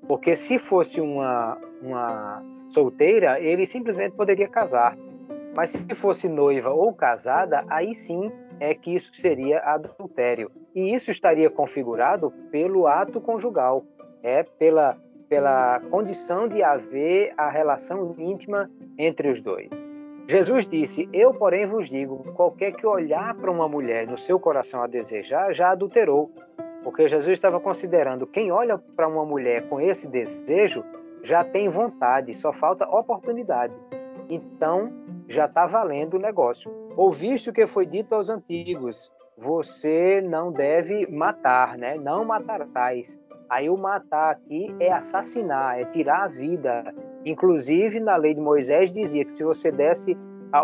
Porque 0.07 0.37
se 0.37 0.59
fosse 0.59 1.01
uma, 1.01 1.59
uma 1.83 2.43
solteira, 2.69 3.41
ele 3.41 3.67
simplesmente 3.67 4.15
poderia 4.15 4.49
casar. 4.49 4.97
Mas 5.57 5.71
se 5.71 5.95
fosse 5.95 6.29
noiva 6.29 6.71
ou 6.71 6.93
casada, 6.93 7.65
aí 7.69 7.95
sim 7.95 8.31
é 8.61 8.75
que 8.75 8.95
isso 8.95 9.15
seria 9.15 9.61
adultério. 9.61 10.51
E 10.75 10.95
isso 10.95 11.11
estaria 11.11 11.51
configurado 11.51 12.31
pelo 12.51 12.87
ato 12.87 13.21
conjugal, 13.21 13.85
é 14.23 14.43
pela, 14.43 14.97
pela 15.29 15.81
condição 15.91 16.49
de 16.49 16.63
haver 16.63 17.33
a 17.37 17.49
relação 17.49 18.15
íntima 18.19 18.71
entre 18.97 19.31
os 19.31 19.41
dois. 19.41 19.83
Jesus 20.29 20.67
disse: 20.67 21.09
Eu, 21.13 21.33
porém, 21.33 21.67
vos 21.67 21.89
digo: 21.89 22.33
qualquer 22.35 22.73
que 22.73 22.87
olhar 22.87 23.35
para 23.35 23.51
uma 23.51 23.69
mulher 23.69 24.07
no 24.07 24.19
seu 24.19 24.39
coração 24.39 24.83
a 24.83 24.87
desejar, 24.87 25.55
já 25.55 25.71
adulterou. 25.71 26.31
Porque 26.85 27.09
Jesus 27.09 27.33
estava 27.33 27.59
considerando 27.59 28.27
quem 28.27 28.53
olha 28.53 28.79
para 28.79 29.09
uma 29.09 29.25
mulher 29.25 29.69
com 29.69 29.81
esse 29.81 30.09
desejo 30.09 30.85
já 31.23 31.43
tem 31.43 31.69
vontade, 31.69 32.33
só 32.35 32.53
falta 32.53 32.89
oportunidade. 32.89 33.75
Então, 34.29 34.93
já 35.29 35.45
está 35.45 35.67
valendo 35.67 36.15
o 36.15 36.19
negócio. 36.19 36.73
Ouviste 36.97 37.51
o 37.51 37.53
que 37.53 37.67
foi 37.67 37.85
dito 37.85 38.15
aos 38.15 38.31
antigos: 38.31 39.13
você 39.37 40.21
não 40.21 40.51
deve 40.51 41.07
matar, 41.07 41.77
né? 41.77 41.97
Não 41.97 42.25
matarás. 42.25 43.21
Aí 43.49 43.71
o 43.71 43.77
matar 43.77 44.33
aqui 44.33 44.75
é 44.81 44.93
assassinar, 44.93 45.79
é 45.79 45.85
tirar 45.85 46.25
a 46.25 46.29
vida. 46.29 46.95
Inclusive, 47.25 48.01
na 48.01 48.17
lei 48.17 48.35
de 48.35 48.41
Moisés 48.41 48.91
dizia 48.91 49.25
que 49.25 49.33
se 49.33 49.45
você 49.45 49.71
desse, 49.71 50.17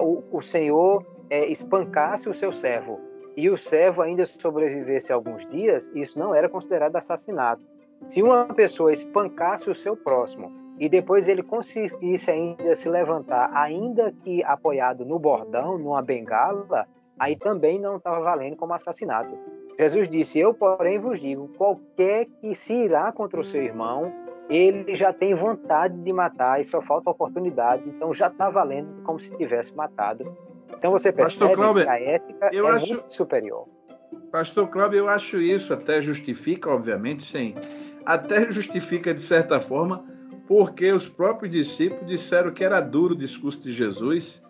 o, 0.02 0.22
o 0.30 0.40
Senhor 0.40 1.04
é, 1.30 1.46
espancasse 1.46 2.28
o 2.28 2.34
seu 2.34 2.52
servo 2.52 3.00
e 3.36 3.48
o 3.48 3.56
servo 3.56 4.02
ainda 4.02 4.24
sobrevivesse 4.26 5.12
alguns 5.12 5.46
dias, 5.46 5.90
isso 5.94 6.18
não 6.18 6.34
era 6.34 6.48
considerado 6.48 6.96
assassinato. 6.96 7.62
Se 8.06 8.22
uma 8.22 8.46
pessoa 8.46 8.92
espancasse 8.92 9.70
o 9.70 9.74
seu 9.74 9.96
próximo 9.96 10.63
e 10.78 10.88
depois 10.88 11.28
ele 11.28 11.42
conseguisse 11.42 12.30
ainda 12.30 12.74
se 12.74 12.88
levantar, 12.88 13.50
ainda 13.54 14.12
que 14.22 14.42
apoiado 14.42 15.04
no 15.04 15.18
bordão, 15.18 15.78
numa 15.78 16.02
bengala, 16.02 16.86
aí 17.18 17.36
também 17.36 17.78
não 17.78 17.96
estava 17.96 18.20
valendo 18.20 18.56
como 18.56 18.74
assassinato. 18.74 19.36
Jesus 19.78 20.08
disse: 20.08 20.38
Eu, 20.38 20.52
porém, 20.52 20.98
vos 20.98 21.20
digo: 21.20 21.48
qualquer 21.56 22.26
que 22.40 22.54
se 22.54 22.74
irá 22.74 23.10
contra 23.12 23.40
o 23.40 23.44
seu 23.44 23.62
irmão, 23.62 24.12
ele 24.48 24.94
já 24.94 25.12
tem 25.12 25.34
vontade 25.34 25.96
de 25.96 26.12
matar 26.12 26.60
e 26.60 26.64
só 26.64 26.82
falta 26.82 27.10
oportunidade, 27.10 27.82
então 27.88 28.12
já 28.12 28.28
está 28.28 28.50
valendo 28.50 29.02
como 29.02 29.18
se 29.18 29.34
tivesse 29.36 29.74
matado. 29.76 30.36
Então 30.76 30.90
você 30.90 31.12
percebe 31.12 31.54
Cláudio, 31.54 31.84
que 31.84 31.88
a 31.88 32.00
ética 32.00 32.50
é 32.52 32.58
acho, 32.58 32.86
muito 32.86 33.14
superior. 33.14 33.66
Pastor 34.30 34.68
Cláudio, 34.68 34.98
eu 34.98 35.08
acho 35.08 35.40
isso 35.40 35.72
até 35.72 36.02
justifica, 36.02 36.70
obviamente, 36.70 37.24
sem 37.24 37.54
até 38.04 38.50
justifica 38.50 39.14
de 39.14 39.22
certa 39.22 39.60
forma 39.60 40.04
porque 40.46 40.92
os 40.92 41.08
próprios 41.08 41.52
discípulos 41.52 42.06
disseram 42.06 42.52
que 42.52 42.64
era 42.64 42.80
duro 42.80 43.14
o 43.14 43.18
discurso 43.18 43.60
de 43.60 43.72
Jesus, 43.72 44.42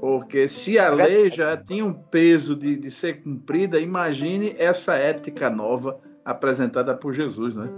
porque 0.00 0.48
se 0.48 0.78
a 0.78 0.90
lei 0.90 1.30
já 1.30 1.56
tinha 1.56 1.84
um 1.84 1.92
peso 1.92 2.56
de, 2.56 2.76
de 2.76 2.90
ser 2.90 3.22
cumprida, 3.22 3.78
imagine 3.78 4.54
essa 4.58 4.94
ética 4.94 5.48
nova 5.48 6.00
apresentada 6.24 6.94
por 6.94 7.12
Jesus, 7.12 7.54
né? 7.54 7.68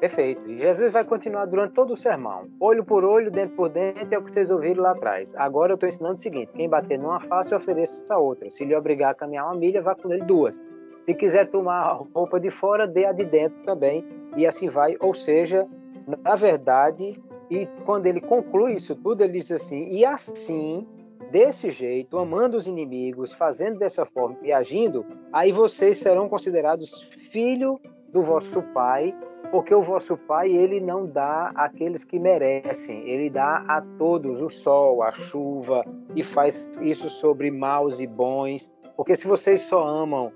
Perfeito. 0.00 0.50
E 0.50 0.58
Jesus 0.58 0.92
vai 0.92 1.04
continuar 1.04 1.46
durante 1.46 1.72
todo 1.72 1.94
o 1.94 1.96
sermão. 1.96 2.48
Olho 2.60 2.84
por 2.84 3.02
olho, 3.02 3.30
dente 3.30 3.54
por 3.54 3.70
dente, 3.70 4.14
é 4.14 4.18
o 4.18 4.22
que 4.22 4.32
vocês 4.32 4.50
ouviram 4.50 4.82
lá 4.82 4.90
atrás. 4.92 5.34
Agora 5.36 5.72
eu 5.72 5.74
estou 5.74 5.88
ensinando 5.88 6.14
o 6.14 6.18
seguinte: 6.18 6.52
quem 6.54 6.68
bater 6.68 6.98
numa 6.98 7.20
face, 7.20 7.54
ofereça 7.54 8.14
a 8.14 8.18
outra. 8.18 8.50
Se 8.50 8.64
lhe 8.64 8.74
obrigar 8.74 9.12
a 9.12 9.14
caminhar 9.14 9.46
uma 9.46 9.54
milha, 9.54 9.80
vá 9.80 9.94
com 9.94 10.12
ele 10.12 10.22
duas. 10.24 10.60
Se 11.02 11.14
quiser 11.14 11.46
tomar 11.48 11.80
a 11.80 11.92
roupa 11.92 12.38
de 12.38 12.50
fora, 12.50 12.86
dê 12.86 13.06
a 13.06 13.12
de 13.12 13.24
dentro 13.24 13.58
também. 13.64 14.04
E 14.36 14.46
assim 14.46 14.68
vai. 14.68 14.96
Ou 15.00 15.14
seja, 15.14 15.66
na 16.06 16.36
verdade, 16.36 17.20
e 17.50 17.66
quando 17.84 18.06
ele 18.06 18.20
conclui 18.20 18.74
isso 18.74 18.94
tudo, 18.94 19.22
ele 19.22 19.34
diz 19.34 19.50
assim: 19.50 19.88
e 19.88 20.04
assim, 20.04 20.86
desse 21.30 21.70
jeito, 21.70 22.18
amando 22.18 22.56
os 22.56 22.66
inimigos, 22.66 23.32
fazendo 23.32 23.78
dessa 23.78 24.06
forma 24.06 24.36
e 24.42 24.52
agindo, 24.52 25.04
aí 25.32 25.50
vocês 25.50 25.98
serão 25.98 26.28
considerados 26.28 27.02
filho 27.30 27.80
do 28.12 28.22
vosso 28.22 28.62
pai, 28.62 29.14
porque 29.50 29.74
o 29.74 29.82
vosso 29.82 30.16
pai 30.16 30.50
ele 30.50 30.80
não 30.80 31.06
dá 31.06 31.52
àqueles 31.54 32.04
que 32.04 32.18
merecem, 32.18 33.08
ele 33.08 33.28
dá 33.28 33.64
a 33.68 33.80
todos 33.98 34.42
o 34.42 34.50
sol, 34.50 35.02
a 35.02 35.12
chuva 35.12 35.84
e 36.14 36.22
faz 36.22 36.70
isso 36.80 37.08
sobre 37.08 37.50
maus 37.50 38.00
e 38.00 38.06
bons. 38.06 38.70
Porque 38.96 39.14
se 39.14 39.26
vocês 39.26 39.62
só 39.62 39.86
amam 39.86 40.32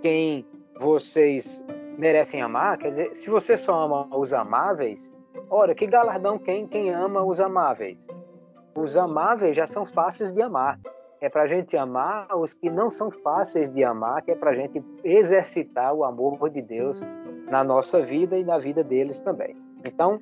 quem 0.00 0.46
vocês 0.78 1.64
merecem 1.98 2.42
amar, 2.42 2.78
quer 2.78 2.88
dizer, 2.88 3.16
se 3.16 3.28
você 3.30 3.56
só 3.56 3.80
ama 3.80 4.08
os 4.16 4.32
amáveis, 4.32 5.12
ora, 5.48 5.74
que 5.74 5.86
galardão 5.86 6.38
quem 6.38 6.66
quem 6.66 6.90
ama 6.90 7.22
os 7.22 7.40
amáveis? 7.40 8.08
Os 8.76 8.96
amáveis 8.96 9.56
já 9.56 9.66
são 9.66 9.86
fáceis 9.86 10.32
de 10.32 10.42
amar. 10.42 10.78
É 11.20 11.28
para 11.28 11.42
a 11.42 11.46
gente 11.46 11.76
amar 11.76 12.36
os 12.36 12.52
que 12.52 12.68
não 12.68 12.90
são 12.90 13.10
fáceis 13.10 13.72
de 13.72 13.82
amar, 13.82 14.22
que 14.22 14.30
é 14.30 14.34
para 14.34 14.50
a 14.50 14.54
gente 14.54 14.82
exercitar 15.02 15.94
o 15.94 16.04
amor 16.04 16.50
de 16.50 16.60
Deus 16.60 17.02
na 17.48 17.64
nossa 17.64 18.02
vida 18.02 18.36
e 18.36 18.44
na 18.44 18.58
vida 18.58 18.82
deles 18.82 19.20
também. 19.20 19.56
Então, 19.84 20.20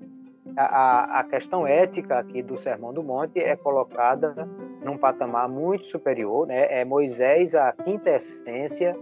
a, 0.56 1.20
a, 1.20 1.24
questão 1.24 1.66
ética 1.66 2.18
aqui 2.18 2.42
do 2.42 2.58
Sermão 2.58 2.92
do 2.92 3.02
Monte 3.02 3.40
é 3.40 3.56
colocada 3.56 4.48
num 4.84 4.98
patamar 4.98 5.48
muito 5.48 5.86
superior, 5.86 6.46
né? 6.46 6.80
É 6.80 6.84
Moisés 6.84 7.54
a 7.54 7.72
quinta 7.72 8.10
essência 8.10 8.96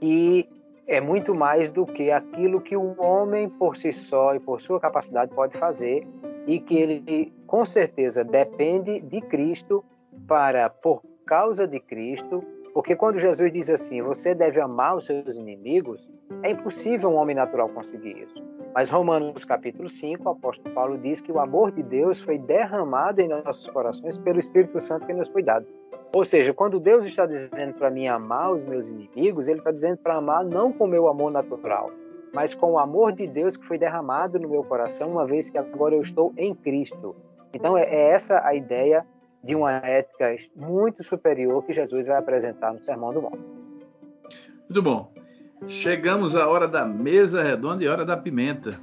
que 0.00 0.48
é 0.86 1.00
muito 1.00 1.34
mais 1.34 1.70
do 1.70 1.86
que 1.86 2.10
aquilo 2.10 2.60
que 2.60 2.76
o 2.76 2.94
homem 3.00 3.48
por 3.48 3.76
si 3.76 3.92
só 3.92 4.34
e 4.34 4.40
por 4.40 4.60
sua 4.60 4.78
capacidade 4.78 5.34
pode 5.34 5.56
fazer 5.56 6.06
e 6.46 6.60
que 6.60 6.76
ele 6.76 7.32
com 7.46 7.64
certeza 7.64 8.22
depende 8.22 9.00
de 9.00 9.20
Cristo 9.22 9.84
para 10.26 10.68
por 10.68 11.02
causa 11.26 11.66
de 11.66 11.80
Cristo, 11.80 12.44
porque 12.74 12.94
quando 12.94 13.18
Jesus 13.18 13.52
diz 13.52 13.70
assim, 13.70 14.02
você 14.02 14.34
deve 14.34 14.60
amar 14.60 14.96
os 14.96 15.06
seus 15.06 15.36
inimigos, 15.36 16.10
é 16.42 16.50
impossível 16.50 17.10
um 17.10 17.14
homem 17.14 17.34
natural 17.34 17.68
conseguir 17.68 18.18
isso. 18.18 18.34
Mas 18.74 18.90
Romanos 18.90 19.44
capítulo 19.44 19.88
5, 19.88 20.24
o 20.24 20.32
apóstolo 20.32 20.74
Paulo 20.74 20.98
diz 20.98 21.22
que 21.22 21.30
o 21.30 21.38
amor 21.38 21.70
de 21.70 21.82
Deus 21.82 22.20
foi 22.20 22.36
derramado 22.36 23.20
em 23.20 23.28
nossos 23.28 23.68
corações 23.68 24.18
pelo 24.18 24.40
Espírito 24.40 24.80
Santo 24.80 25.06
que 25.06 25.14
nos 25.14 25.28
foi 25.28 25.42
dado. 25.42 25.66
Ou 26.14 26.24
seja, 26.24 26.54
quando 26.54 26.78
Deus 26.78 27.04
está 27.04 27.26
dizendo 27.26 27.74
para 27.74 27.90
mim 27.90 28.06
amar 28.06 28.52
os 28.52 28.64
meus 28.64 28.88
inimigos, 28.88 29.48
Ele 29.48 29.58
está 29.58 29.72
dizendo 29.72 29.96
para 29.96 30.14
amar 30.14 30.44
não 30.44 30.72
com 30.72 30.84
o 30.84 30.88
meu 30.88 31.08
amor 31.08 31.32
natural, 31.32 31.90
mas 32.32 32.54
com 32.54 32.74
o 32.74 32.78
amor 32.78 33.10
de 33.10 33.26
Deus 33.26 33.56
que 33.56 33.66
foi 33.66 33.78
derramado 33.78 34.38
no 34.38 34.48
meu 34.48 34.62
coração, 34.62 35.10
uma 35.10 35.26
vez 35.26 35.50
que 35.50 35.58
agora 35.58 35.92
eu 35.92 36.00
estou 36.00 36.32
em 36.36 36.54
Cristo. 36.54 37.16
Então, 37.52 37.76
é, 37.76 37.82
é 37.82 38.10
essa 38.10 38.46
a 38.46 38.54
ideia 38.54 39.04
de 39.42 39.56
uma 39.56 39.72
ética 39.72 40.36
muito 40.54 41.02
superior 41.02 41.64
que 41.64 41.72
Jesus 41.72 42.06
vai 42.06 42.16
apresentar 42.16 42.72
no 42.72 42.82
Sermão 42.82 43.12
do 43.12 43.22
Monte. 43.22 43.40
Muito 44.68 44.82
bom. 44.82 45.12
Chegamos 45.66 46.36
à 46.36 46.46
hora 46.46 46.68
da 46.68 46.84
mesa 46.84 47.42
redonda 47.42 47.82
e 47.82 47.88
hora 47.88 48.04
da 48.04 48.16
pimenta. 48.16 48.78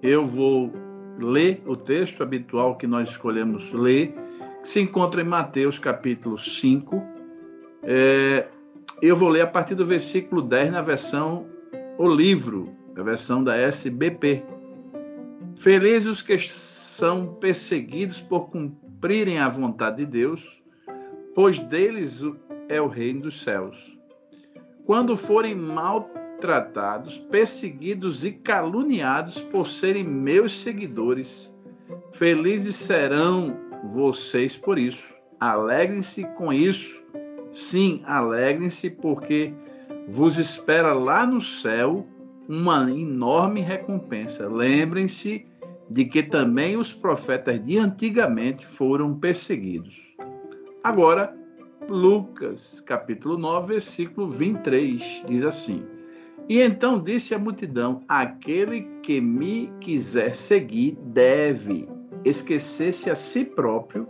Eu 0.00 0.24
vou 0.24 0.70
ler 1.18 1.62
o 1.66 1.76
texto 1.76 2.22
habitual 2.22 2.76
que 2.76 2.86
nós 2.86 3.08
escolhemos 3.08 3.72
ler 3.72 4.14
se 4.64 4.80
encontra 4.80 5.20
em 5.20 5.24
Mateus 5.24 5.78
capítulo 5.78 6.38
5. 6.38 7.02
É, 7.82 8.46
eu 9.00 9.16
vou 9.16 9.28
ler 9.28 9.42
a 9.42 9.46
partir 9.46 9.74
do 9.74 9.84
versículo 9.84 10.40
10 10.42 10.72
na 10.72 10.82
versão 10.82 11.46
O 11.98 12.08
Livro, 12.08 12.72
a 12.96 13.02
versão 13.02 13.42
da 13.42 13.56
SBP. 13.56 14.42
Felizes 15.56 16.08
os 16.08 16.22
que 16.22 16.38
são 16.38 17.34
perseguidos 17.34 18.20
por 18.20 18.50
cumprirem 18.50 19.38
a 19.38 19.48
vontade 19.48 19.98
de 19.98 20.06
Deus, 20.06 20.62
pois 21.34 21.58
deles 21.58 22.24
é 22.68 22.80
o 22.80 22.86
reino 22.86 23.22
dos 23.22 23.42
céus. 23.42 23.76
Quando 24.86 25.16
forem 25.16 25.54
maltratados, 25.54 27.18
perseguidos 27.30 28.24
e 28.24 28.32
caluniados 28.32 29.40
por 29.40 29.66
serem 29.66 30.04
meus 30.04 30.54
seguidores, 30.60 31.52
felizes 32.12 32.76
serão 32.76 33.71
vocês 33.82 34.56
por 34.56 34.78
isso. 34.78 35.02
Alegrem-se 35.40 36.24
com 36.36 36.52
isso. 36.52 37.02
Sim, 37.52 38.02
alegrem-se, 38.06 38.88
porque 38.88 39.52
vos 40.08 40.38
espera 40.38 40.92
lá 40.94 41.26
no 41.26 41.40
céu 41.40 42.06
uma 42.48 42.90
enorme 42.90 43.60
recompensa. 43.60 44.48
Lembrem-se 44.48 45.46
de 45.90 46.04
que 46.04 46.22
também 46.22 46.76
os 46.76 46.92
profetas 46.92 47.62
de 47.62 47.76
antigamente 47.76 48.66
foram 48.66 49.14
perseguidos. 49.14 49.94
Agora, 50.82 51.36
Lucas, 51.88 52.80
capítulo 52.80 53.36
9, 53.36 53.74
versículo 53.74 54.28
23, 54.28 55.24
diz 55.26 55.44
assim: 55.44 55.84
E 56.48 56.60
então 56.60 57.02
disse 57.02 57.34
a 57.34 57.38
multidão: 57.38 58.02
Aquele 58.08 58.88
que 59.02 59.20
me 59.20 59.70
quiser 59.80 60.34
seguir 60.34 60.96
deve 61.02 61.88
esquecer-se 62.24 63.10
a 63.10 63.16
si 63.16 63.44
próprio, 63.44 64.08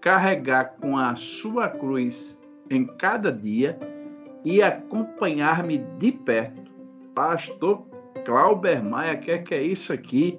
carregar 0.00 0.76
com 0.80 0.96
a 0.96 1.14
sua 1.14 1.68
cruz 1.68 2.40
em 2.70 2.86
cada 2.86 3.32
dia 3.32 3.78
e 4.44 4.62
acompanhar-me 4.62 5.78
de 5.98 6.12
perto. 6.12 6.70
Pastor 7.14 7.84
Clauber 8.24 8.82
Maia, 8.82 9.16
que 9.16 9.30
é 9.30 9.38
que 9.38 9.54
é 9.54 9.62
isso 9.62 9.92
aqui? 9.92 10.38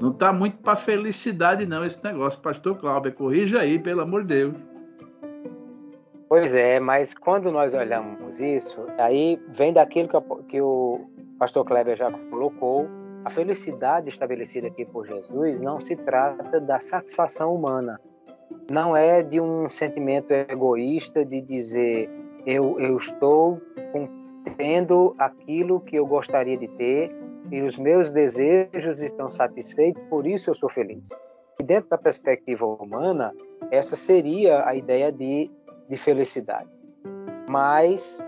Não 0.00 0.10
está 0.10 0.32
muito 0.32 0.56
para 0.58 0.74
felicidade 0.76 1.64
não 1.66 1.84
esse 1.84 2.02
negócio, 2.02 2.40
pastor 2.40 2.76
Clauber, 2.78 3.12
corrija 3.12 3.60
aí, 3.60 3.78
pelo 3.78 4.00
amor 4.00 4.22
de 4.22 4.28
Deus. 4.28 4.54
Pois 6.28 6.54
é, 6.54 6.80
mas 6.80 7.12
quando 7.12 7.52
nós 7.52 7.74
olhamos 7.74 8.40
isso, 8.40 8.86
aí 8.98 9.38
vem 9.48 9.72
daquilo 9.72 10.08
que, 10.48 10.60
o 10.60 11.06
pastor 11.38 11.64
Kleber 11.64 11.96
já 11.96 12.10
colocou, 12.10 12.88
a 13.24 13.30
felicidade 13.30 14.08
estabelecida 14.08 14.66
aqui 14.66 14.84
por 14.84 15.06
Jesus 15.06 15.60
não 15.60 15.80
se 15.80 15.96
trata 15.96 16.60
da 16.60 16.80
satisfação 16.80 17.54
humana, 17.54 18.00
não 18.70 18.96
é 18.96 19.22
de 19.22 19.40
um 19.40 19.68
sentimento 19.68 20.32
egoísta 20.32 21.24
de 21.24 21.40
dizer 21.40 22.10
eu, 22.46 22.78
eu 22.80 22.96
estou 22.96 23.60
tendo 24.56 25.14
aquilo 25.18 25.80
que 25.80 25.96
eu 25.96 26.06
gostaria 26.06 26.56
de 26.56 26.68
ter 26.68 27.14
e 27.50 27.62
os 27.62 27.78
meus 27.78 28.10
desejos 28.10 29.02
estão 29.02 29.30
satisfeitos, 29.30 30.02
por 30.02 30.26
isso 30.26 30.50
eu 30.50 30.54
sou 30.54 30.68
feliz. 30.68 31.10
E 31.60 31.64
dentro 31.64 31.90
da 31.90 31.98
perspectiva 31.98 32.66
humana, 32.66 33.32
essa 33.70 33.94
seria 33.94 34.66
a 34.66 34.74
ideia 34.74 35.12
de, 35.12 35.50
de 35.88 35.96
felicidade. 35.96 36.68
Mas 37.48 38.24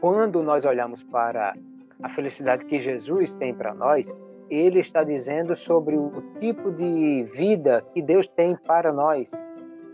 quando 0.00 0.42
nós 0.42 0.64
olhamos 0.64 1.02
para 1.02 1.54
a 2.02 2.08
felicidade 2.08 2.64
que 2.64 2.80
Jesus 2.80 3.34
tem 3.34 3.54
para 3.54 3.74
nós, 3.74 4.16
ele 4.50 4.80
está 4.80 5.04
dizendo 5.04 5.54
sobre 5.54 5.96
o 5.96 6.10
tipo 6.40 6.72
de 6.72 7.24
vida 7.32 7.84
que 7.92 8.00
Deus 8.00 8.26
tem 8.28 8.56
para 8.56 8.92
nós. 8.92 9.44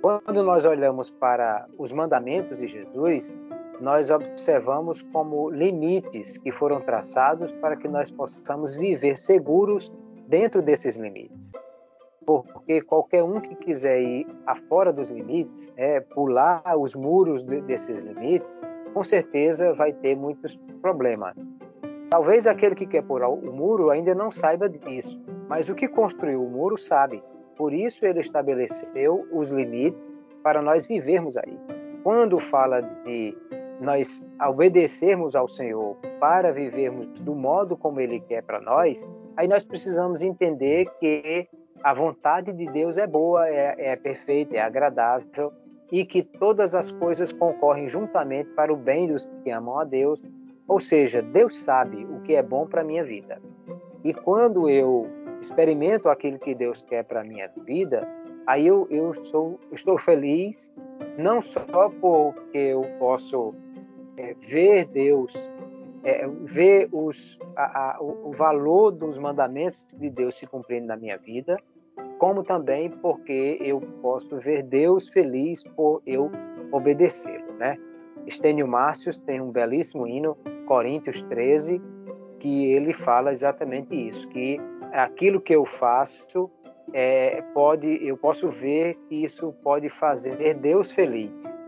Quando 0.00 0.42
nós 0.42 0.64
olhamos 0.64 1.10
para 1.10 1.66
os 1.78 1.90
mandamentos 1.90 2.58
de 2.58 2.68
Jesus, 2.68 3.38
nós 3.80 4.10
observamos 4.10 5.02
como 5.02 5.50
limites 5.50 6.38
que 6.38 6.52
foram 6.52 6.80
traçados 6.80 7.52
para 7.54 7.76
que 7.76 7.88
nós 7.88 8.10
possamos 8.10 8.74
viver 8.74 9.18
seguros 9.18 9.92
dentro 10.28 10.62
desses 10.62 10.96
limites. 10.96 11.52
Porque 12.24 12.80
qualquer 12.80 13.22
um 13.22 13.40
que 13.40 13.54
quiser 13.56 14.00
ir 14.00 14.26
afora 14.46 14.92
dos 14.92 15.10
limites, 15.10 15.72
é, 15.76 16.00
pular 16.00 16.62
os 16.78 16.94
muros 16.94 17.44
de, 17.44 17.60
desses 17.62 18.00
limites, 18.00 18.58
com 18.94 19.02
certeza 19.02 19.74
vai 19.74 19.92
ter 19.92 20.16
muitos 20.16 20.56
problemas. 20.80 21.48
Talvez 22.14 22.46
aquele 22.46 22.76
que 22.76 22.86
quer 22.86 23.02
pular 23.02 23.28
o 23.28 23.52
muro 23.52 23.90
ainda 23.90 24.14
não 24.14 24.30
saiba 24.30 24.68
disso, 24.68 25.20
mas 25.48 25.68
o 25.68 25.74
que 25.74 25.88
construiu 25.88 26.44
o 26.44 26.48
muro 26.48 26.78
sabe. 26.78 27.20
Por 27.56 27.72
isso 27.72 28.06
ele 28.06 28.20
estabeleceu 28.20 29.26
os 29.32 29.50
limites 29.50 30.14
para 30.40 30.62
nós 30.62 30.86
vivermos 30.86 31.36
aí. 31.36 31.58
Quando 32.04 32.38
fala 32.38 32.82
de 32.82 33.36
nós 33.80 34.24
obedecermos 34.48 35.34
ao 35.34 35.48
Senhor 35.48 35.96
para 36.20 36.52
vivermos 36.52 37.08
do 37.18 37.34
modo 37.34 37.76
como 37.76 37.98
Ele 37.98 38.20
quer 38.20 38.44
para 38.44 38.60
nós, 38.60 39.04
aí 39.36 39.48
nós 39.48 39.64
precisamos 39.64 40.22
entender 40.22 40.88
que 41.00 41.48
a 41.82 41.92
vontade 41.92 42.52
de 42.52 42.66
Deus 42.66 42.96
é 42.96 43.08
boa, 43.08 43.48
é, 43.48 43.74
é 43.76 43.96
perfeita, 43.96 44.56
é 44.56 44.60
agradável 44.60 45.52
e 45.90 46.04
que 46.04 46.22
todas 46.22 46.76
as 46.76 46.92
coisas 46.92 47.32
concorrem 47.32 47.88
juntamente 47.88 48.50
para 48.50 48.72
o 48.72 48.76
bem 48.76 49.08
dos 49.08 49.26
que 49.42 49.50
amam 49.50 49.80
a 49.80 49.84
Deus. 49.84 50.22
Ou 50.66 50.80
seja, 50.80 51.20
Deus 51.20 51.58
sabe 51.58 52.04
o 52.04 52.20
que 52.22 52.34
é 52.34 52.42
bom 52.42 52.66
para 52.66 52.80
a 52.80 52.84
minha 52.84 53.04
vida. 53.04 53.40
E 54.02 54.12
quando 54.12 54.68
eu 54.68 55.06
experimento 55.40 56.08
aquilo 56.08 56.38
que 56.38 56.54
Deus 56.54 56.82
quer 56.82 57.04
para 57.04 57.20
a 57.20 57.24
minha 57.24 57.48
vida, 57.64 58.08
aí 58.46 58.66
eu, 58.66 58.86
eu 58.90 59.12
sou, 59.14 59.58
estou 59.72 59.98
feliz, 59.98 60.72
não 61.18 61.42
só 61.42 61.90
porque 62.00 62.58
eu 62.58 62.82
posso 62.98 63.54
é, 64.16 64.34
ver 64.34 64.86
Deus, 64.86 65.50
é, 66.02 66.26
ver 66.42 66.88
os, 66.92 67.38
a, 67.56 67.96
a, 67.96 68.02
o 68.02 68.32
valor 68.32 68.90
dos 68.90 69.18
mandamentos 69.18 69.86
de 69.98 70.08
Deus 70.08 70.36
se 70.36 70.46
cumprindo 70.46 70.86
na 70.86 70.96
minha 70.96 71.18
vida, 71.18 71.58
como 72.18 72.42
também 72.42 72.90
porque 72.90 73.58
eu 73.60 73.80
posso 74.00 74.38
ver 74.38 74.62
Deus 74.62 75.08
feliz 75.08 75.62
por 75.62 76.02
eu 76.06 76.30
obedecê-lo, 76.72 77.52
né? 77.58 77.78
Estênio 78.26 78.66
Márcios 78.66 79.18
tem 79.18 79.40
um 79.40 79.50
belíssimo 79.50 80.06
hino, 80.06 80.36
Coríntios 80.66 81.22
13, 81.24 81.80
que 82.40 82.72
ele 82.72 82.92
fala 82.92 83.32
exatamente 83.32 83.94
isso, 83.94 84.28
que 84.28 84.60
aquilo 84.92 85.40
que 85.40 85.54
eu 85.54 85.64
faço 85.64 86.50
é, 86.92 87.42
pode, 87.52 88.06
eu 88.06 88.16
posso 88.16 88.48
ver 88.48 88.96
que 89.08 89.24
isso 89.24 89.52
pode 89.62 89.88
fazer 89.88 90.54
Deus 90.54 90.92
feliz. 90.92 91.58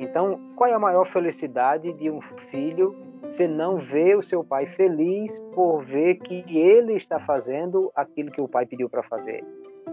Então, 0.00 0.40
qual 0.56 0.68
é 0.68 0.74
a 0.74 0.78
maior 0.78 1.04
felicidade 1.04 1.92
de 1.92 2.10
um 2.10 2.20
filho 2.20 2.96
se 3.24 3.46
não 3.46 3.76
ver 3.76 4.16
o 4.16 4.22
seu 4.22 4.42
pai 4.42 4.66
feliz 4.66 5.38
por 5.54 5.84
ver 5.84 6.16
que 6.16 6.44
ele 6.58 6.94
está 6.94 7.20
fazendo 7.20 7.92
aquilo 7.94 8.32
que 8.32 8.40
o 8.40 8.48
pai 8.48 8.66
pediu 8.66 8.90
para 8.90 9.02
fazer? 9.02 9.44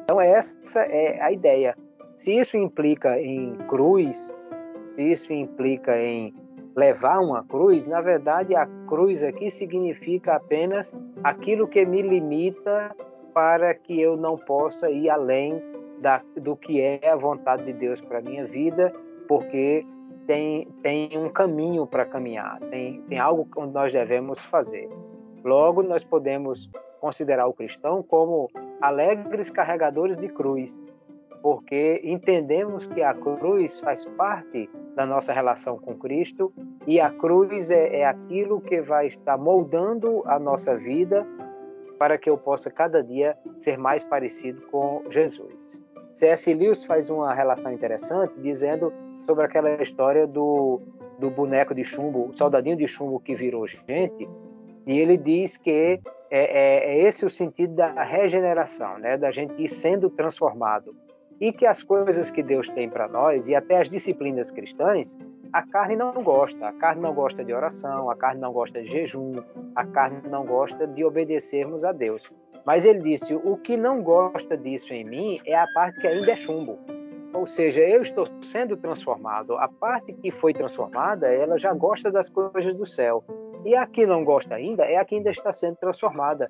Então, 0.04 0.20
essa 0.20 0.82
é 0.82 1.22
a 1.22 1.32
ideia. 1.32 1.78
Se 2.16 2.36
isso 2.36 2.58
implica 2.58 3.22
em 3.22 3.56
cruz, 3.68 4.34
se 4.90 5.12
isso 5.12 5.34
implica 5.34 5.98
em 5.98 6.34
levar 6.76 7.20
uma 7.20 7.44
cruz, 7.44 7.88
na 7.88 8.02
verdade, 8.02 8.56
a 8.56 8.66
cruz 8.88 9.24
aqui 9.24 9.50
significa 9.50 10.36
apenas 10.36 10.96
aquilo 11.24 11.68
que 11.68 11.86
me 11.86 12.02
limita 12.02 12.96
para 13.34 13.74
que 13.74 14.00
eu 14.00 14.16
não 14.16 14.38
possa 14.38 14.90
ir 14.90 15.10
além 15.10 15.62
da, 16.00 16.22
do 16.38 16.56
que 16.56 16.82
é 16.82 17.10
a 17.10 17.16
vontade 17.16 17.66
de 17.66 17.74
Deus 17.74 18.02
para 18.02 18.22
minha 18.22 18.46
vida, 18.46 18.94
porque 19.28 19.86
tem, 20.26 20.68
tem 20.82 21.18
um 21.18 21.30
caminho 21.30 21.86
para 21.86 22.06
caminhar, 22.06 22.60
tem, 22.70 23.02
tem 23.04 23.20
algo 23.20 23.46
que 23.46 23.60
nós 23.72 23.92
devemos 23.92 24.40
fazer. 24.40 24.90
Logo, 25.44 25.84
nós 25.84 26.04
podemos 26.04 26.70
considerar 27.00 27.48
o 27.48 27.54
cristão 27.54 28.04
como 28.04 28.50
alegres 28.82 29.50
carregadores 29.50 30.18
de 30.18 30.28
cruz, 30.28 30.82
porque 31.42 32.02
entendemos 32.04 32.88
que 32.88 33.02
a 33.02 33.14
cruz 33.14 33.80
faz 33.80 34.06
parte 34.06 34.70
da 34.96 35.06
nossa 35.06 35.34
relação 35.34 35.78
com 35.78 35.96
Cristo 35.96 36.54
e 36.86 37.00
a 37.00 37.10
cruz 37.10 37.72
é, 37.72 38.00
é 38.00 38.06
aquilo 38.06 38.60
que 38.60 38.82
vai 38.82 39.08
estar 39.08 39.38
moldando 39.38 40.24
a 40.26 40.38
nossa 40.40 40.78
vida 40.78 41.26
para 41.98 42.18
que 42.18 42.30
eu 42.30 42.38
possa 42.38 42.72
cada 42.72 43.04
dia 43.04 43.38
ser 43.58 43.78
mais 43.78 44.04
parecido 44.04 44.62
com 44.68 45.04
Jesus. 45.10 45.84
C.S. 46.14 46.54
Lewis 46.54 46.84
faz 46.84 47.10
uma 47.10 47.34
relação 47.34 47.72
interessante 47.72 48.34
dizendo 48.40 48.92
sobre 49.26 49.46
aquela 49.46 49.82
história 49.82 50.26
do, 50.26 50.82
do 51.20 51.30
boneco 51.30 51.76
de 51.76 51.84
chumbo, 51.84 52.30
o 52.30 52.36
soldadinho 52.36 52.76
de 52.76 52.88
chumbo 52.88 53.20
que 53.20 53.36
virou 53.36 53.68
gente, 53.68 54.28
e 54.88 54.98
ele 54.98 55.18
diz 55.18 55.58
que 55.58 55.70
é, 55.70 56.00
é, 56.32 56.96
é 56.96 57.08
esse 57.08 57.26
o 57.26 57.30
sentido 57.30 57.76
da 57.76 58.04
regeneração, 58.04 58.98
né? 58.98 59.18
da 59.18 59.30
gente 59.30 59.54
ir 59.62 59.70
sendo 59.70 60.10
transformado. 60.10 60.96
E 61.40 61.54
que 61.54 61.66
as 61.66 61.82
coisas 61.84 62.30
que 62.30 62.44
Deus 62.44 62.68
tem 62.70 62.90
para 62.90 63.08
nós, 63.08 63.48
e 63.48 63.56
até 63.56 63.80
as 63.80 63.90
disciplinas 63.90 64.52
cristãs, 64.52 65.18
a 65.54 65.64
carne 65.64 65.96
não 65.96 66.12
gosta. 66.24 66.68
A 66.68 66.74
carne 66.74 67.02
não 67.02 67.14
gosta 67.14 67.44
de 67.44 67.54
oração, 67.54 68.10
a 68.10 68.16
carne 68.16 68.42
não 68.42 68.52
gosta 68.52 68.82
de 68.82 68.88
jejum, 68.88 69.42
a 69.76 69.86
carne 69.86 70.22
não 70.30 70.46
gosta 70.46 70.86
de 70.86 71.04
obedecermos 71.04 71.84
a 71.84 71.92
Deus. 71.92 72.32
Mas 72.66 72.86
ele 72.86 73.00
disse: 73.00 73.34
o 73.34 73.58
que 73.58 73.78
não 73.78 74.04
gosta 74.04 74.58
disso 74.58 74.94
em 74.94 75.04
mim 75.04 75.40
é 75.46 75.58
a 75.58 75.68
parte 75.74 76.00
que 76.00 76.08
ainda 76.08 76.32
é 76.32 76.36
chumbo. 76.36 76.78
Ou 77.34 77.46
seja, 77.46 77.82
eu 77.82 78.02
estou 78.02 78.28
sendo 78.42 78.76
transformado. 78.76 79.56
A 79.58 79.68
parte 79.68 80.14
que 80.14 80.32
foi 80.32 80.54
transformada, 80.54 81.28
ela 81.28 81.60
já 81.60 81.74
gosta 81.74 82.12
das 82.12 82.28
coisas 82.28 82.74
do 82.74 82.86
céu. 82.86 83.24
E 83.64 83.76
a 83.76 83.86
que 83.86 84.06
não 84.06 84.24
gosta 84.24 84.56
ainda 84.56 84.84
é 84.84 84.98
a 84.98 85.06
que 85.06 85.16
ainda 85.16 85.30
está 85.30 85.54
sendo 85.54 85.76
transformada. 85.76 86.50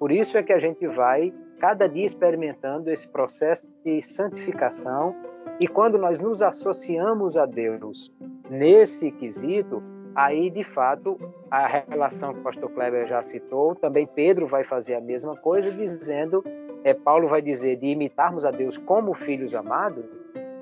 Por 0.00 0.10
isso 0.10 0.38
é 0.38 0.42
que 0.42 0.54
a 0.54 0.58
gente 0.58 0.86
vai 0.86 1.30
cada 1.58 1.86
dia 1.86 2.06
experimentando 2.06 2.90
esse 2.90 3.06
processo 3.06 3.70
de 3.84 4.00
santificação. 4.00 5.14
E 5.60 5.68
quando 5.68 5.98
nós 5.98 6.20
nos 6.20 6.40
associamos 6.40 7.36
a 7.36 7.44
Deus 7.44 8.10
nesse 8.48 9.12
quesito, 9.12 9.82
aí 10.14 10.48
de 10.48 10.64
fato 10.64 11.18
a 11.50 11.66
relação 11.66 12.32
que 12.32 12.40
o 12.40 12.42
pastor 12.42 12.70
Kleber 12.70 13.06
já 13.06 13.20
citou, 13.20 13.74
também 13.74 14.06
Pedro 14.06 14.46
vai 14.46 14.64
fazer 14.64 14.94
a 14.94 15.02
mesma 15.02 15.36
coisa, 15.36 15.70
dizendo, 15.70 16.42
é, 16.82 16.94
Paulo 16.94 17.28
vai 17.28 17.42
dizer 17.42 17.76
de 17.76 17.88
imitarmos 17.88 18.46
a 18.46 18.50
Deus 18.50 18.78
como 18.78 19.12
filhos 19.12 19.54
amados, 19.54 20.06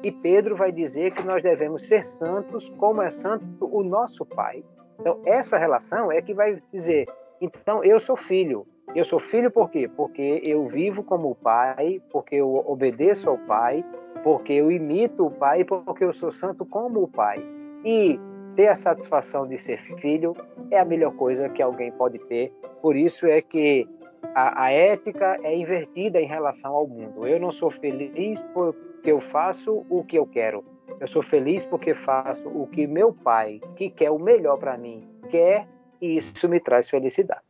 e 0.03 0.11
Pedro 0.11 0.57
vai 0.57 0.73
dizer 0.73 1.13
que 1.13 1.23
nós 1.23 1.45
devemos 1.45 1.87
ser 1.87 2.05
santos 2.05 2.69
como 2.71 3.03
é 3.03 3.11
santo 3.11 3.69
o 3.71 3.85
nosso 3.85 4.27
Pai. 4.27 4.65
Então, 4.99 5.21
essa 5.25 5.57
relação 5.57 6.11
é 6.11 6.21
que 6.21 6.35
vai 6.35 6.61
dizer: 6.73 7.07
então 7.41 7.85
eu 7.85 8.01
sou 8.01 8.17
filho. 8.17 8.67
Eu 8.95 9.05
sou 9.05 9.21
filho 9.21 9.51
por 9.51 9.71
quê? 9.71 9.89
Porque 9.89 10.41
eu 10.43 10.67
vivo 10.67 11.03
como 11.03 11.31
o 11.31 11.35
Pai, 11.35 12.01
porque 12.11 12.37
eu 12.37 12.65
obedeço 12.67 13.29
ao 13.29 13.39
Pai, 13.39 13.85
porque 14.25 14.55
eu 14.55 14.73
imito 14.73 15.27
o 15.27 15.31
Pai, 15.31 15.63
porque 15.65 16.05
eu 16.05 16.13
sou 16.13 16.33
santo 16.33 16.65
como 16.65 17.03
o 17.03 17.09
Pai. 17.09 17.45
E 17.85 18.19
ter 18.57 18.69
a 18.69 18.75
satisfação 18.75 19.47
de 19.47 19.59
ser 19.59 19.81
filho 19.81 20.35
é 20.71 20.81
a 20.81 20.85
melhor 20.85 21.15
coisa 21.15 21.49
que 21.49 21.63
alguém 21.63 21.93
pode 21.93 22.19
ter. 22.19 22.53
Por 22.83 22.97
isso 22.97 23.27
é 23.27 23.41
que 23.41 23.87
a, 24.35 24.65
a, 24.65 24.73
ética 24.73 25.39
é 25.43 25.57
invertida 25.57 26.21
em 26.21 26.27
relação 26.27 26.75
ao 26.75 26.87
mundo. 26.87 27.27
Eu 27.27 27.39
não 27.39 27.53
sou 27.53 27.71
feliz 27.71 28.43
porque 28.55 29.13
eu 29.13 29.21
faço 29.21 29.87
o 29.89 30.03
que 30.03 30.19
eu 30.19 30.27
quero. 30.27 30.65
Eu 30.99 31.07
sou 31.07 31.23
feliz 31.23 31.67
porque 31.67 31.95
faço 31.95 32.49
o 32.49 32.67
que 32.67 32.87
meu 32.87 33.13
pai, 33.13 33.61
que 33.77 33.91
quer 33.91 34.11
o 34.11 34.19
melhor 34.19 34.57
para 34.59 34.77
mim, 34.77 35.07
quer 35.29 35.69
e 36.01 36.17
isso 36.17 36.49
me 36.49 36.59
traz 36.59 36.89
felicidade. 36.89 37.48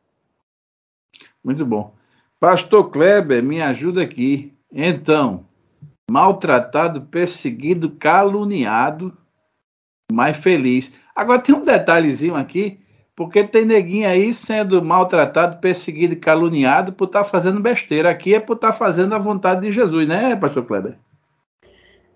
Muito 1.49 1.65
bom. 1.65 1.95
Pastor 2.39 2.91
Kleber, 2.91 3.43
me 3.43 3.63
ajuda 3.63 4.03
aqui. 4.03 4.53
Então, 4.71 5.47
maltratado, 6.11 7.01
perseguido, 7.01 7.93
caluniado, 7.93 9.17
mas 10.13 10.37
feliz. 10.37 10.93
Agora 11.17 11.39
tem 11.39 11.55
um 11.55 11.65
detalhezinho 11.65 12.37
aqui, 12.37 12.79
porque 13.17 13.43
tem 13.43 13.65
neguinho 13.65 14.07
aí 14.07 14.35
sendo 14.35 14.85
maltratado, 14.85 15.57
perseguido 15.57 16.17
caluniado 16.17 16.93
por 16.93 17.07
estar 17.07 17.25
tá 17.25 17.31
fazendo 17.31 17.61
besteira. 17.61 18.11
Aqui 18.11 18.35
é 18.35 18.41
por 18.41 18.57
estar 18.57 18.73
tá 18.73 18.75
fazendo 18.75 19.15
a 19.15 19.19
vontade 19.19 19.63
de 19.63 19.73
Jesus, 19.73 20.07
né, 20.07 20.37
pastor 20.37 20.67
Kleber? 20.67 20.99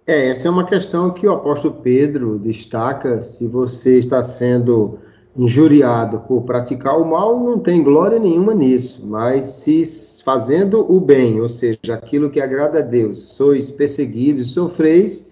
É, 0.06 0.28
essa 0.28 0.46
é 0.46 0.50
uma 0.50 0.66
questão 0.66 1.10
que 1.10 1.26
o 1.26 1.32
apóstolo 1.32 1.80
Pedro 1.80 2.38
destaca. 2.38 3.22
Se 3.22 3.48
você 3.48 3.96
está 3.96 4.22
sendo 4.22 4.98
injuriado 5.36 6.20
por 6.20 6.42
praticar 6.42 7.00
o 7.00 7.04
mal, 7.04 7.38
não 7.40 7.58
tem 7.58 7.82
glória 7.82 8.18
nenhuma 8.18 8.54
nisso. 8.54 9.04
Mas 9.06 9.44
se 9.44 9.82
fazendo 10.22 10.80
o 10.92 11.00
bem, 11.00 11.40
ou 11.40 11.48
seja, 11.48 11.94
aquilo 11.94 12.30
que 12.30 12.40
agrada 12.40 12.78
a 12.78 12.82
Deus, 12.82 13.34
sois 13.34 13.70
perseguidos 13.70 14.46
e 14.46 14.50
sofreis, 14.50 15.30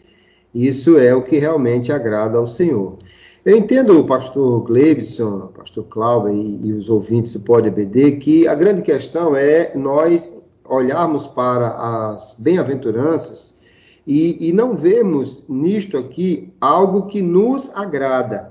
isso 0.54 0.98
é 0.98 1.14
o 1.14 1.22
que 1.22 1.38
realmente 1.38 1.92
agrada 1.92 2.38
ao 2.38 2.46
Senhor. 2.46 2.96
Eu 3.44 3.56
entendo 3.56 3.98
o 3.98 4.04
pastor 4.04 4.62
Glebson, 4.64 5.44
o 5.44 5.48
pastor 5.48 5.84
Cláudio 5.84 6.34
e, 6.34 6.66
e, 6.66 6.72
os 6.72 6.90
ouvintes 6.90 7.32
do 7.32 7.40
Pode 7.40 7.68
ABD 7.68 8.16
que 8.16 8.46
a 8.46 8.54
grande 8.54 8.82
questão 8.82 9.34
é 9.34 9.72
nós 9.74 10.32
olharmos 10.68 11.26
para 11.26 12.10
as 12.10 12.36
bem-aventuranças 12.38 13.58
e, 14.06 14.48
e 14.48 14.52
não 14.52 14.74
vemos 14.74 15.44
nisto 15.48 15.96
aqui 15.96 16.52
algo 16.60 17.06
que 17.06 17.22
nos 17.22 17.74
agrada. 17.74 18.49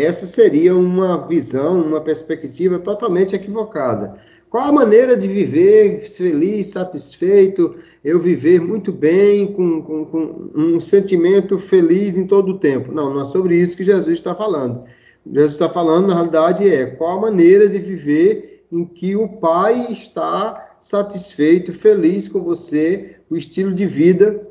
Essa 0.00 0.26
seria 0.26 0.76
uma 0.76 1.26
visão, 1.26 1.82
uma 1.82 2.00
perspectiva 2.00 2.78
totalmente 2.78 3.34
equivocada. 3.34 4.16
Qual 4.48 4.64
a 4.64 4.72
maneira 4.72 5.16
de 5.16 5.26
viver 5.28 6.08
feliz, 6.08 6.68
satisfeito, 6.68 7.74
eu 8.02 8.18
viver 8.18 8.60
muito 8.60 8.92
bem, 8.92 9.52
com, 9.52 9.82
com, 9.82 10.04
com, 10.06 10.50
um 10.54 10.80
sentimento 10.80 11.58
feliz 11.58 12.16
em 12.16 12.26
todo 12.26 12.52
o 12.52 12.58
tempo? 12.58 12.92
Não, 12.92 13.12
não 13.12 13.22
é 13.22 13.24
sobre 13.26 13.56
isso 13.56 13.76
que 13.76 13.84
Jesus 13.84 14.18
está 14.18 14.34
falando. 14.34 14.84
Jesus 15.26 15.52
está 15.52 15.68
falando, 15.68 16.06
na 16.06 16.14
realidade, 16.14 16.66
é 16.66 16.86
qual 16.86 17.18
a 17.18 17.20
maneira 17.22 17.68
de 17.68 17.78
viver 17.78 18.64
em 18.72 18.84
que 18.84 19.16
o 19.16 19.28
Pai 19.28 19.88
está 19.90 20.76
satisfeito, 20.80 21.72
feliz 21.72 22.28
com 22.28 22.40
você, 22.40 23.16
o 23.28 23.36
estilo 23.36 23.74
de 23.74 23.84
vida 23.84 24.47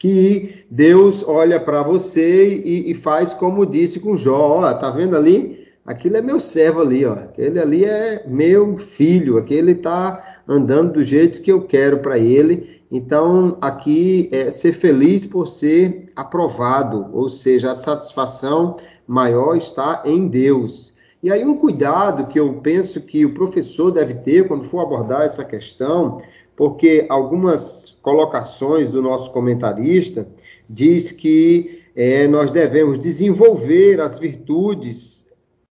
que 0.00 0.64
Deus 0.68 1.22
olha 1.22 1.60
para 1.60 1.84
você 1.84 2.58
e, 2.58 2.90
e, 2.90 2.94
faz 2.94 3.32
como 3.32 3.64
disse 3.64 4.00
com 4.00 4.16
Jó. 4.16 4.58
Ó, 4.60 4.74
tá 4.74 4.90
vendo 4.90 5.14
ali? 5.14 5.60
aquilo 5.90 6.16
é 6.16 6.22
meu 6.22 6.38
servo 6.38 6.80
ali, 6.80 7.04
ó. 7.04 7.14
Aquele 7.14 7.58
ali 7.58 7.84
é 7.84 8.24
meu 8.26 8.76
filho, 8.76 9.38
aquele 9.38 9.72
está 9.72 10.40
andando 10.46 10.94
do 10.94 11.02
jeito 11.02 11.42
que 11.42 11.50
eu 11.50 11.62
quero 11.62 11.98
para 11.98 12.18
ele. 12.18 12.80
Então, 12.90 13.56
aqui 13.60 14.28
é 14.32 14.50
ser 14.50 14.72
feliz 14.72 15.24
por 15.24 15.46
ser 15.46 16.10
aprovado, 16.14 17.08
ou 17.12 17.28
seja, 17.28 17.70
a 17.70 17.76
satisfação 17.76 18.76
maior 19.06 19.56
está 19.56 20.02
em 20.04 20.26
Deus. 20.28 20.94
E 21.22 21.30
aí 21.30 21.44
um 21.44 21.56
cuidado 21.56 22.26
que 22.28 22.40
eu 22.40 22.54
penso 22.54 23.00
que 23.00 23.24
o 23.24 23.34
professor 23.34 23.90
deve 23.90 24.14
ter 24.14 24.48
quando 24.48 24.64
for 24.64 24.80
abordar 24.80 25.22
essa 25.22 25.44
questão, 25.44 26.18
porque 26.56 27.06
algumas 27.08 27.89
colocações 28.02 28.88
do 28.88 29.02
nosso 29.02 29.32
comentarista 29.32 30.26
diz 30.68 31.12
que 31.12 31.82
é, 31.94 32.26
nós 32.26 32.50
devemos 32.50 32.98
desenvolver 32.98 34.00
as 34.00 34.18
virtudes. 34.18 35.26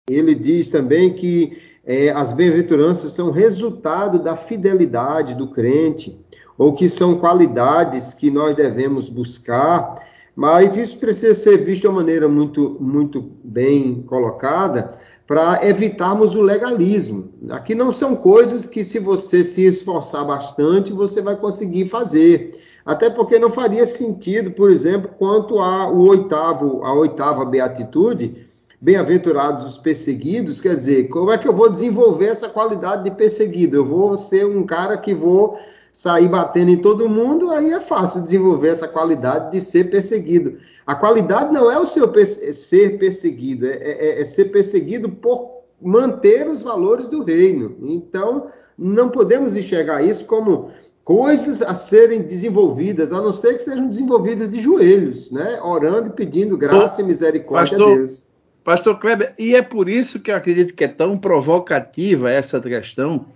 Ele 0.09 0.35
diz 0.35 0.71
também 0.71 1.15
que 1.15 1.59
é, 1.85 2.11
as 2.11 2.33
bem-aventuranças 2.33 3.13
são 3.13 3.31
resultado 3.31 4.19
da 4.19 4.37
fidelidade 4.37 5.35
do 5.35 5.49
crente, 5.49 6.19
ou 6.57 6.75
que 6.75 6.89
são 6.89 7.19
qualidades 7.19 8.15
que 8.15 8.31
nós 8.31 8.55
devemos 8.55 9.09
buscar, 9.09 9.95
mas 10.35 10.77
isso 10.77 10.99
precisa 10.99 11.35
ser 11.35 11.59
visto 11.59 11.83
de 11.83 11.89
uma 11.89 11.97
maneira 11.97 12.29
muito, 12.29 12.77
muito 12.81 13.33
bem 13.43 14.03
colocada 14.03 14.93
para 15.27 15.67
evitarmos 15.67 16.35
o 16.35 16.43
legalismo. 16.43 17.31
Aqui 17.51 17.75
não 17.75 17.93
são 17.93 18.17
coisas 18.17 18.67
que, 18.67 18.83
se 18.83 18.99
você 18.99 19.45
se 19.45 19.65
esforçar 19.65 20.25
bastante, 20.25 20.93
você 20.93 21.21
vai 21.21 21.37
conseguir 21.37 21.87
fazer. 21.87 22.61
Até 22.85 23.09
porque 23.09 23.39
não 23.39 23.51
faria 23.51 23.87
sentido, 23.87 24.51
por 24.51 24.71
exemplo, 24.71 25.11
quanto 25.19 25.59
ao 25.59 25.97
oitavo, 25.97 26.85
a 26.85 26.93
oitava 26.93 27.45
beatitude, 27.45 28.49
bem-aventurados 28.81 29.65
os 29.65 29.79
perseguidos, 29.79 30.61
quer 30.61 30.75
dizer, 30.75 31.09
como 31.09 31.31
é 31.31 31.39
que 31.39 31.47
eu 31.47 31.55
vou 31.55 31.71
desenvolver 31.71 32.27
essa 32.27 32.49
qualidade 32.49 33.05
de 33.05 33.13
perseguido? 33.13 33.77
Eu 33.77 33.85
vou 33.85 34.17
ser 34.17 34.45
um 34.45 34.67
cara 34.67 34.99
que 34.99 35.15
vou 35.15 35.57
sair 35.93 36.29
batendo 36.29 36.71
em 36.71 36.79
todo 36.79 37.09
mundo, 37.09 37.51
aí 37.51 37.73
é 37.73 37.81
fácil 37.81 38.23
desenvolver 38.23 38.69
essa 38.69 38.89
qualidade 38.89 39.53
de 39.53 39.61
ser 39.61 39.91
perseguido. 39.91 40.59
A 40.87 40.95
qualidade 40.95 41.53
não 41.53 41.71
é 41.71 41.79
o 41.79 41.85
seu 41.85 42.11
ser 42.55 42.99
perseguido, 42.99 43.67
é, 43.67 43.77
é, 43.77 44.21
é 44.21 44.25
ser 44.25 44.47
perseguido 44.47 45.11
por 45.11 45.63
manter 45.81 46.49
os 46.49 46.63
valores 46.63 47.09
do 47.09 47.23
reino. 47.23 47.77
Então, 47.83 48.49
não 48.79 49.11
podemos 49.11 49.55
enxergar 49.55 50.03
isso 50.03 50.25
como 50.25 50.71
coisas 51.05 51.61
a 51.61 51.75
serem 51.75 52.23
desenvolvidas, 52.23 53.13
a 53.13 53.21
não 53.21 53.33
ser 53.33 53.55
que 53.55 53.63
sejam 53.63 53.89
desenvolvidas 53.89 54.49
de 54.49 54.63
joelhos, 54.63 55.31
né? 55.31 55.61
Orando 55.63 56.09
e 56.09 56.13
pedindo 56.13 56.57
graça 56.57 57.03
e 57.03 57.05
misericórdia 57.05 57.77
Pastor, 57.77 57.93
a 57.93 57.97
Deus. 57.97 58.27
Pastor 58.65 58.99
Kleber, 58.99 59.35
e 59.39 59.55
é 59.55 59.63
por 59.63 59.89
isso 59.89 60.21
que 60.21 60.31
eu 60.31 60.37
acredito 60.37 60.75
que 60.75 60.85
é 60.85 60.89
tão 60.89 61.19
provocativa 61.19 62.31
essa 62.31 62.61
questão, 62.61 63.27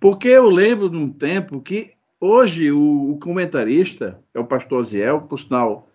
porque 0.00 0.28
eu 0.28 0.48
lembro 0.48 0.88
de 0.88 0.96
um 0.96 1.10
tempo 1.10 1.60
que 1.60 1.97
hoje 2.20 2.70
o, 2.70 3.12
o 3.12 3.18
comentarista, 3.18 4.20
é 4.34 4.40
o 4.40 4.44
pastor 4.44 4.80
Oziel, 4.80 5.22
por 5.22 5.40
sinal, 5.40 5.88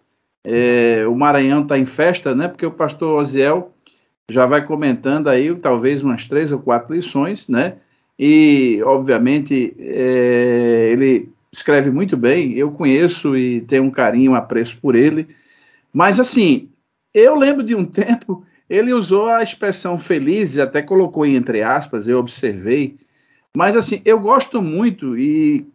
é, 0.44 1.08
o 1.08 1.16
Maranhão 1.16 1.64
está 1.64 1.78
em 1.78 1.86
festa, 1.86 2.36
né? 2.36 2.48
Porque 2.48 2.66
o 2.66 2.72
pastor 2.72 3.22
Oziel 3.22 3.74
já 4.30 4.46
vai 4.46 4.66
comentando 4.66 5.30
aí 5.30 5.54
talvez 5.56 6.02
umas 6.02 6.28
três 6.28 6.52
ou 6.52 6.60
quatro 6.60 6.96
lições, 6.96 7.48
né? 7.48 7.78
E, 8.18 8.82
obviamente, 8.84 9.76
é, 9.80 10.90
ele 10.92 11.30
escreve 11.52 11.90
muito 11.92 12.18
bem, 12.18 12.54
eu 12.54 12.72
conheço 12.72 13.38
e 13.38 13.62
tenho 13.62 13.84
um 13.84 13.92
carinho, 13.92 14.32
um 14.32 14.36
apreço 14.36 14.78
por 14.82 14.96
ele, 14.96 15.28
mas 15.94 16.20
assim, 16.20 16.70
eu 17.14 17.36
lembro 17.36 17.64
de 17.64 17.76
um 17.76 17.86
tempo 17.86 18.46
ele 18.70 18.92
usou 18.92 19.28
a 19.28 19.44
expressão 19.44 20.00
feliz, 20.00 20.58
até 20.58 20.82
colocou 20.82 21.26
entre 21.26 21.62
aspas, 21.62 22.08
eu 22.08 22.18
observei. 22.18 22.98
Mas 23.56 23.76
assim, 23.76 24.02
eu 24.04 24.20
gosto 24.20 24.62
muito 24.62 25.18
e 25.18 25.68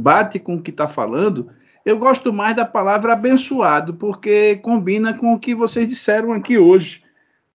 bate 0.00 0.38
com 0.38 0.56
o 0.56 0.62
que 0.62 0.70
está 0.70 0.86
falando. 0.86 1.50
Eu 1.84 1.98
gosto 1.98 2.32
mais 2.32 2.54
da 2.54 2.64
palavra 2.64 3.12
abençoado, 3.12 3.94
porque 3.94 4.56
combina 4.56 5.14
com 5.14 5.34
o 5.34 5.38
que 5.38 5.54
vocês 5.54 5.88
disseram 5.88 6.32
aqui 6.32 6.58
hoje. 6.58 7.02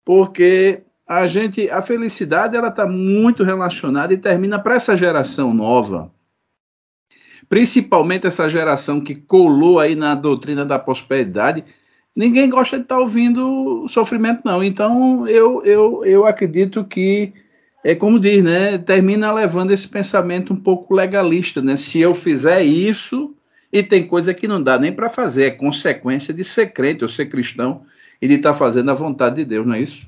Porque 0.03 0.81
a 1.07 1.27
gente, 1.27 1.69
a 1.69 1.81
felicidade, 1.81 2.55
ela 2.55 2.67
está 2.67 2.85
muito 2.85 3.43
relacionada 3.43 4.13
e 4.13 4.17
termina 4.17 4.59
para 4.59 4.75
essa 4.75 4.97
geração 4.97 5.53
nova, 5.53 6.11
principalmente 7.47 8.27
essa 8.27 8.49
geração 8.49 8.99
que 8.99 9.15
colou 9.15 9.79
aí 9.79 9.95
na 9.95 10.15
doutrina 10.15 10.65
da 10.65 10.77
prosperidade 10.77 11.63
ninguém 12.17 12.49
gosta 12.49 12.77
de 12.77 12.83
estar 12.83 12.95
tá 12.95 13.01
ouvindo 13.01 13.87
sofrimento, 13.87 14.41
não. 14.43 14.63
Então, 14.63 15.27
eu, 15.27 15.63
eu, 15.63 16.03
eu 16.03 16.25
acredito 16.25 16.83
que, 16.83 17.31
é 17.87 17.95
como 17.95 18.19
diz, 18.19 18.43
né? 18.43 18.77
Termina 18.77 19.31
levando 19.31 19.71
esse 19.71 19.87
pensamento 19.87 20.51
um 20.51 20.57
pouco 20.57 20.93
legalista, 20.93 21.61
né? 21.61 21.77
Se 21.77 22.01
eu 22.01 22.13
fizer 22.13 22.61
isso, 22.61 23.33
e 23.71 23.81
tem 23.81 24.05
coisa 24.05 24.33
que 24.33 24.45
não 24.45 24.61
dá 24.61 24.77
nem 24.77 24.91
para 24.91 25.07
fazer, 25.07 25.45
é 25.45 25.51
consequência 25.51 26.33
de 26.33 26.43
ser 26.43 26.73
crente 26.73 27.05
ou 27.05 27.09
ser 27.09 27.27
cristão 27.27 27.83
e 28.21 28.27
de 28.27 28.33
estar 28.33 28.51
tá 28.51 28.59
fazendo 28.59 28.91
a 28.91 28.93
vontade 28.93 29.37
de 29.37 29.45
Deus, 29.45 29.65
não 29.65 29.73
é 29.73 29.79
isso? 29.79 30.05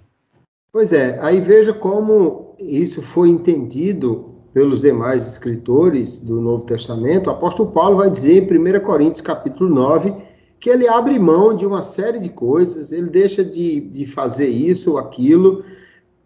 Pois 0.74 0.92
é, 0.92 1.20
aí 1.22 1.40
veja 1.40 1.72
como 1.72 2.54
isso 2.60 3.02
foi 3.02 3.30
entendido 3.30 4.36
pelos 4.54 4.82
demais 4.82 5.26
escritores 5.26 6.20
do 6.20 6.42
Novo 6.42 6.66
Testamento. 6.66 7.28
O 7.28 7.32
apóstolo 7.32 7.72
Paulo 7.72 7.96
vai 7.96 8.10
dizer 8.10 8.44
em 8.44 8.76
1 8.76 8.82
Coríntios 8.82 9.22
capítulo 9.22 9.74
9 9.74 10.14
que 10.60 10.70
ele 10.70 10.86
abre 10.86 11.18
mão 11.18 11.56
de 11.56 11.66
uma 11.66 11.82
série 11.82 12.20
de 12.20 12.28
coisas, 12.28 12.92
ele 12.92 13.10
deixa 13.10 13.42
de, 13.42 13.80
de 13.80 14.06
fazer 14.06 14.50
isso 14.50 14.98
aquilo 14.98 15.64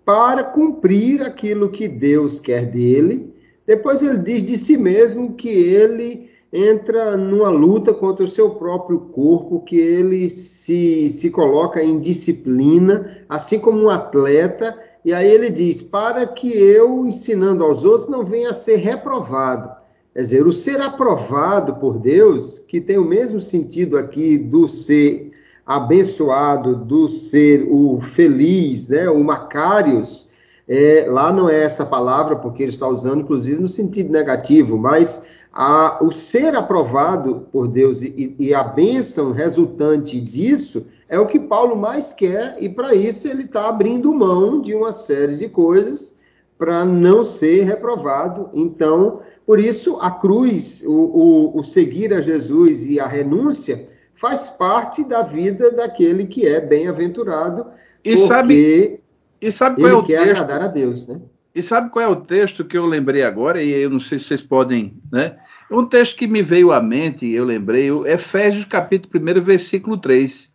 para 0.05 0.43
cumprir 0.43 1.21
aquilo 1.21 1.69
que 1.69 1.87
Deus 1.87 2.39
quer 2.39 2.65
dele. 2.65 3.33
Depois 3.65 4.01
ele 4.01 4.17
diz 4.17 4.43
de 4.43 4.57
si 4.57 4.77
mesmo 4.77 5.33
que 5.33 5.49
ele 5.49 6.29
entra 6.51 7.17
numa 7.17 7.49
luta 7.49 7.93
contra 7.93 8.23
o 8.23 8.27
seu 8.27 8.51
próprio 8.51 8.99
corpo, 8.99 9.61
que 9.61 9.77
ele 9.77 10.29
se, 10.29 11.09
se 11.09 11.31
coloca 11.31 11.81
em 11.81 11.99
disciplina, 11.99 13.25
assim 13.27 13.59
como 13.59 13.81
um 13.81 13.89
atleta 13.89 14.77
E 15.03 15.13
aí 15.13 15.27
ele 15.27 15.49
diz: 15.49 15.81
para 15.81 16.27
que 16.27 16.47
eu, 16.47 17.05
ensinando 17.05 17.63
aos 17.63 17.83
outros, 17.83 18.07
não 18.07 18.23
venha 18.23 18.51
a 18.51 18.53
ser 18.53 18.77
reprovado. 18.77 19.71
Quer 20.13 20.21
dizer, 20.21 20.45
o 20.45 20.53
ser 20.53 20.79
aprovado 20.79 21.75
por 21.75 21.97
Deus, 21.97 22.59
que 22.59 22.79
tem 22.79 22.99
o 22.99 23.05
mesmo 23.05 23.41
sentido 23.41 23.97
aqui 23.97 24.37
do 24.37 24.69
ser 24.69 25.32
abençoado, 25.65 26.75
do 26.75 27.07
ser 27.07 27.67
o 27.69 27.99
feliz, 28.01 28.89
né, 28.89 29.09
o 29.09 29.23
Macários, 29.23 30.27
é, 30.67 31.05
lá 31.07 31.31
não 31.31 31.49
é 31.49 31.61
essa 31.61 31.85
palavra, 31.85 32.35
porque 32.35 32.63
ele 32.63 32.71
está 32.71 32.87
usando, 32.87 33.21
inclusive, 33.21 33.61
no 33.61 33.67
sentido 33.67 34.11
negativo, 34.11 34.77
mas 34.77 35.21
a, 35.53 36.03
o 36.03 36.11
ser 36.11 36.55
aprovado 36.55 37.47
por 37.51 37.67
Deus 37.67 38.01
e, 38.01 38.35
e, 38.39 38.53
a 38.53 38.63
bênção 38.63 39.31
resultante 39.31 40.19
disso 40.19 40.85
é 41.07 41.19
o 41.19 41.27
que 41.27 41.39
Paulo 41.39 41.75
mais 41.75 42.13
quer, 42.13 42.57
e 42.59 42.67
para 42.67 42.95
isso 42.95 43.27
ele 43.27 43.43
está 43.43 43.69
abrindo 43.69 44.13
mão 44.13 44.61
de 44.61 44.73
uma 44.73 44.91
série 44.91 45.35
de 45.35 45.47
coisas 45.47 46.15
para 46.57 46.83
não 46.85 47.23
ser 47.23 47.63
reprovado. 47.63 48.49
Então, 48.53 49.19
por 49.45 49.59
isso, 49.59 49.97
a 49.99 50.09
cruz, 50.09 50.83
o, 50.85 50.91
o, 50.91 51.59
o 51.59 51.63
seguir 51.63 52.13
a 52.13 52.21
Jesus 52.21 52.85
e 52.85 52.99
a 52.99 53.05
renúncia 53.05 53.85
faz 54.23 54.47
parte 54.47 55.03
da 55.03 55.21
vida 55.21 55.69
daquele 55.69 56.25
que 56.25 56.47
é 56.47 56.61
bem-aventurado, 56.61 57.65
e 58.05 58.15
sabe, 58.15 59.01
e 59.41 59.51
sabe 59.51 59.81
qual 59.81 59.87
ele 59.87 59.95
é 59.95 59.99
o 59.99 60.03
quer 60.03 60.23
texto? 60.23 60.29
agradar 60.29 60.61
a 60.61 60.67
Deus, 60.69 61.09
né? 61.09 61.19
E 61.53 61.61
sabe 61.61 61.89
qual 61.89 62.05
é 62.05 62.07
o 62.07 62.15
texto 62.15 62.63
que 62.63 62.77
eu 62.77 62.85
lembrei 62.85 63.21
agora? 63.21 63.61
E 63.61 63.69
eu 63.69 63.89
não 63.89 63.99
sei 63.99 64.17
se 64.17 64.25
vocês 64.25 64.41
podem, 64.41 64.95
né? 65.11 65.35
Um 65.69 65.85
texto 65.85 66.15
que 66.15 66.25
me 66.25 66.41
veio 66.41 66.71
à 66.71 66.81
mente, 66.81 67.29
eu 67.29 67.43
lembrei, 67.43 67.89
Efésios 68.05 68.63
capítulo 68.63 69.21
1, 69.21 69.43
versículo 69.43 69.97
3. 69.97 70.49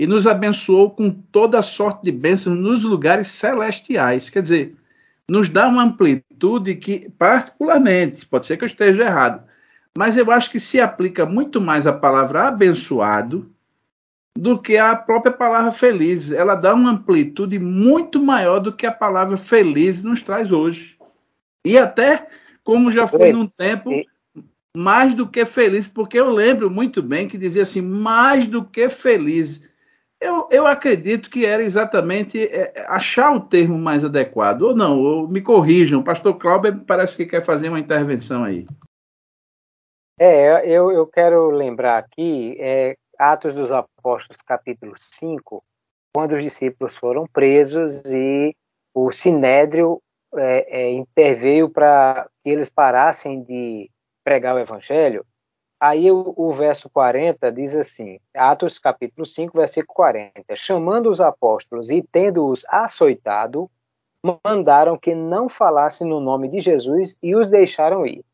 E 0.00 0.06
nos 0.06 0.26
abençoou 0.26 0.90
com 0.90 1.10
toda 1.10 1.60
sorte 1.60 2.04
de 2.04 2.10
bênçãos 2.10 2.58
nos 2.58 2.84
lugares 2.84 3.28
celestiais. 3.28 4.30
Quer 4.30 4.40
dizer, 4.40 4.76
nos 5.28 5.50
dá 5.50 5.68
uma 5.68 5.84
amplitude 5.84 6.74
que, 6.76 7.10
particularmente, 7.18 8.24
pode 8.24 8.46
ser 8.46 8.56
que 8.56 8.64
eu 8.64 8.68
esteja 8.68 9.04
errado, 9.04 9.44
mas 9.96 10.16
eu 10.16 10.30
acho 10.30 10.50
que 10.50 10.58
se 10.58 10.80
aplica 10.80 11.24
muito 11.24 11.60
mais 11.60 11.86
a 11.86 11.92
palavra 11.92 12.48
abençoado 12.48 13.50
do 14.36 14.58
que 14.58 14.76
a 14.76 14.96
própria 14.96 15.32
palavra 15.32 15.70
feliz. 15.70 16.32
Ela 16.32 16.54
dá 16.54 16.74
uma 16.74 16.90
amplitude 16.90 17.58
muito 17.58 18.20
maior 18.20 18.58
do 18.58 18.72
que 18.72 18.86
a 18.86 18.92
palavra 18.92 19.36
feliz 19.36 20.02
nos 20.02 20.22
traz 20.22 20.50
hoje. 20.50 20.96
E 21.64 21.78
até, 21.78 22.26
como 22.64 22.90
já 22.90 23.06
foi 23.06 23.32
num 23.32 23.46
tempo, 23.46 23.90
mais 24.76 25.14
do 25.14 25.28
que 25.28 25.44
feliz, 25.44 25.86
porque 25.86 26.18
eu 26.18 26.28
lembro 26.30 26.68
muito 26.68 27.00
bem 27.00 27.28
que 27.28 27.38
dizia 27.38 27.62
assim, 27.62 27.80
mais 27.80 28.48
do 28.48 28.64
que 28.64 28.88
feliz. 28.88 29.62
Eu, 30.20 30.48
eu 30.50 30.66
acredito 30.66 31.30
que 31.30 31.46
era 31.46 31.62
exatamente 31.62 32.42
é, 32.42 32.84
achar 32.88 33.32
o 33.32 33.40
termo 33.40 33.78
mais 33.78 34.04
adequado, 34.04 34.62
ou 34.62 34.74
não, 34.74 34.98
ou 34.98 35.28
me 35.28 35.40
corrijam. 35.40 36.00
O 36.00 36.04
pastor 36.04 36.34
Cláudio 36.34 36.82
parece 36.86 37.16
que 37.16 37.26
quer 37.26 37.44
fazer 37.44 37.68
uma 37.68 37.78
intervenção 37.78 38.42
aí. 38.42 38.66
É, 40.18 40.68
eu, 40.68 40.92
eu 40.92 41.06
quero 41.06 41.50
lembrar 41.50 41.98
aqui, 41.98 42.56
é, 42.60 42.96
Atos 43.18 43.56
dos 43.56 43.72
Apóstolos, 43.72 44.40
capítulo 44.42 44.94
5, 44.96 45.62
quando 46.14 46.32
os 46.32 46.42
discípulos 46.42 46.96
foram 46.96 47.26
presos 47.26 48.02
e 48.12 48.56
o 48.94 49.10
Sinédrio 49.10 50.00
é, 50.36 50.82
é, 50.82 50.92
interveio 50.92 51.68
para 51.68 52.28
que 52.42 52.50
eles 52.50 52.68
parassem 52.68 53.42
de 53.42 53.90
pregar 54.22 54.54
o 54.54 54.60
evangelho, 54.60 55.26
Aí 55.80 56.10
o, 56.10 56.32
o, 56.34 56.50
verso 56.54 56.88
40 56.88 57.52
diz 57.52 57.76
assim, 57.76 58.18
Atos 58.34 58.78
capítulo 58.78 59.26
5, 59.26 59.54
versículo 59.54 59.94
40. 59.94 60.56
Chamando 60.56 61.10
os 61.10 61.20
apóstolos 61.20 61.90
e 61.90 62.00
tendo-os 62.00 62.64
açoitado, 62.70 63.70
mandaram 64.42 64.96
que 64.96 65.14
não 65.14 65.46
falassem 65.46 66.08
no 66.08 66.20
nome 66.20 66.48
de 66.48 66.62
Jesus 66.62 67.18
e 67.22 67.36
os 67.36 67.48
deixaram 67.48 68.06
ir. 68.06 68.24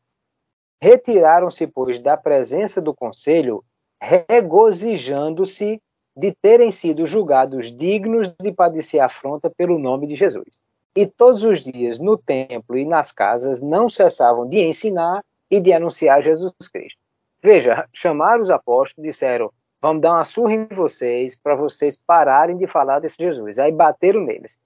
Retiraram-se, 0.81 1.67
pois, 1.67 1.99
da 1.99 2.17
presença 2.17 2.81
do 2.81 2.93
conselho, 2.93 3.63
regozijando-se 4.01 5.79
de 6.17 6.31
terem 6.41 6.71
sido 6.71 7.05
julgados 7.05 7.71
dignos 7.71 8.33
de 8.41 8.51
padecer 8.51 8.99
afronta 8.99 9.49
pelo 9.49 9.77
nome 9.77 10.07
de 10.07 10.15
Jesus. 10.15 10.61
E 10.95 11.05
todos 11.05 11.43
os 11.43 11.63
dias, 11.63 11.99
no 11.99 12.17
templo 12.17 12.77
e 12.77 12.85
nas 12.85 13.11
casas, 13.11 13.61
não 13.61 13.87
cessavam 13.87 14.47
de 14.47 14.59
ensinar 14.59 15.23
e 15.49 15.59
de 15.59 15.71
anunciar 15.71 16.21
Jesus 16.21 16.53
Cristo. 16.71 16.99
Veja, 17.41 17.87
chamaram 17.93 18.41
os 18.41 18.51
apóstolos 18.51 19.07
disseram: 19.07 19.51
vamos 19.81 20.01
dar 20.01 20.13
uma 20.13 20.25
surra 20.25 20.53
em 20.53 20.65
vocês 20.65 21.35
para 21.35 21.55
vocês 21.55 21.95
pararem 21.95 22.57
de 22.57 22.67
falar 22.67 22.99
desse 22.99 23.17
Jesus. 23.17 23.57
Aí 23.57 23.71
bateram 23.71 24.21
neles. 24.21 24.59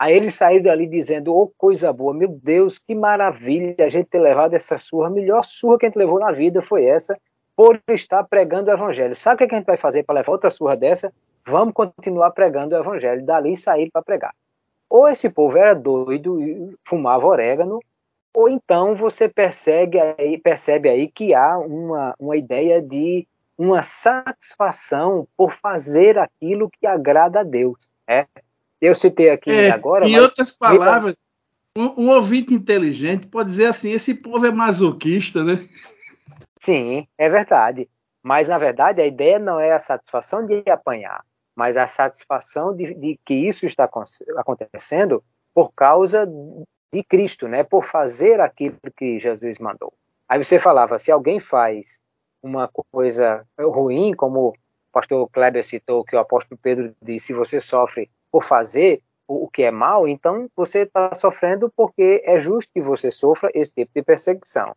Aí 0.00 0.16
eles 0.16 0.34
saíram 0.34 0.64
dali 0.64 0.86
dizendo: 0.86 1.36
oh, 1.36 1.46
coisa 1.58 1.92
boa, 1.92 2.14
meu 2.14 2.28
Deus, 2.28 2.78
que 2.78 2.94
maravilha 2.94 3.84
a 3.84 3.88
gente 3.90 4.06
ter 4.06 4.18
levado 4.18 4.54
essa 4.54 4.78
surra. 4.78 5.08
A 5.08 5.10
melhor 5.10 5.44
surra 5.44 5.76
que 5.76 5.84
a 5.84 5.88
gente 5.90 5.98
levou 5.98 6.18
na 6.18 6.32
vida 6.32 6.62
foi 6.62 6.86
essa, 6.86 7.20
por 7.54 7.78
estar 7.90 8.24
pregando 8.24 8.70
o 8.70 8.72
evangelho. 8.72 9.14
Sabe 9.14 9.44
o 9.44 9.46
que 9.46 9.54
a 9.54 9.58
gente 9.58 9.66
vai 9.66 9.76
fazer 9.76 10.02
para 10.04 10.14
levar 10.14 10.32
outra 10.32 10.50
surra 10.50 10.74
dessa? 10.74 11.12
Vamos 11.46 11.74
continuar 11.74 12.30
pregando 12.30 12.74
o 12.74 12.78
evangelho. 12.78 13.26
Dali 13.26 13.54
sair 13.54 13.90
para 13.90 14.00
pregar. 14.00 14.34
Ou 14.88 15.06
esse 15.06 15.28
povo 15.28 15.58
era 15.58 15.74
doido 15.74 16.42
e 16.42 16.74
fumava 16.82 17.26
orégano, 17.26 17.78
ou 18.34 18.48
então 18.48 18.94
você 18.94 19.28
percebe 19.28 20.00
aí, 20.00 20.38
percebe 20.38 20.88
aí 20.88 21.08
que 21.08 21.34
há 21.34 21.58
uma, 21.58 22.14
uma 22.18 22.36
ideia 22.38 22.80
de 22.80 23.28
uma 23.58 23.82
satisfação 23.82 25.28
por 25.36 25.52
fazer 25.52 26.18
aquilo 26.18 26.70
que 26.70 26.86
agrada 26.86 27.40
a 27.40 27.44
Deus. 27.44 27.78
É? 28.08 28.24
Eu 28.80 28.94
citei 28.94 29.30
aqui 29.30 29.50
é, 29.50 29.70
agora. 29.70 30.08
Em 30.08 30.18
outras 30.18 30.50
palavras, 30.50 31.14
um, 31.76 32.04
um, 32.04 32.10
ouvinte 32.10 32.54
inteligente 32.54 33.26
pode 33.26 33.50
dizer 33.50 33.66
assim: 33.66 33.92
esse 33.92 34.14
povo 34.14 34.46
é 34.46 34.50
masoquista, 34.50 35.44
né? 35.44 35.68
Sim, 36.58 37.06
é 37.18 37.28
verdade. 37.28 37.88
Mas, 38.22 38.48
na 38.48 38.58
verdade, 38.58 39.00
a 39.00 39.06
ideia 39.06 39.38
não 39.38 39.58
é 39.58 39.72
a 39.72 39.78
satisfação 39.78 40.44
de 40.44 40.62
apanhar, 40.68 41.24
mas 41.54 41.76
a 41.76 41.86
satisfação 41.86 42.74
de, 42.74 42.94
de 42.94 43.18
que 43.24 43.34
isso 43.34 43.66
está 43.66 43.88
acontecendo 44.36 45.22
por 45.54 45.72
causa 45.72 46.28
de 46.92 47.02
Cristo, 47.02 47.48
né? 47.48 47.62
Por 47.62 47.84
fazer 47.84 48.40
aquilo 48.40 48.76
que 48.96 49.18
Jesus 49.18 49.58
mandou. 49.58 49.92
Aí 50.28 50.42
você 50.42 50.58
falava, 50.58 50.98
se 50.98 51.10
alguém 51.10 51.40
faz 51.40 52.00
uma 52.42 52.68
coisa 52.92 53.44
ruim, 53.58 54.12
como 54.14 54.48
o 54.48 54.54
pastor 54.92 55.28
Kleber 55.30 55.64
citou, 55.64 56.04
que 56.04 56.14
o 56.14 56.18
apóstolo 56.18 56.58
Pedro 56.62 56.94
disse, 57.02 57.28
se 57.28 57.34
você 57.34 57.60
sofre 57.60 58.10
por 58.30 58.44
fazer 58.44 59.02
o 59.26 59.48
que 59.48 59.62
é 59.62 59.70
mal, 59.70 60.08
então 60.08 60.48
você 60.56 60.80
está 60.80 61.14
sofrendo 61.14 61.72
porque 61.76 62.20
é 62.24 62.40
justo 62.40 62.70
que 62.74 62.80
você 62.80 63.12
sofra 63.12 63.48
esse 63.54 63.72
tipo 63.72 63.92
de 63.94 64.02
perseguição. 64.02 64.74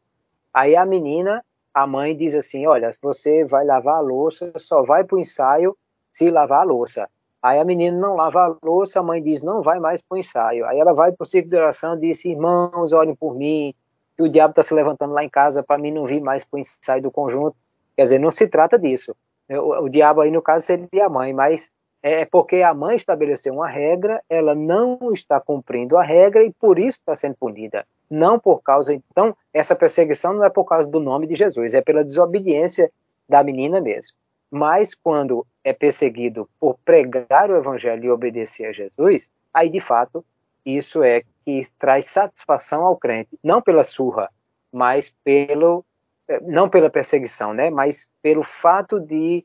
Aí 0.54 0.76
a 0.76 0.86
menina, 0.86 1.44
a 1.74 1.88
mãe 1.88 2.16
diz 2.16 2.36
assim, 2.36 2.68
olha, 2.68 2.92
você 3.02 3.44
vai 3.46 3.66
lavar 3.66 3.96
a 3.96 4.00
louça, 4.00 4.54
só 4.58 4.84
vai 4.84 5.04
para 5.04 5.16
o 5.16 5.20
ensaio 5.20 5.76
se 6.12 6.30
lavar 6.30 6.62
a 6.62 6.64
louça. 6.64 7.10
Aí 7.42 7.60
a 7.60 7.66
menina 7.66 8.00
não 8.00 8.16
lava 8.16 8.46
a 8.46 8.56
louça, 8.64 9.00
a 9.00 9.04
mãe 9.04 9.22
diz, 9.22 9.42
não 9.42 9.64
vai 9.64 9.80
mais 9.80 10.02
para 10.02 10.16
o 10.16 10.20
ensaio. 10.20 10.66
Aí 10.66 10.80
ela 10.80 10.94
vai 10.94 11.12
para 11.12 11.24
o 11.24 11.26
ciclo 11.26 11.50
de 11.50 11.58
oração 11.58 11.96
e 11.96 12.02
diz, 12.02 12.24
irmãos, 12.24 12.94
olhem 12.94 13.16
por 13.16 13.36
mim, 13.36 13.74
que 14.16 14.24
o 14.24 14.30
diabo 14.30 14.52
está 14.52 14.62
se 14.62 14.74
levantando 14.74 15.14
lá 15.14 15.24
em 15.24 15.30
casa 15.30 15.64
para 15.64 15.78
mim 15.78 15.92
não 15.92 16.06
vir 16.06 16.22
mais 16.22 16.46
para 16.46 16.58
o 16.58 16.62
ensaio 16.62 17.02
do 17.02 17.12
conjunto. 17.12 17.58
Quer 17.98 18.04
dizer, 18.04 18.20
não 18.20 18.32
se 18.32 18.48
trata 18.48 18.78
disso. 18.78 19.16
O, 19.50 19.86
o 19.86 19.90
diabo 19.90 20.22
aí, 20.22 20.32
no 20.32 20.42
caso, 20.42 20.66
seria 20.66 21.08
a 21.08 21.10
mãe, 21.10 21.34
mas 21.34 21.72
é, 22.04 22.22
é 22.22 22.26
porque 22.26 22.62
a 22.62 22.74
mãe 22.74 22.98
estabeleceu 22.98 23.54
uma 23.54 23.68
regra, 23.68 24.22
ela 24.30 24.54
não 24.54 25.00
está 25.14 25.40
cumprindo 25.40 25.98
a 25.98 26.04
regra 26.04 26.44
e 26.44 26.52
por 26.52 26.78
isso 26.78 27.00
está 27.00 27.16
sendo 27.16 27.36
punida. 27.36 27.88
Não 28.10 28.38
por 28.38 28.62
causa. 28.62 28.94
Então, 28.94 29.36
essa 29.54 29.76
perseguição 29.76 30.34
não 30.34 30.44
é 30.44 30.50
por 30.50 30.66
causa 30.66 30.90
do 30.90 31.00
nome 31.00 31.26
de 31.26 31.36
Jesus, 31.36 31.74
é 31.74 31.82
pela 31.82 32.04
desobediência 32.04 32.92
da 33.28 33.42
menina 33.42 33.80
mesmo. 33.80 34.18
Mas 34.52 34.94
quando 34.94 35.48
é 35.64 35.74
perseguido 35.74 36.48
por 36.60 36.78
pregar 36.86 37.50
o 37.50 37.56
evangelho 37.56 38.06
e 38.06 38.12
obedecer 38.12 38.66
a 38.66 38.74
Jesus, 38.74 39.32
aí 39.52 39.70
de 39.70 39.80
fato 39.80 40.24
isso 40.66 41.02
é 41.02 41.24
que 41.44 41.62
traz 41.80 42.06
satisfação 42.06 42.84
ao 42.84 42.96
crente, 42.96 43.38
não 43.44 43.62
pela 43.62 43.84
surra, 43.84 44.30
mas 44.72 45.14
pelo 45.24 45.84
eh, 46.28 46.40
não 46.42 46.70
pela 46.70 46.90
perseguição, 46.90 47.54
né, 47.54 47.70
mas 47.70 48.10
pelo 48.22 48.44
fato 48.44 49.00
de 49.00 49.44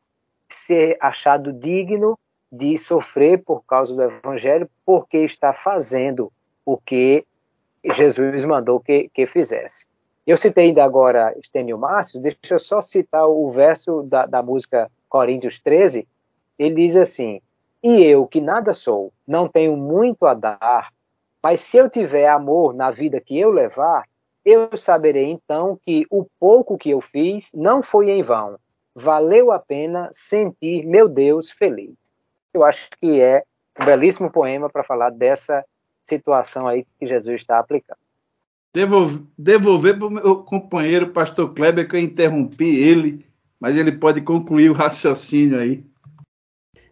ser 0.49 0.97
achado 1.01 1.53
digno 1.53 2.19
de 2.51 2.77
sofrer 2.79 3.43
por 3.43 3.65
causa 3.65 3.95
do 3.95 4.03
evangelho, 4.03 4.69
porque 4.85 5.19
está 5.19 5.53
fazendo 5.53 6.33
o 6.65 6.77
que 6.77 7.25
Jesus 7.85 8.45
mandou 8.45 8.81
que, 8.81 9.09
que 9.13 9.27
fizesse. 9.27 9.87
Eu 10.27 10.37
citei 10.37 10.67
ainda 10.67 10.85
agora 10.85 11.35
Estênio 11.39 11.79
Márcio, 11.79 12.21
deixa 12.21 12.55
eu 12.55 12.59
só 12.59 12.83
citar 12.83 13.27
o 13.27 13.51
verso 13.51 14.03
da, 14.03 14.27
da 14.27 14.43
música 14.43 14.91
Coríntios 15.09 15.59
13, 15.59 16.07
ele 16.59 16.75
diz 16.75 16.97
assim: 16.97 17.41
E 17.83 18.03
eu, 18.03 18.27
que 18.27 18.41
nada 18.41 18.75
sou, 18.75 19.13
não 19.27 19.49
tenho 19.49 19.77
muito 19.77 20.27
a 20.27 20.35
dar, 20.35 20.93
mas 21.43 21.61
se 21.61 21.79
eu 21.79 21.89
tiver 21.89 22.29
amor 22.29 22.75
na 22.75 22.91
vida 22.91 23.21
que 23.21 23.39
eu 23.39 23.51
levar, 23.51 24.05
eu 24.45 24.77
saberei 24.77 25.31
então 25.31 25.79
que 25.85 26.05
o 26.11 26.27
pouco 26.39 26.77
que 26.77 26.91
eu 26.91 27.01
fiz 27.01 27.51
não 27.55 27.83
foi 27.83 28.11
em 28.11 28.23
vão. 28.23 28.59
Valeu 28.95 29.53
a 29.53 29.59
pena 29.59 30.09
sentir 30.13 30.85
meu 30.85 31.09
Deus 31.09 31.51
feliz. 31.51 31.95
Eu 32.59 32.65
acho 32.65 32.89
que 33.01 33.21
é 33.21 33.45
um 33.81 33.85
belíssimo 33.85 34.31
poema 34.31 34.69
para 34.69 34.83
falar 34.83 35.11
dessa 35.11 35.65
situação 36.03 36.67
aí 36.67 36.85
que 36.99 37.07
Jesus 37.07 37.41
está 37.41 37.61
aplicando. 37.61 37.99
Devolver, 38.75 39.21
devolver 39.39 39.97
para 39.97 40.07
o 40.07 40.11
meu 40.11 40.37
companheiro, 40.43 41.11
pastor 41.11 41.55
Kleber, 41.55 41.89
que 41.89 41.95
eu 41.95 42.01
interrompi 42.01 42.77
ele, 42.77 43.25
mas 43.61 43.77
ele 43.77 43.93
pode 43.93 44.23
concluir 44.23 44.71
o 44.71 44.75
raciocínio 44.75 45.61
aí. 45.61 45.85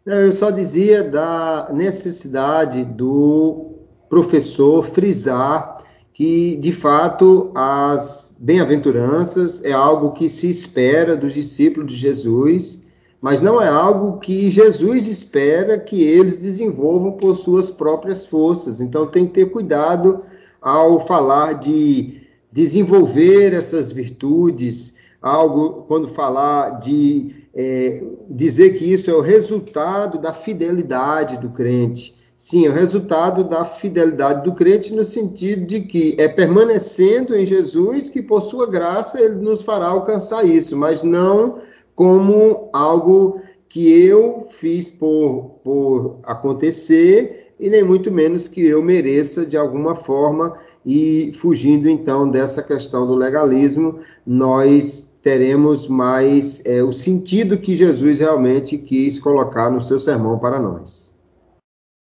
Eu 0.04 0.30
só 0.30 0.52
dizia 0.52 1.02
da 1.02 1.68
necessidade 1.72 2.84
do 2.84 3.74
professor 4.08 4.84
frisar 4.84 5.78
que, 6.12 6.56
de 6.56 6.70
fato, 6.70 7.50
as 7.56 8.36
bem-aventuranças 8.38 9.64
é 9.64 9.72
algo 9.72 10.12
que 10.12 10.28
se 10.28 10.48
espera 10.48 11.16
dos 11.16 11.34
discípulos 11.34 11.92
de 11.92 11.98
Jesus, 11.98 12.85
mas 13.20 13.40
não 13.42 13.60
é 13.60 13.68
algo 13.68 14.18
que 14.18 14.50
Jesus 14.50 15.06
espera 15.06 15.78
que 15.78 16.02
eles 16.02 16.42
desenvolvam 16.42 17.12
por 17.12 17.36
suas 17.36 17.70
próprias 17.70 18.26
forças. 18.26 18.80
Então, 18.80 19.06
tem 19.06 19.26
que 19.26 19.32
ter 19.32 19.46
cuidado 19.46 20.22
ao 20.60 20.98
falar 21.00 21.54
de 21.54 22.20
desenvolver 22.52 23.52
essas 23.52 23.90
virtudes, 23.90 24.94
algo 25.20 25.84
quando 25.88 26.08
falar 26.08 26.80
de 26.80 27.34
é, 27.54 28.02
dizer 28.28 28.78
que 28.78 28.90
isso 28.92 29.10
é 29.10 29.14
o 29.14 29.20
resultado 29.20 30.18
da 30.18 30.32
fidelidade 30.32 31.38
do 31.38 31.50
crente. 31.50 32.14
Sim, 32.36 32.66
é 32.66 32.68
o 32.68 32.74
resultado 32.74 33.44
da 33.44 33.64
fidelidade 33.64 34.44
do 34.44 34.52
crente 34.52 34.94
no 34.94 35.04
sentido 35.06 35.64
de 35.64 35.80
que 35.80 36.14
é 36.18 36.28
permanecendo 36.28 37.34
em 37.34 37.46
Jesus 37.46 38.10
que, 38.10 38.20
por 38.20 38.42
sua 38.42 38.66
graça, 38.66 39.18
ele 39.18 39.36
nos 39.36 39.62
fará 39.62 39.86
alcançar 39.86 40.46
isso, 40.46 40.76
mas 40.76 41.02
não 41.02 41.60
como 41.96 42.68
algo 42.72 43.40
que 43.68 43.90
eu 43.90 44.46
fiz 44.50 44.90
por, 44.90 45.60
por 45.64 46.20
acontecer 46.22 47.54
e 47.58 47.70
nem 47.70 47.82
muito 47.82 48.12
menos 48.12 48.46
que 48.46 48.64
eu 48.64 48.82
mereça 48.82 49.44
de 49.44 49.56
alguma 49.56 49.96
forma 49.96 50.56
e 50.84 51.32
fugindo 51.34 51.88
então 51.88 52.30
dessa 52.30 52.62
questão 52.62 53.06
do 53.06 53.14
legalismo, 53.14 54.00
nós 54.24 55.12
teremos 55.22 55.88
mais 55.88 56.64
é, 56.64 56.84
o 56.84 56.92
sentido 56.92 57.58
que 57.58 57.74
Jesus 57.74 58.20
realmente 58.20 58.78
quis 58.78 59.18
colocar 59.18 59.70
no 59.70 59.80
seu 59.80 59.98
sermão 59.98 60.38
para 60.38 60.60
nós. 60.60 61.12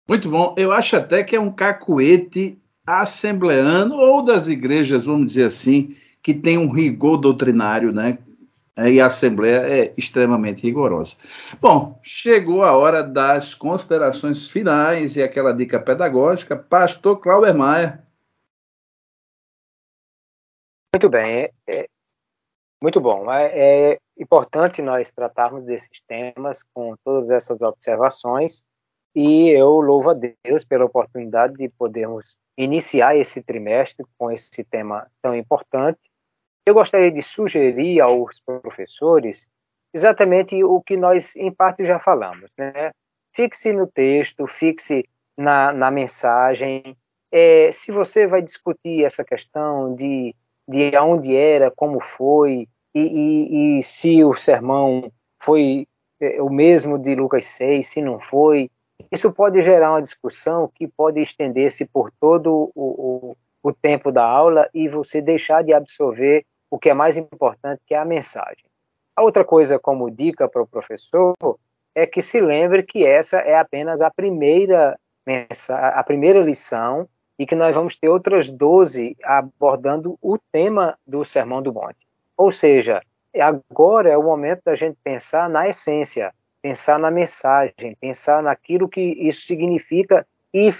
Muito 0.09 0.29
bom. 0.29 0.53
Eu 0.57 0.73
acho 0.73 0.97
até 0.97 1.23
que 1.23 1.35
é 1.35 1.39
um 1.39 1.51
cacuete 1.51 2.57
assembleano 2.85 3.95
ou 3.95 4.25
das 4.25 4.49
igrejas, 4.49 5.05
vamos 5.05 5.27
dizer 5.27 5.45
assim, 5.45 5.95
que 6.21 6.33
tem 6.33 6.57
um 6.57 6.69
rigor 6.69 7.17
doutrinário, 7.17 7.93
né? 7.93 8.17
E 8.75 8.99
a 8.99 9.05
Assembleia 9.05 9.59
é 9.67 9.93
extremamente 9.95 10.63
rigorosa. 10.63 11.15
Bom, 11.61 11.99
chegou 12.01 12.63
a 12.63 12.75
hora 12.75 13.03
das 13.03 13.53
considerações 13.53 14.49
finais 14.49 15.15
e 15.15 15.21
aquela 15.21 15.53
dica 15.53 15.79
pedagógica. 15.79 16.55
Pastor 16.55 17.19
Cláudio 17.19 17.53
Maia. 17.53 18.03
Muito 20.95 21.09
bem. 21.09 21.43
É, 21.43 21.51
é 21.67 21.87
muito 22.81 22.99
bom. 22.99 23.31
É, 23.31 23.91
é, 23.93 23.99
importante 24.17 24.81
nós 24.81 25.11
tratarmos 25.11 25.65
desses 25.65 26.01
temas 26.07 26.63
com 26.73 26.95
todas 27.03 27.29
essas 27.29 27.61
observações 27.61 28.63
e 29.15 29.49
eu 29.49 29.69
louvo 29.79 30.09
a 30.09 30.13
Deus 30.13 30.65
pela 30.65 30.85
oportunidade 30.85 31.53
de 31.53 31.69
podermos 31.69 32.35
iniciar 32.57 33.15
esse 33.15 33.43
trimestre 33.43 34.05
com 34.17 34.31
esse 34.31 34.63
tema 34.63 35.07
tão 35.21 35.35
importante. 35.35 35.99
Eu 36.65 36.73
gostaria 36.73 37.11
de 37.11 37.21
sugerir 37.21 37.99
aos 37.99 38.39
professores 38.39 39.47
exatamente 39.93 40.63
o 40.63 40.81
que 40.81 40.97
nós, 40.97 41.35
em 41.35 41.51
parte, 41.51 41.83
já 41.83 41.99
falamos. 41.99 42.49
Né? 42.57 42.91
Fixe 43.33 43.73
no 43.73 43.85
texto, 43.85 44.47
fixe 44.47 45.07
na, 45.37 45.73
na 45.73 45.91
mensagem. 45.91 46.97
É, 47.31 47.71
se 47.71 47.91
você 47.91 48.25
vai 48.27 48.41
discutir 48.41 49.03
essa 49.03 49.23
questão 49.23 49.93
de, 49.95 50.35
de 50.67 50.95
aonde 50.95 51.35
era, 51.35 51.69
como 51.69 51.99
foi, 51.99 52.67
e, 52.95 53.01
e, 53.01 53.79
e 53.79 53.83
se 53.83 54.23
o 54.23 54.33
sermão 54.35 55.11
foi 55.41 55.87
é, 56.21 56.41
o 56.41 56.49
mesmo 56.49 56.97
de 56.97 57.15
Lucas 57.15 57.45
6, 57.47 57.87
se 57.87 58.01
não 58.01 58.19
foi. 58.19 58.69
Isso 59.11 59.31
pode 59.33 59.61
gerar 59.61 59.91
uma 59.91 60.01
discussão 60.01 60.71
que 60.73 60.87
pode 60.87 61.19
estender-se 61.19 61.87
por 61.87 62.11
todo 62.19 62.71
o, 62.73 63.33
o, 63.33 63.37
o, 63.61 63.73
tempo 63.73 64.11
da 64.11 64.23
aula 64.23 64.69
e 64.73 64.87
você 64.87 65.21
deixar 65.21 65.63
de 65.63 65.73
absorver 65.73 66.45
o 66.73 66.79
que 66.79 66.89
é 66.89 66.93
mais 66.95 67.17
importante, 67.17 67.83
que 67.85 67.93
é 67.93 67.99
a 67.99 68.03
mensagem. 68.03 68.65
A 69.15 69.21
outra 69.21 69.45
coisa, 69.45 69.77
como 69.77 70.09
dica 70.09 70.49
para 70.49 70.63
o 70.63 70.65
professor, 70.65 71.35
é 71.93 72.07
que 72.07 72.19
se 72.19 72.41
lembre 72.41 72.81
que 72.81 73.05
essa 73.05 73.37
é 73.37 73.55
apenas 73.55 74.01
a 74.01 74.09
primeira, 74.09 74.97
a 75.69 76.03
primeira 76.03 76.41
lição 76.41 77.07
e 77.37 77.45
que 77.45 77.53
nós 77.53 77.75
vamos 77.75 77.95
ter 77.95 78.09
outras 78.09 78.49
12 78.49 79.15
abordando 79.23 80.17
o 80.19 80.35
tema 80.51 80.97
do 81.05 81.23
Sermão 81.23 81.61
do 81.61 81.71
Monte. 81.71 82.07
Ou 82.35 82.51
seja, 82.51 83.03
agora 83.39 84.09
é 84.09 84.17
o 84.17 84.23
momento 84.23 84.63
da 84.65 84.73
gente 84.73 84.97
pensar 85.03 85.47
na 85.47 85.69
essência, 85.69 86.33
pensar 86.59 86.97
na 86.97 87.11
mensagem, 87.11 87.95
pensar 88.01 88.41
naquilo 88.41 88.89
que 88.89 88.99
isso 88.99 89.45
significa 89.45 90.25
e 90.51 90.71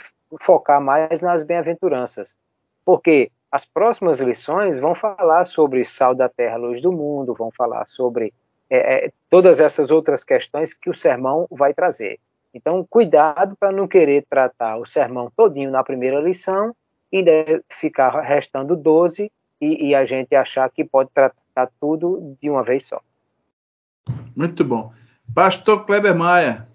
focar 0.42 0.82
mais 0.82 1.22
nas 1.22 1.46
bem-aventuranças. 1.46 2.36
Porque 2.84 3.30
as 3.54 3.66
próximas 3.66 4.20
lições 4.20 4.80
vão 4.80 4.96
falar 4.96 5.46
sobre 5.46 5.86
sal 5.86 6.16
da 6.16 6.28
terra, 6.28 6.58
luz 6.58 6.82
do 6.82 6.92
mundo, 6.92 7.36
vão 7.36 7.52
falar 7.52 7.86
sobre 7.86 8.34
é, 8.68 9.06
é, 9.06 9.12
todas 9.30 9.62
essas 9.62 9.92
outras 9.92 10.24
questões 10.24 10.74
que 10.74 10.90
o 10.90 10.94
sermão 10.96 11.48
vai 11.52 11.72
trazer. 11.72 12.20
Então, 12.52 12.84
cuidado 12.90 13.56
para 13.56 13.72
não 13.72 13.88
querer 13.88 14.26
tratar 14.28 14.78
o 14.78 14.88
sermão 14.88 15.32
todinho 15.38 15.70
na 15.70 15.84
primeira 15.84 16.20
lição 16.20 16.76
e 17.12 17.24
ficar 17.70 18.22
restando 18.22 18.76
12 18.76 19.32
e, 19.62 19.90
e 19.90 19.94
a 19.94 20.04
gente 20.04 20.34
achar 20.34 20.68
que 20.72 20.84
pode 20.84 21.12
tratar 21.14 21.70
tudo 21.80 22.36
de 22.42 22.50
uma 22.50 22.64
vez 22.64 22.88
só. 22.88 23.00
Muito 24.36 24.66
bom. 24.66 24.92
Pastor 25.36 25.86
Kleber 25.86 26.16
Maia. 26.16 26.68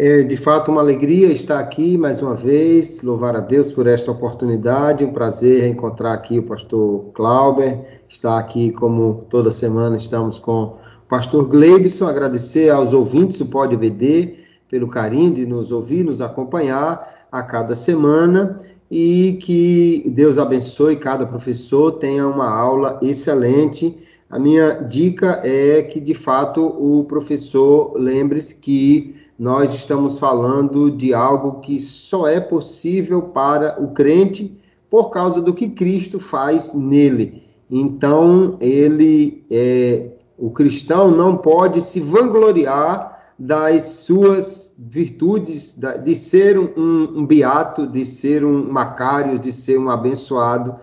É 0.00 0.22
de 0.22 0.36
fato 0.36 0.70
uma 0.70 0.80
alegria 0.80 1.26
estar 1.32 1.58
aqui 1.58 1.98
mais 1.98 2.22
uma 2.22 2.36
vez, 2.36 3.02
louvar 3.02 3.34
a 3.34 3.40
Deus 3.40 3.72
por 3.72 3.84
esta 3.88 4.12
oportunidade, 4.12 5.04
um 5.04 5.12
prazer 5.12 5.62
reencontrar 5.62 6.12
aqui 6.12 6.38
o 6.38 6.44
pastor 6.44 7.06
Clauber, 7.14 7.80
estar 8.08 8.38
aqui 8.38 8.70
como 8.70 9.26
toda 9.28 9.50
semana 9.50 9.96
estamos 9.96 10.38
com 10.38 10.62
o 10.62 10.76
pastor 11.08 11.48
Gleibson, 11.48 12.06
agradecer 12.06 12.70
aos 12.70 12.92
ouvintes 12.92 13.40
do 13.40 13.46
Pode 13.46 13.76
BD 13.76 14.36
pelo 14.70 14.86
carinho 14.86 15.34
de 15.34 15.44
nos 15.44 15.72
ouvir, 15.72 16.04
nos 16.04 16.20
acompanhar 16.20 17.26
a 17.32 17.42
cada 17.42 17.74
semana 17.74 18.56
e 18.88 19.36
que 19.42 20.08
Deus 20.14 20.38
abençoe 20.38 20.94
cada 20.94 21.26
professor, 21.26 21.90
tenha 21.90 22.24
uma 22.24 22.48
aula 22.48 23.00
excelente. 23.02 23.98
A 24.30 24.38
minha 24.38 24.74
dica 24.74 25.40
é 25.42 25.82
que, 25.82 25.98
de 25.98 26.14
fato, 26.14 26.64
o 26.64 27.02
professor 27.02 27.94
lembre-se 27.96 28.54
que 28.54 29.26
nós 29.38 29.72
estamos 29.72 30.18
falando 30.18 30.90
de 30.90 31.14
algo 31.14 31.60
que 31.60 31.78
só 31.78 32.26
é 32.26 32.40
possível 32.40 33.22
para 33.22 33.80
o 33.80 33.92
crente 33.92 34.58
por 34.90 35.10
causa 35.10 35.40
do 35.40 35.54
que 35.54 35.68
Cristo 35.68 36.18
faz 36.18 36.74
nele. 36.74 37.44
Então, 37.70 38.56
ele 38.60 39.44
é, 39.50 40.10
o 40.36 40.50
cristão 40.50 41.10
não 41.10 41.36
pode 41.36 41.80
se 41.82 42.00
vangloriar 42.00 43.16
das 43.38 43.84
suas 43.84 44.74
virtudes 44.76 45.78
de 46.04 46.14
ser 46.16 46.58
um, 46.58 46.68
um, 46.76 47.26
beato, 47.26 47.86
de 47.86 48.04
ser 48.04 48.44
um 48.44 48.72
macário, 48.72 49.38
de 49.38 49.52
ser 49.52 49.78
um 49.78 49.88
abençoado, 49.88 50.74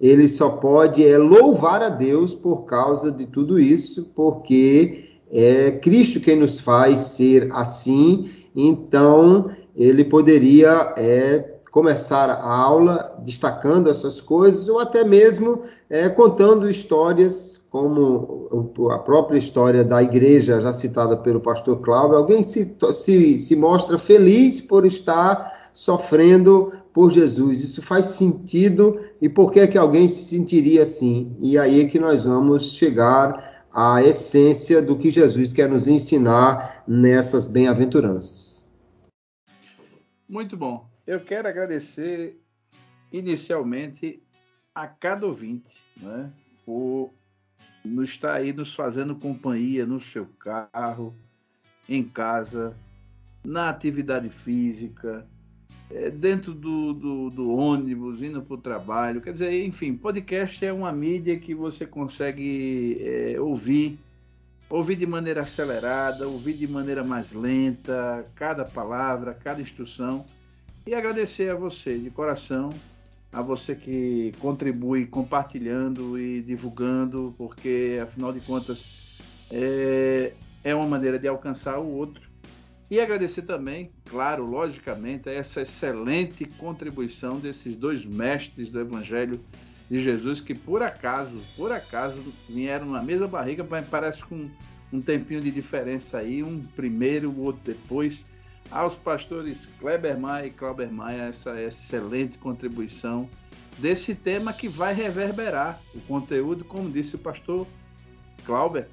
ele 0.00 0.28
só 0.28 0.50
pode 0.50 1.04
é, 1.04 1.18
louvar 1.18 1.82
a 1.82 1.88
Deus 1.88 2.32
por 2.32 2.58
causa 2.66 3.10
de 3.10 3.26
tudo 3.26 3.58
isso, 3.58 4.12
porque 4.14 5.07
é 5.30 5.72
Cristo 5.72 6.20
quem 6.20 6.36
nos 6.36 6.60
faz 6.60 7.00
ser 7.00 7.48
assim. 7.52 8.30
Então, 8.54 9.50
ele 9.76 10.04
poderia 10.04 10.92
é, 10.96 11.58
começar 11.70 12.30
a 12.30 12.56
aula 12.56 13.16
destacando 13.24 13.88
essas 13.88 14.20
coisas, 14.20 14.68
ou 14.68 14.78
até 14.78 15.04
mesmo 15.04 15.62
é, 15.88 16.08
contando 16.08 16.68
histórias 16.68 17.58
como 17.70 18.70
a 18.90 18.98
própria 18.98 19.38
história 19.38 19.84
da 19.84 20.02
igreja, 20.02 20.60
já 20.60 20.72
citada 20.72 21.16
pelo 21.16 21.40
pastor 21.40 21.80
Cláudio, 21.80 22.16
alguém 22.16 22.42
se, 22.42 22.74
se, 22.92 23.38
se 23.38 23.56
mostra 23.56 23.98
feliz 23.98 24.60
por 24.60 24.86
estar 24.86 25.70
sofrendo 25.72 26.72
por 26.92 27.10
Jesus. 27.10 27.62
Isso 27.62 27.82
faz 27.82 28.06
sentido 28.06 28.98
e 29.20 29.28
por 29.28 29.52
que, 29.52 29.66
que 29.66 29.78
alguém 29.78 30.08
se 30.08 30.24
sentiria 30.24 30.82
assim? 30.82 31.36
E 31.40 31.56
aí 31.58 31.82
é 31.82 31.84
que 31.84 31.98
nós 31.98 32.24
vamos 32.24 32.72
chegar 32.72 33.47
à 33.72 34.02
essência 34.02 34.80
do 34.80 34.98
que 34.98 35.10
Jesus 35.10 35.52
quer 35.52 35.68
nos 35.68 35.88
ensinar 35.88 36.82
nessas 36.86 37.46
bem-aventuranças. 37.46 38.66
Muito 40.28 40.56
bom. 40.56 40.88
Eu 41.06 41.20
quero 41.20 41.48
agradecer 41.48 42.38
inicialmente 43.12 44.22
a 44.74 44.86
cada 44.86 45.26
ouvinte 45.26 45.74
né, 45.96 46.30
por 46.64 47.10
nos 47.84 48.10
está 48.10 48.34
aí 48.34 48.52
nos 48.52 48.74
fazendo 48.74 49.16
companhia 49.16 49.86
no 49.86 50.00
seu 50.00 50.26
carro, 50.38 51.14
em 51.88 52.04
casa, 52.04 52.76
na 53.44 53.70
atividade 53.70 54.28
física, 54.28 55.26
dentro 56.14 56.52
do, 56.52 56.92
do, 56.92 57.30
do, 57.30 57.50
ônibus, 57.50 58.22
indo 58.22 58.42
para 58.42 58.54
o 58.54 58.58
trabalho. 58.58 59.20
Quer 59.20 59.32
dizer, 59.32 59.64
enfim, 59.64 59.94
podcast 59.94 60.64
é 60.64 60.72
uma 60.72 60.92
mídia 60.92 61.38
que 61.38 61.54
você 61.54 61.86
consegue 61.86 63.00
é, 63.00 63.40
ouvir, 63.40 63.98
ouvir 64.68 64.96
de 64.96 65.06
maneira 65.06 65.42
acelerada, 65.42 66.28
ouvir 66.28 66.54
de 66.54 66.68
maneira 66.68 67.02
mais 67.02 67.32
lenta, 67.32 68.24
cada 68.34 68.64
palavra, 68.64 69.32
cada 69.32 69.62
instrução. 69.62 70.26
E 70.86 70.94
agradecer 70.94 71.50
a 71.50 71.54
você 71.54 71.98
de 71.98 72.10
coração, 72.10 72.68
a 73.32 73.40
você 73.40 73.74
que 73.74 74.32
contribui 74.40 75.06
compartilhando 75.06 76.18
e 76.18 76.42
divulgando, 76.42 77.34
porque 77.38 77.98
afinal 78.02 78.32
de 78.32 78.40
contas 78.40 79.24
é, 79.50 80.32
é 80.62 80.74
uma 80.74 80.86
maneira 80.86 81.18
de 81.18 81.28
alcançar 81.28 81.78
o 81.78 81.90
outro 81.90 82.27
e 82.90 82.98
agradecer 82.98 83.42
também, 83.42 83.90
claro, 84.08 84.46
logicamente, 84.46 85.28
a 85.28 85.32
essa 85.32 85.62
excelente 85.62 86.46
contribuição 86.56 87.38
desses 87.38 87.76
dois 87.76 88.04
mestres 88.04 88.70
do 88.70 88.80
Evangelho 88.80 89.38
de 89.90 90.00
Jesus 90.00 90.40
que 90.40 90.54
por 90.54 90.82
acaso, 90.82 91.40
por 91.56 91.72
acaso, 91.72 92.22
vieram 92.48 92.86
na 92.86 93.02
mesma 93.02 93.26
barriga, 93.26 93.64
parece 93.90 94.24
com 94.24 94.48
um 94.92 95.00
tempinho 95.00 95.40
de 95.40 95.50
diferença 95.50 96.18
aí, 96.18 96.42
um 96.42 96.60
primeiro, 96.60 97.30
o 97.30 97.44
outro 97.44 97.60
depois. 97.64 98.22
Aos 98.70 98.94
pastores 98.94 99.66
Kleber 99.80 100.18
Maia 100.18 100.46
e 100.46 100.50
Clauber 100.50 100.92
Maia, 100.92 101.22
essa 101.22 101.58
excelente 101.60 102.36
contribuição 102.36 103.28
desse 103.78 104.14
tema 104.14 104.52
que 104.52 104.68
vai 104.68 104.92
reverberar 104.92 105.80
o 105.94 106.00
conteúdo, 106.00 106.64
como 106.64 106.90
disse 106.90 107.14
o 107.14 107.18
pastor 107.18 107.66
Clauber, 108.44 108.86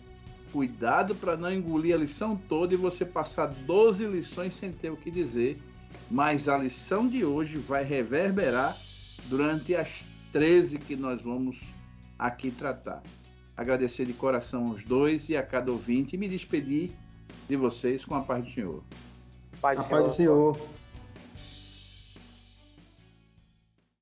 cuidado 0.55 1.13
para 1.13 1.35
não 1.35 1.51
engolir 1.51 1.93
a 1.93 1.97
lição 1.97 2.37
toda 2.47 2.73
e 2.73 2.77
você 2.77 3.03
passar 3.03 3.47
12 3.47 4.05
lições 4.05 4.55
sem 4.55 4.71
ter 4.71 4.89
o 4.89 4.95
que 4.95 5.11
dizer. 5.11 5.57
Mas 6.09 6.47
a 6.47 6.57
lição 6.57 7.05
de 7.09 7.25
hoje 7.25 7.57
vai 7.57 7.83
reverberar 7.83 8.77
durante 9.25 9.75
as 9.75 9.89
13 10.31 10.77
que 10.77 10.95
nós 10.95 11.21
vamos 11.21 11.57
aqui 12.17 12.51
tratar. 12.51 13.03
Agradecer 13.57 14.05
de 14.05 14.13
coração 14.13 14.67
aos 14.67 14.81
dois 14.85 15.27
e 15.27 15.35
a 15.35 15.43
cada 15.43 15.73
ouvinte 15.73 16.15
e 16.15 16.17
me 16.17 16.29
despedir 16.29 16.91
de 17.49 17.57
vocês 17.57 18.05
com 18.05 18.15
a 18.15 18.21
paz 18.21 18.45
do 18.45 18.51
Senhor. 18.51 18.83
Paz 19.59 19.75
do 19.75 19.81
a 19.81 19.83
Senhor. 19.83 19.99
paz 19.99 20.11
do 20.11 20.15
Senhor. 20.15 20.57